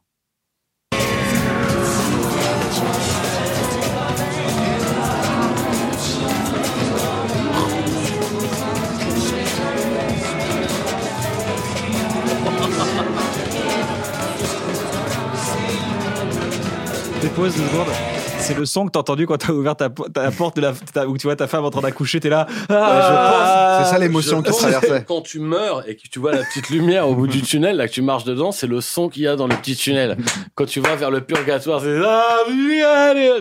[17.23, 18.06] Des pauses, une seconde.
[18.47, 21.07] C'est le son que t'as entendu quand t'as ouvert ta, ta porte de la, ta-
[21.07, 22.47] où tu vois ta femme en train d'accoucher, t'es là.
[22.69, 25.05] Ah, C'est ça l'émotion qui traversait.
[25.07, 27.89] Quand tu meurs et que tu vois la petite lumière au bout du tunnel, là
[27.89, 30.17] que tu marches dedans, c'est le son qu'il y a dans le petit tunnel.
[30.55, 32.45] Quand tu vas vers le purgatoire, c'est Ah,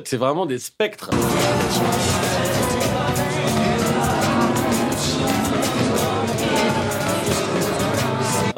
[0.05, 1.09] c'est vraiment des spectres.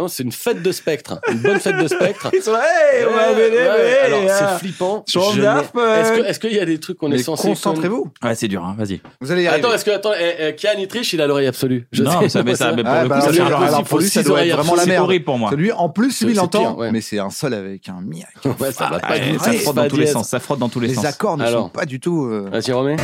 [0.07, 2.29] C'est une fête de spectres, une bonne fête de spectres.
[2.33, 4.49] Ils sont là, hey, on va Ouais, aller, ouais, ouais, alors ah.
[4.53, 5.03] c'est flippant.
[5.07, 6.01] Schon Je n'ai- euh.
[6.01, 8.11] Est-ce que- est-ce qu'il y a des trucs qu'on est censé concentrez-vous.
[8.23, 9.01] Ouais, c'est dur, hein, vas-y.
[9.21, 9.65] Vous allez y arriver.
[9.65, 11.87] Attends, est-ce que attends, eh, eh, Kian il triche, il a l'oreille absolue.
[11.91, 13.67] Je Non, sais, mais ça- mais ça- pour Ah, le bah coup, ça alors, rien.
[13.67, 15.03] alors, pour lui, ça doit être vraiment la C'est merde.
[15.03, 15.49] horrible pour moi.
[15.51, 16.91] Celui, en plus, lui, il entend, ouais.
[16.91, 18.23] mais c'est un sol avec un mi.
[18.45, 20.29] Ouais, ça va pas Ouais, ça frotte dans tous les sens.
[20.29, 21.05] Ça frotte dans tous les, Les sens.
[21.05, 22.25] accords ne sont pas du tout.
[22.25, 22.97] euh, Vas-y, remets.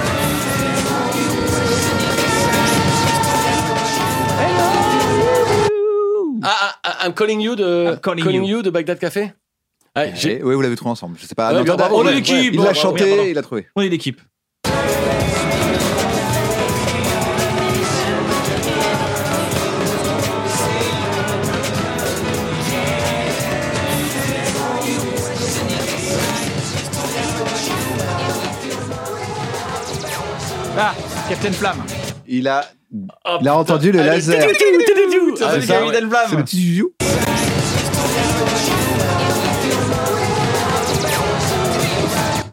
[6.43, 8.61] Ah, ah, I'm calling you de I'm calling you.
[8.61, 9.33] de Bagdad Café?
[9.95, 11.17] Ah, Oui, vous l'avez trouvé ensemble.
[11.19, 11.53] Je sais pas.
[11.53, 13.67] Ouais, Non, on est l'équipe, Il l'a chanté, il l'a trouvé.
[13.75, 14.19] On est l'équipe.
[30.77, 30.93] Ah,
[31.29, 31.83] Captain Flamme.
[32.27, 32.65] Il a,
[33.41, 34.47] il a entendu le laser.
[35.45, 35.61] Ah, c'est.
[35.61, 35.91] Flamme.
[36.29, 36.85] C'est le petit Juju.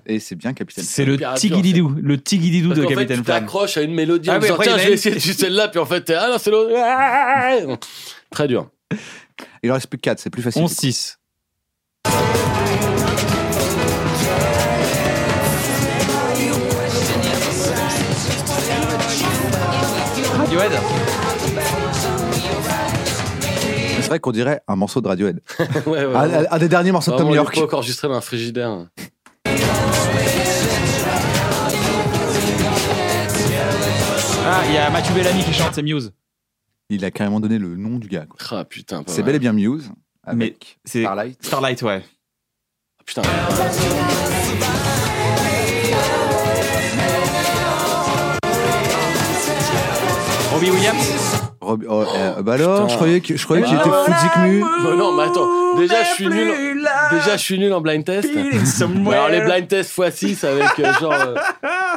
[0.06, 0.84] Et c'est bien Capitaine.
[0.84, 3.24] C'est le Tigididou, le Tigididou de fait, Captain tu Flamme.
[3.42, 5.20] t'accroches à une mélodie en Ah, mais disant après, tiens en je vais essayer de
[5.20, 7.52] celle-là puis en fait t'es ah non c'est l'autre Ah
[8.30, 8.68] très dur
[9.62, 10.62] Il en reste plus que 4, c'est plus facile.
[10.62, 11.16] 11-6.
[20.38, 20.72] Radiohead
[24.10, 25.40] vrai qu'on dirait un morceau de Radiohead.
[25.86, 27.54] ouais, ouais, Un, des derniers morceaux de Tom York.
[27.54, 28.86] l'époque enregistrée dans un frigidaire
[34.52, 36.12] Ah, il y a Mathieu Bellamy qui chante, c'est Muse.
[36.88, 38.26] Il a carrément donné le nom du gars.
[38.26, 38.58] quoi.
[38.58, 39.90] ah putain pas C'est bel et bien Muse.
[40.34, 41.44] Mais Avec c'est Starlight.
[41.44, 42.02] Starlight, ouais.
[42.98, 43.22] Ah, putain
[50.52, 51.29] Robbie Williams
[51.70, 54.60] Rob- oh, euh, bah alors, je croyais que je croyais que j'étais Fouzik Mu.
[54.60, 56.48] Bah non mais attends déjà je suis nul
[57.12, 60.92] déjà je suis nul en blind test alors les blind tests x 6 avec euh,
[61.00, 61.34] genre euh,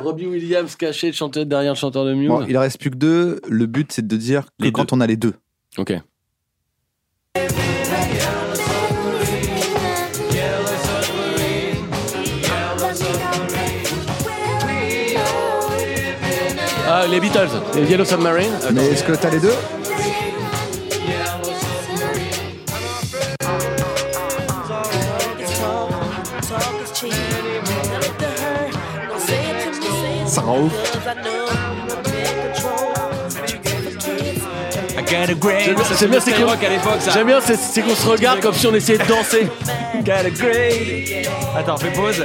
[0.03, 2.91] Robbie Williams caché de chanteur derrière le chanteur de Muse Bon, il en reste plus
[2.91, 3.41] que deux.
[3.47, 5.34] Le but, c'est de dire que Les quand on a les deux.
[5.78, 5.93] ok
[17.04, 18.51] ah les Beatles les Yellow Submarine.
[18.74, 19.54] Mais est-ce que t'as les deux
[30.26, 30.72] Ça rend ouf.
[34.95, 37.12] J'aime bien- j'aime bien, c'est qu'on- à l'époque, ça.
[37.12, 39.47] J'aime bien, c'est- c'est qu'on se regarde comme si on essayait de danser.
[40.04, 41.28] Got a great.
[41.58, 42.24] Attends, fais pause.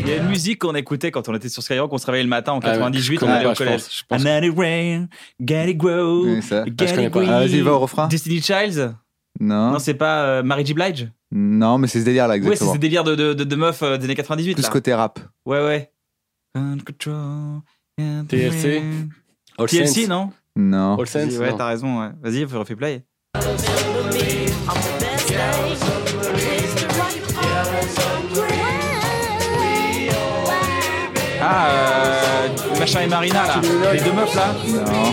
[0.00, 2.24] Il y a une musique qu'on écoutait quand on était sur Skyrock, on se réveillait
[2.24, 3.82] le matin en Ah ouais, 98, je on allait au je collège.
[3.82, 4.26] pense, je pense.
[4.26, 5.06] Another rain,
[5.40, 6.64] get it grow, Oui, ça.
[6.64, 7.32] get Ah, je connais it.
[7.32, 8.08] Ah, vas-y, va au refrain.
[8.08, 8.94] Destiny Childs
[9.38, 9.72] Non.
[9.72, 10.74] Non, c'est pas euh, Mary J.
[10.74, 12.72] Blige Non, mais c'est ce délire là, Ouais, c'est exactement.
[12.74, 14.54] ce délire de, de, de, de meuf euh, des années 98.
[14.54, 14.68] Plus là.
[14.68, 15.18] côté rap.
[15.46, 15.90] Ouais, ouais.
[18.28, 18.82] TLC?
[19.58, 20.98] All TLC, non Non.
[20.98, 21.06] All
[21.38, 21.56] Ouais, non.
[21.56, 22.00] t'as raison.
[22.00, 22.08] Ouais.
[22.22, 23.04] Vas-y, refais play.
[31.52, 33.60] Ah, euh, machin et Marina, là.
[33.92, 34.52] Les deux meufs, là.
[34.52, 35.10] Non.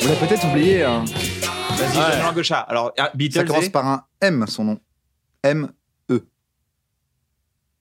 [0.00, 0.82] Vous l'avez peut-être oublié.
[0.82, 1.04] hein.
[1.04, 2.10] Vas-y, Ouais.
[2.16, 2.58] donne langue au chat.
[2.60, 4.80] Alors, ah, Ça commence et par un M, son nom.
[5.44, 5.70] M.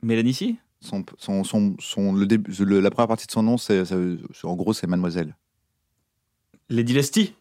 [0.04, 0.58] Mélanie Si?
[0.82, 3.96] Son, son, son, son- le début, le- la première partie de son nom, c'est, ça
[3.96, 5.36] veut- c'est- en gros, c'est Mademoiselle.
[6.70, 7.34] Lady Lesty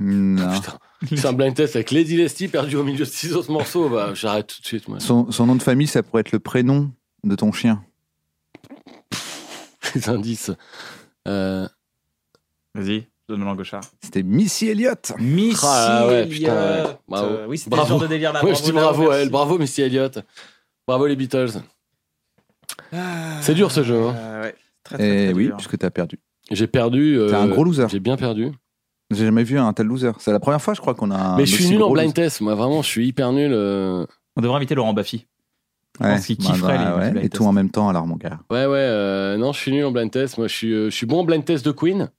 [0.00, 0.52] Non.
[0.54, 0.78] Putain,
[1.16, 3.88] c'est un blind test avec Lady Lesty perdu au milieu de six autres morceaux.
[3.88, 4.98] Bah, j'arrête tout de suite, moi.
[4.98, 6.90] Son, son nom de famille, ça pourrait être le prénom
[7.22, 7.84] de ton chien.
[9.94, 10.50] Les indices.
[11.28, 11.66] Euh...
[12.74, 13.80] Vas-y, donne langue au chat.
[14.02, 15.12] C'était Missy Elliott.
[15.18, 16.78] Missy Ah ouais, putain, ouais.
[16.78, 16.98] Elliott.
[17.08, 17.26] Bravo.
[17.32, 17.84] Euh, Oui, c'était Bravo.
[17.84, 18.44] ce genre de délire là.
[18.44, 19.30] Ouais, je dis bravo à elle.
[19.30, 20.18] Bravo, Missy Elliott.
[20.86, 21.50] Bravo, les Beatles.
[23.40, 24.14] C'est dur, ce jeu, hein.
[24.16, 24.54] Euh, ouais.
[24.84, 25.56] Très, très, Et très oui, dur.
[25.56, 26.18] puisque t'as perdu.
[26.50, 27.18] J'ai perdu.
[27.18, 27.86] euh, T'es un gros loser.
[27.88, 28.50] J'ai bien perdu.
[29.10, 30.12] J'ai jamais vu un tel loser.
[30.18, 31.36] C'est la première fois, je crois, qu'on a un.
[31.36, 32.14] Mais je suis nul en blind loser.
[32.14, 32.40] test.
[32.40, 33.52] Moi, vraiment, je suis hyper nul.
[33.52, 34.06] euh.
[34.36, 35.26] On devrait inviter Laurent Baffy.
[36.00, 37.34] Je Ouais, pense qu'il bah, kifferait bah, les ouais, blind Et tests.
[37.42, 38.40] tout en même temps, alors, mon gars.
[38.50, 38.78] Ouais, ouais.
[38.78, 40.38] euh, Non, je suis nul en blind test.
[40.38, 42.10] Moi, je suis, euh, je suis bon en blind test de Queen.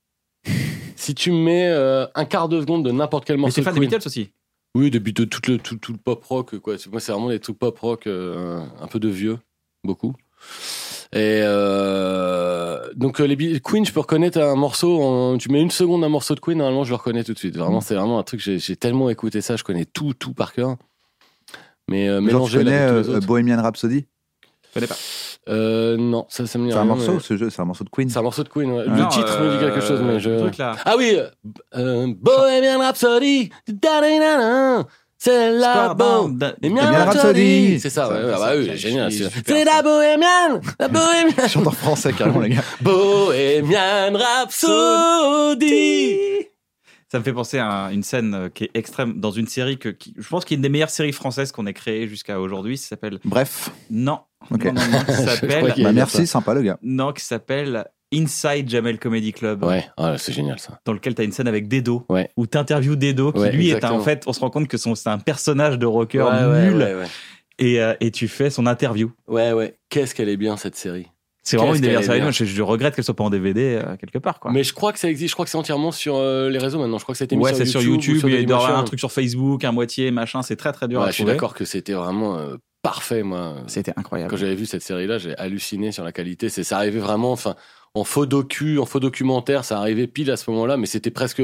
[0.96, 3.62] si tu me mets euh, un quart de seconde de n'importe quel Mais morceau c'est
[3.62, 3.80] de fan des.
[3.88, 4.30] Beatles aussi.
[4.76, 6.76] Oui, depuis de, tout, le, tout, tout le pop rock, quoi.
[6.92, 9.38] Moi, c'est vraiment des trucs pop rock, euh, un peu de vieux,
[9.84, 10.14] beaucoup.
[11.14, 15.02] Et euh, donc les Queen, je peux reconnaître un morceau.
[15.02, 17.38] en- tu mets une seconde un morceau de Queen, normalement je le reconnais tout de
[17.40, 17.58] suite.
[17.58, 18.40] Vraiment, c'est vraiment un truc.
[18.40, 20.78] J'ai j'ai tellement écouté ça, je connais tout, tout par cœur.
[21.92, 23.20] Mais euh, Genre, tu connais euh.
[23.22, 24.06] Bohemian Rhapsody?
[24.70, 24.96] Je connais pas.
[25.50, 27.66] Euh, non, ça, ça me dit C'est un rien, morceau, mais- ce jeu, c'est un
[27.66, 28.10] morceau de Queen.
[28.10, 28.72] C'est un morceau de Queen.
[28.72, 28.86] ouais.
[28.88, 30.30] Non, le titre me dit quelque chose, mais je.
[30.30, 30.76] Le truc là.
[30.86, 31.28] Ah oui, euh,
[31.76, 33.50] euh, Bohemian Rhapsody.
[33.68, 34.86] da-da-da-da,
[35.18, 36.38] C'est la Down.
[36.38, 37.18] Bohemian Bohemian Rhapsody.
[37.18, 37.80] Rhapsody.
[37.80, 39.12] C'est ça, ouais, ouais, bah oui, c'est- génial.
[39.12, 39.76] c'est C'est super, c'est ça.
[39.76, 41.48] la Bohemian, la Bohemian.
[41.48, 42.64] Chante en français carrément, les gars.
[42.82, 44.14] Bohemian
[45.52, 46.48] Rhapsody.
[47.12, 49.90] Ça me fait penser à une scène euh, qui est extrême dans une série que
[49.90, 52.78] qui- je pense qu'il est une des meilleures séries françaises qu'on ait créées jusqu'à aujourd'hui.
[52.78, 53.70] Ça s'appelle Bref.
[53.90, 54.64] non, Ok.
[54.64, 56.78] non, non, non, s'appelle Bah, merci, sympa le gars.
[56.82, 59.64] non, qui s'appelle Inside Jamel Comedy Club.
[59.66, 60.80] Ouais, ah, c'est génial ça.
[60.86, 62.30] Dans lequel tu as une scène avec Dedo, Ouais.
[62.38, 64.70] où tu interviews Dedo, qui Ouais, lui est un- en fait, on se rend compte
[64.70, 67.08] que c'est un personnage de rocker Ouais, ouais, nul, ouais, ouais.
[67.60, 69.12] Et, euh, et tu fais son interview.
[69.28, 69.76] Ouais, ouais.
[69.90, 71.08] Qu'est-ce qu'elle est bien cette série.
[71.44, 72.22] C'est vraiment une des meilleures séries.
[72.32, 74.40] je, je regrette qu'elle soit pas en DVD euh, quelque part.
[74.40, 74.52] Quoi.
[74.52, 75.32] Mais je crois que ça existe.
[75.32, 77.00] Je crois que c'est entièrement sur euh, les réseaux maintenant.
[77.00, 77.82] Je crois que c'était mis ouais, sur c'est YouTube.
[77.82, 78.20] sur YouTube.
[78.20, 80.44] sur il y a un truc sur Facebook, un moitié, machin.
[80.44, 83.56] C'est très très dur Ouais, à je suis d'accord que c'était vraiment euh, parfait, moi.
[83.66, 84.30] C'était incroyable.
[84.30, 86.50] Quand j'avais vu cette série-là, j'ai halluciné sur la qualité.
[86.50, 87.56] C'est, ça arrivait vraiment, enfin,
[87.96, 91.42] en faux docu, en faux documentaire, ça arrivait pile à ce moment-là, mais c'était presque.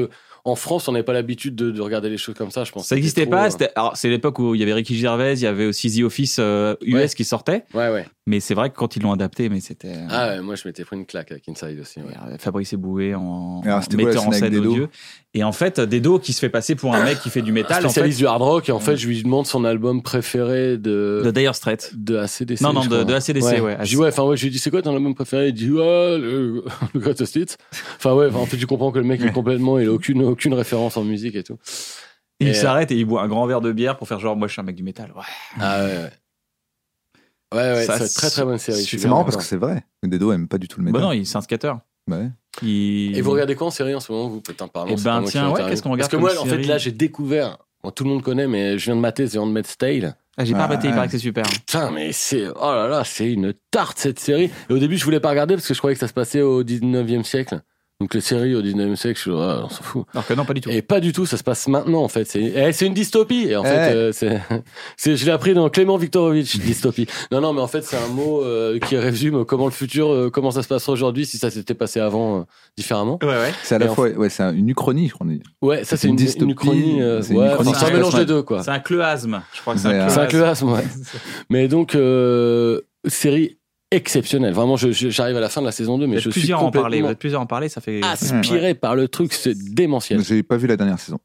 [0.48, 2.86] En France, on n'avait pas l'habitude de, de regarder les choses comme ça, je pense.
[2.86, 3.48] Ça n'existait pas.
[3.76, 6.36] alors, C'est l'époque où il y avait Ricky Gervais, il y avait aussi The Office
[6.40, 7.08] euh, US Ouais.
[7.08, 7.64] qui sortait.
[7.74, 8.06] euh, Ouais, ouais.
[8.26, 10.68] Mais c'est vrai que quand ils l'ont adapté, mais c'était euh, Ah ouais, moi, je
[10.68, 12.00] m'étais pris une claque avec Inside aussi.
[12.00, 12.12] ouais.
[12.38, 14.86] Fabrice Eboué en, Alors, en quoi la metteur en scène audio.
[15.34, 17.78] Et en fait, Dedo qui se fait passer pour un mec qui fait du métal.
[17.78, 20.76] En fait, spécialiste du hard rock, et en fait, je lui demande son album préféré
[20.78, 21.22] de.
[21.24, 21.92] de Dire Straits.
[21.96, 22.60] de ACDC.
[22.62, 23.76] Non, non, je de- de ACDC, ouais.
[23.80, 25.48] Je dis, ouais, enfin, ouais, je lui dis, c'est quoi ton album préféré?
[25.48, 27.46] Il dit, ouais, le, le Greatest Hits.
[27.96, 30.54] Enfin, ouais, en fait, tu comprends que le mec est complètement, il a aucune, aucune
[30.54, 31.58] référence en musique et tout.
[32.40, 34.46] Il Et, s'arrête et il boit un grand verre de bière pour faire genre, moi
[34.46, 35.12] je suis un mec du métal.
[35.16, 35.22] Ouais.
[35.60, 36.10] Ah ouais, ouais.
[37.54, 38.84] Ouais, ouais, c'est une très très bonne série.
[38.84, 39.82] C'est marrant parce que c'est vrai.
[40.04, 41.02] Dedo aime pas du tout le Bah métal.
[41.02, 41.72] non, il- c'est un skater.
[42.08, 42.28] Ouais.
[42.62, 43.16] Il...
[43.16, 44.94] Et vous regardez quoi en série en ce moment Vous peut-être en parler.
[44.98, 47.58] Eh ben, tiens, ouais, qu'est-ce qu'on regarde Parce que moi, en fait, là, j'ai découvert.
[47.82, 50.14] bon, tout le monde connaît, mais je viens de mater The Handmaid's Tale.
[50.36, 50.94] Ah, j'ai pas Ah, arrêté, il ouais.
[50.94, 51.44] paraît que c'est super.
[51.44, 52.46] Putain, mais c'est.
[52.48, 54.50] Oh là là, c'est une tarte cette série.
[54.70, 56.42] Et au début, je voulais pas regarder parce que je croyais que ça se passait
[56.42, 57.60] au 19e siècle.
[58.00, 60.04] Donc les séries au 19e siècle, je suis ah, on s'en fout.
[60.14, 60.70] Alors que non, pas du tout.
[60.70, 62.24] Et pas du tout, ça se passe maintenant en fait.
[62.26, 63.46] C'est eh, c'est une dystopie.
[63.48, 63.66] Et en Eh.
[63.66, 64.40] fait, euh, c'est,
[64.96, 67.08] c'est, je l'ai appris dans Clément Viktorovitch, dystopie.
[67.32, 70.30] Non, non, mais en fait, c'est un mot euh, qui résume comment le futur, euh,
[70.30, 72.42] comment ça se passera aujourd'hui si ça s'était passé avant euh,
[72.76, 73.18] différemment.
[73.20, 73.52] Ouais, ouais.
[73.64, 75.26] C'est à Et la en fois, ouais, c'est un- une uchronie, je crois.
[75.62, 77.02] Ouais, ça C'est c'est une une, dystopie, une uchronie.
[77.02, 78.62] euh, c'est une ouais, uchronie enfin, c'est un mélange des deux quoi.
[78.62, 79.42] C'est un cleuasme.
[79.54, 80.84] Je crois que c'est un C'est un cleuasme, ouais.
[81.50, 83.58] Mais donc, euh, série
[83.90, 84.52] exceptionnelle.
[84.54, 86.60] Vraiment, je- je- j'arrive à la fin de la saison 2, mais je suis plusieurs
[86.60, 86.78] à en parler.
[86.80, 88.00] Vous complètement êtes plusieurs à en parler, ça fait.
[88.04, 90.22] aspiré par le truc, c'est démentiel.
[90.24, 91.18] J'ai pas vu la dernière saison.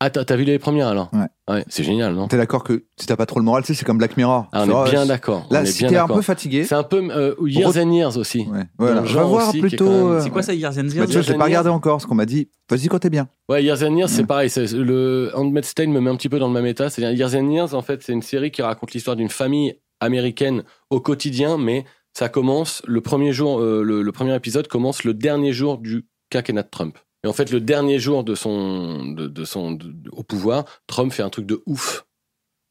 [0.00, 1.10] Ah, t'as vu les premières alors
[1.48, 1.64] Ouais.
[1.66, 3.84] c'est génial, non T'es d'accord que si t'as pas trop le moral, tu sais, c'est
[3.84, 4.46] comme Black Mirror.
[4.52, 5.44] Ah, on vois, est bien d'accord.
[5.50, 7.82] Là, on est si bien t'es un peu fatigué, C'est un peu euh, Years Re-
[7.84, 8.46] and Years aussi.
[8.48, 9.86] ouais, voilà, le va genre voir est plutôt.
[9.86, 11.68] même- euh, C'est quoi ça, Years and bah, Years tu vois, je l'ai pas regardé
[11.70, 12.48] encore, ce qu'on m'a dit.
[12.70, 13.26] Vas-y quand t'es bien.
[13.48, 14.26] Ouais, Years and Years, c'est Ouais.
[14.28, 14.50] pareil.
[14.50, 16.90] c'est- Le Handmaid's Tale me met un petit peu dans le même état.
[16.90, 20.64] C'est-à-dire, Years and Years, en fait, c'est une série qui raconte l'histoire d'une famille américaine
[20.90, 21.84] au quotidien, mais
[22.14, 26.06] ça commence le premier jour, euh, le, le premier épisode commence le dernier jour du
[26.30, 26.98] quinquennat de Trump.
[27.24, 31.12] Et en fait, le dernier jour de son, de, de son, de- au pouvoir, Trump
[31.12, 32.04] fait un truc de ouf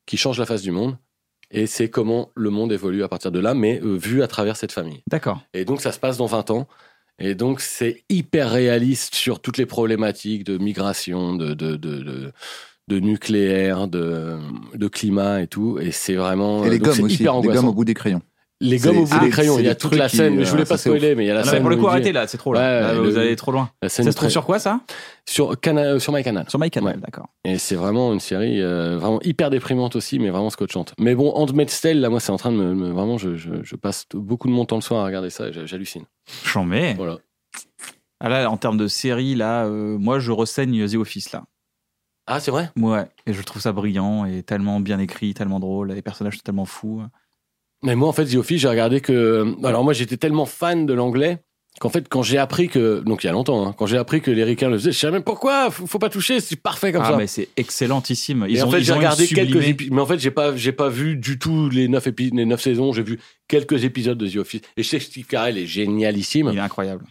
[0.05, 0.97] qui change la face du monde.
[1.51, 4.57] Et c'est comment le monde évolue à partir de là, mais euh, vu à travers
[4.57, 5.01] cette famille.
[5.09, 5.41] D'accord.
[5.53, 6.67] Et donc, ça se passe dans 20 ans.
[7.19, 12.31] Et donc, c'est hyper réaliste sur toutes les problématiques de migration, de, de, de,
[12.87, 14.37] de, nucléaire, de,
[14.75, 15.77] de climat et tout.
[15.79, 16.63] Et c'est vraiment.
[16.65, 17.15] Et les gommes aussi.
[17.15, 18.21] hyper Les gommes au bout des crayons.
[18.59, 19.59] Les gommes au bout des des- crayons.
[19.59, 20.35] Il y a toute la qui, scène.
[20.35, 21.53] mais je euh, voulais pas spoiler, mais il y a la non, scène.
[21.55, 22.59] mais pour le coup, arrêtez là, c'est trop là.
[22.59, 23.69] Ouais, Là, le- vous allez trop loin.
[23.83, 24.79] scène Ça se trouve très- sur quoi ça?
[25.27, 26.49] Sur, Cana- sur MyCanal.
[26.49, 26.99] Sur MyCanal, Ouais.
[26.99, 27.27] d'accord.
[27.45, 30.95] Et c'est vraiment une série euh, vraiment hyper déprimante aussi, mais vraiment scotchante.
[30.99, 32.73] Mais bon, Handmaid's Tale, là, moi, c'est en train de me.
[32.73, 35.49] me- vraiment, je, je, je passe beaucoup de mon temps le soir à regarder ça
[35.49, 36.05] et j'hallucine.
[36.43, 36.95] J'en mets.
[36.95, 37.19] Voilà.
[38.19, 41.43] Ah là, en termes de série, là, euh, moi, je renseigne The Office, là.
[42.27, 42.69] Ah, c'est vrai?
[42.77, 46.65] Ouais, et je trouve ça brillant et tellement bien écrit, tellement drôle, les personnages totalement
[46.65, 47.01] fous.
[47.83, 49.55] Mais moi, en fait, The Office, j'ai regardé que.
[49.63, 51.39] Alors, moi, j'étais tellement fan de l'anglais
[51.79, 53.01] qu'en fait, quand j'ai appris que.
[53.01, 54.97] Donc, il y a longtemps, hein, quand j'ai appris que les ricains le faisaient, je
[54.97, 57.17] savais même pourquoi, faut, faut pas toucher, c'est parfait comme ah, ça.
[57.17, 58.45] mais c'est excellentissime.
[58.49, 59.93] Ils et ont, en fait, ils j'ai ont regardé quelques épisodes.
[59.93, 62.61] Mais en fait, j'ai pas, j'ai pas vu du tout les neuf, épi- les neuf
[62.61, 62.91] saisons.
[62.93, 64.61] J'ai vu quelques épisodes de The Office.
[64.75, 66.49] Et je sais que Steve Carell est génialissime.
[66.51, 67.05] Il est incroyable.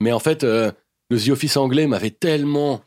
[0.00, 0.72] Mais en fait, euh,
[1.10, 2.80] le The Office anglais m'avait tellement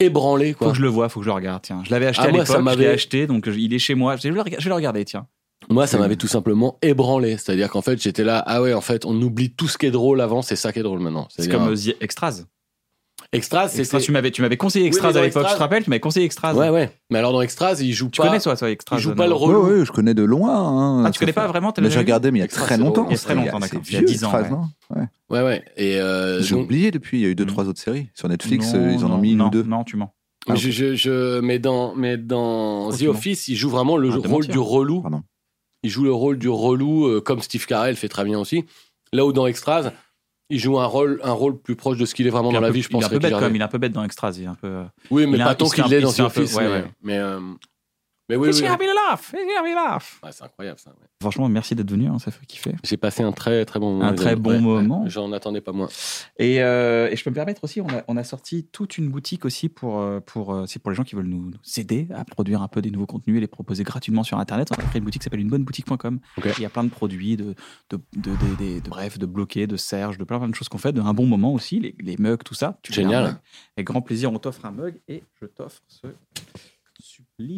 [0.00, 0.68] ébranlé, quoi.
[0.68, 1.62] Faut que je le vois, faut que je le regarde.
[1.62, 3.58] Tiens, je l'avais acheté Ah, à moi, ça l'époque, je l'ai m'avait- acheté, donc je-
[3.58, 4.16] il est chez moi.
[4.16, 5.26] Je vais le je vais le regarder, tiens.
[5.68, 7.36] Moi, ça m'avait tout simplement ébranlé.
[7.36, 9.90] C'est-à-dire qu'en fait, j'étais là, ah ouais, en fait, on oublie tout ce qui est
[9.90, 11.28] drôle avant, c'est ça qui est drôle maintenant.
[11.30, 12.44] C'est comme euh, The Extras.
[13.32, 14.04] Extras, Extras, c'était.
[14.06, 16.26] tu m'avais, tu m'avais conseillé Extras à l'époque, Extras- tu te rappelles Tu m'avais conseillé
[16.26, 16.52] Extras.
[16.54, 16.90] Ouais, ouais.
[17.10, 18.26] Mais alors dans Extras, il joue Tu pas.
[18.26, 19.54] connais toi, toi, Extras Il joue euh, pas le rôle.
[19.56, 20.50] Ouais, ouais, je connais de loin.
[20.52, 21.04] hein.
[21.06, 22.74] Ah, tu connais fait- pas vraiment Mais j'ai regardé, mais il y a Extras, très
[22.74, 23.06] c'est longtemps.
[23.08, 23.80] Il y a très longtemps, C'est d'accord.
[23.86, 24.50] Il y a vieux, 10 ans, Extras, ouais.
[24.50, 25.06] non Ouais.
[25.30, 25.64] Ouais, ouais.
[25.76, 27.48] Et euh, J'ai donc- oublié depuis, il y a eu deux, Mm.
[27.48, 28.08] trois autres séries.
[28.14, 29.62] Sur Netflix, Non, euh, ils en ont mis une ou deux.
[29.62, 30.12] Non, tu mens.
[30.48, 33.12] Ah, Mais, je, je, je- dans, mais dans The Tranquillement.
[33.12, 35.02] Office, il joue vraiment le de rôle du relou.
[35.02, 35.22] Pardon.
[35.84, 38.64] Il joue le rôle du relou, comme Steve Carell fait très bien aussi.
[39.12, 39.92] Là où dans Extras,
[40.50, 42.60] il joue un rôle, un rôle plus proche de ce qu'il est vraiment Il dans
[42.60, 43.04] la peu- vie, je il est pense.
[43.04, 43.46] un peu bête Gervais.
[43.46, 44.66] comme il est un peu bête dans Extras, un peu.
[44.66, 46.54] euh, Oui, mais il pas tant qu'il l'est dans The Office.
[46.56, 46.84] ouais, mais, ouais.
[47.02, 47.40] mais, euh,
[48.30, 48.66] mais oui, oui, oui.
[48.66, 49.34] having a laugh?
[49.34, 50.18] Is he having a laugh?
[50.22, 50.90] Ouais, c'est incroyable ça.
[50.90, 51.06] ouais.
[51.20, 52.74] Franchement, merci d'être venu, hein, ça fait kiffer.
[52.84, 54.04] J'ai passé un très très bon moment.
[54.06, 55.04] Un très bon ouais, moment.
[55.06, 55.88] J'en attendais pas moins.
[56.38, 59.08] Et, euh, et je peux me permettre aussi, on a, on a sorti toute une
[59.10, 62.08] boutique aussi pour, euh, pour, euh, c'est pour les gens qui veulent nous, nous aider
[62.14, 64.68] à produire un peu des nouveaux contenus et les proposer gratuitement sur Internet.
[64.70, 66.20] On a créé une boutique qui s'appelle unebonneboutique.com.
[66.38, 66.48] Ok.
[66.58, 67.54] Il y a plein de produits, de,
[67.90, 70.68] de, de, de- de- de- bref, de bloqués, de Serge, de plein, plein de choses
[70.68, 72.78] qu'on fait, de un bon moment aussi, les, les mugs, tout ça.
[72.82, 73.24] Tu veux Génial.
[73.24, 73.36] un mug
[73.76, 76.06] Avec grand plaisir, on t'offre un mug et je t'offre ce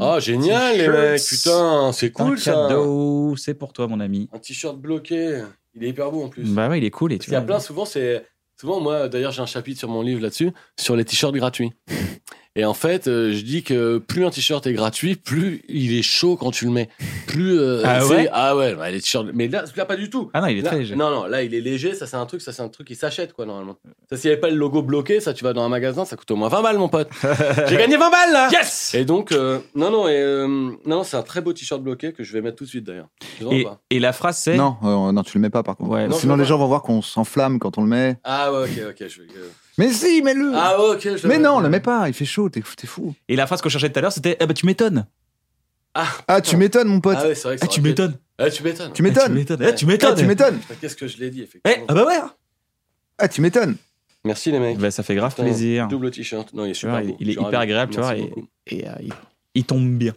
[0.00, 1.22] Oh, génial, les mecs.
[1.22, 4.28] Putain, c'est cool cadeau, c'est pour toi, mon ami.
[4.32, 5.42] Un t-shirt bloqué.
[5.74, 6.44] Il est hyper beau en plus.
[6.44, 7.12] Bah ouais, il est cool.
[7.12, 8.26] Et Parce tu qu'il y a plein, souvent, c'est.
[8.60, 11.72] Souvent, moi, d'ailleurs, j'ai un chapitre sur mon livre là-dessus, sur les t-shirts gratuits.
[12.54, 16.02] Et en fait, euh, je dis que plus un t-shirt est gratuit, plus il est
[16.02, 16.90] chaud quand tu le mets.
[17.26, 17.58] Plus.
[17.58, 18.28] euh, Ah c'est- ouais?
[18.30, 19.28] Ah ouais, bah, les t-shirts.
[19.32, 20.30] Mais là, là, pas du tout.
[20.34, 20.94] Ah non, il est Là- très léger.
[20.94, 21.94] Non, non, là, il est léger.
[21.94, 23.76] Ça, c'est un truc, ça, c'est un truc qui s'achète, quoi, normalement.
[24.10, 26.14] Ça, s'il n'y avait pas le logo bloqué, ça, tu vas dans un magasin, ça
[26.16, 27.08] coûte au moins 20 balles, mon pote.
[27.68, 28.48] J'ai gagné 20 balles, là!
[28.52, 31.82] Yes Et donc, euh, non, non, et, euh, non, non, c'est un très beau t-shirt
[31.82, 33.08] bloqué que je vais mettre tout de suite, d'ailleurs.
[33.90, 34.56] Et, la phrase, c'est?
[34.58, 35.90] Non, euh, non, tu le mets pas par contre.
[35.90, 38.16] Ouais, Non, Sinon les le gens vont voir qu'on s'enflamme quand on le met.
[38.24, 39.08] Ah ouais, ok, ok.
[39.08, 39.28] Je vais...
[39.78, 41.16] Mais si, mets-le Ah ouais, ok.
[41.16, 43.14] Je Mais non, le mets pas, il fait chaud, t'es t'es fou.
[43.28, 45.06] Et la phrase que je cherchais tout à l'heure, c'était Eh ben, tu m'étonnes.
[45.94, 48.02] Ah, tu m'étonnes, mon pote Ah ouais, c'est vrai que Eh, ça tu aurait été-
[48.02, 48.18] m'étonnes.
[48.38, 48.92] Ah, tu m'étonnes.
[48.92, 49.62] Tu m'étonnes Tu m'étonnes.
[49.62, 50.16] Eh, tu Ah, m'étonnes.
[50.16, 51.86] tu m'étonnes Putain, Qu'est-ce que je l'ai dit, Eh, effectivement.
[51.88, 52.18] ah bah ouais.
[53.18, 53.76] Ah, tu m'étonnes
[54.24, 54.78] Merci, les mecs.
[54.78, 55.88] Bah, ça fait grave Putain, plaisir.
[55.88, 56.52] Double t-shirt.
[56.54, 57.16] Non, il est Tu super vois, beau.
[57.20, 57.62] il est Je suis hyper ravi.
[57.70, 58.48] agréable, tu Merci vois, et, beaucoup.
[58.68, 59.12] et, euh, il,
[59.54, 60.14] il tombe bien.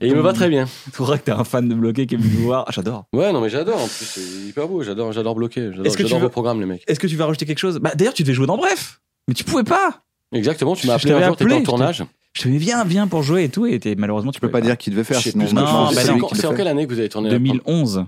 [0.00, 0.66] Et il me va très bien.
[0.94, 2.64] Tu vois que t'es un fan de bloqué qui est venu voir.
[2.68, 3.06] Ah, j'adore.
[3.12, 3.80] Ouais, non, mais j'adore.
[3.80, 4.82] En plus, c'est hyper beau.
[4.82, 5.70] J'adore, j'adore bloquer.
[5.70, 6.84] J'adore, Est-ce que tu j'adore veux- vos programmes, les mecs.
[6.86, 7.78] Est-ce que tu vas rajouter quelque chose?
[7.80, 9.00] Bah d'ailleurs, tu devais jouer dans Bref.
[9.28, 10.02] Mais tu pouvais pas.
[10.32, 10.74] Exactement.
[10.76, 12.04] Tu m'as appelé un jour, t'étais en je tournage.
[12.32, 13.66] Je te dis viens, viens pour jouer et tout.
[13.66, 16.24] Et malheureusement, tu peux pas dire qui devait faire, sinon non, bah C'est non.
[16.24, 18.04] en- C'est en quelle année que vous avez tourné la- 2011.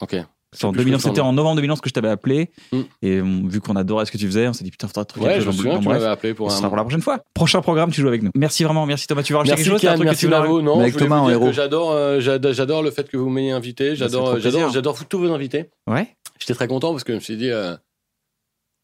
[0.00, 0.16] Ok.
[0.56, 2.50] C'est en plus, 2011, je me c'était en novembre 2011 que je t'avais appelé.
[2.72, 2.80] Mm.
[3.02, 5.26] Et on- vu qu'on adorait ce que tu faisais, on s'est dit putain, faudrait trouver
[5.26, 6.02] Ouais, je me chose souviens tu Bref.
[6.04, 6.58] appelé pour Ce un.
[6.58, 7.22] sera pour la prochaine fois.
[7.34, 8.30] Prochain programme, tu joues avec nous.
[8.34, 9.22] Merci vraiment, merci Thomas.
[9.22, 10.62] Tu vas rajouter Merci quelque chose un truc que merci tu.
[10.64, 11.52] Non, avec Thomas en héros.
[11.52, 13.94] j'adore, euh, j'adore, j'adore le fait que vous m'ayez invité.
[13.94, 14.72] J'adore, euh, j'adore, plaisir.
[14.72, 15.68] j'adore tous vos invités.
[15.86, 16.16] Ouais.
[16.40, 17.76] J'étais très content parce que je me suis dit, euh,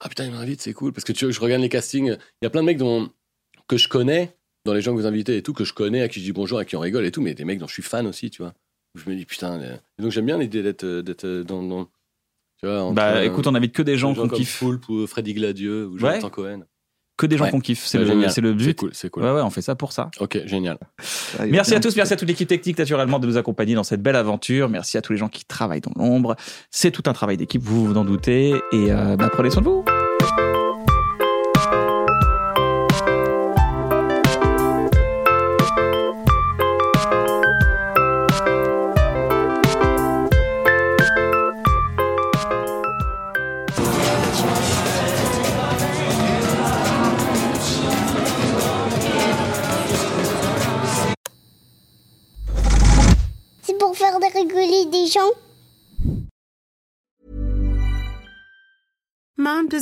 [0.01, 0.93] ah putain, il m'invite, c'est cool.
[0.93, 2.09] Parce que tu vois, je regarde les castings,
[2.43, 3.09] il y a plein de mecs dont,
[3.69, 4.37] que je connais,
[4.67, 6.33] dans les gens que vous invitez et tout, que je connais, à qui je dis
[6.33, 8.29] bonjour, à qui on rigole et tout, mais des mecs dont je suis fan aussi,
[8.31, 8.53] tu vois.
[8.95, 11.63] Je me dis, putain, euh, et donc j'aime bien l'idée d'être, euh, d'être euh, dans,
[11.63, 11.85] dans-
[12.61, 14.59] tu vois, entre, Bah écoute, on invite que des gens qu'on kiffe.
[14.61, 15.99] Poulpe ou Freddy Gladieux ou Ouais.
[16.01, 16.61] Jonathan Cohen.
[17.17, 17.51] Que des gens Ouais.
[17.53, 17.85] qu'on kiffe.
[17.87, 18.79] C'est Ouais, le, c'est le C'est but.
[18.79, 19.23] cool, c'est cool.
[19.23, 20.11] Ouais, ouais, on fait ça pour ça.
[20.19, 20.79] Ok, génial.
[21.39, 24.03] Ah, Merci à tous, merci à toute l'équipe technique naturellement de nous accompagner dans cette
[24.03, 24.69] belle aventure.
[24.69, 26.35] Merci à tous les gens qui travaillent dans l'ombre.
[26.73, 28.51] C'est tout un travail d'équipe, vous vous en doutez.
[28.73, 29.85] Et euh, bah, prenez soin de vous.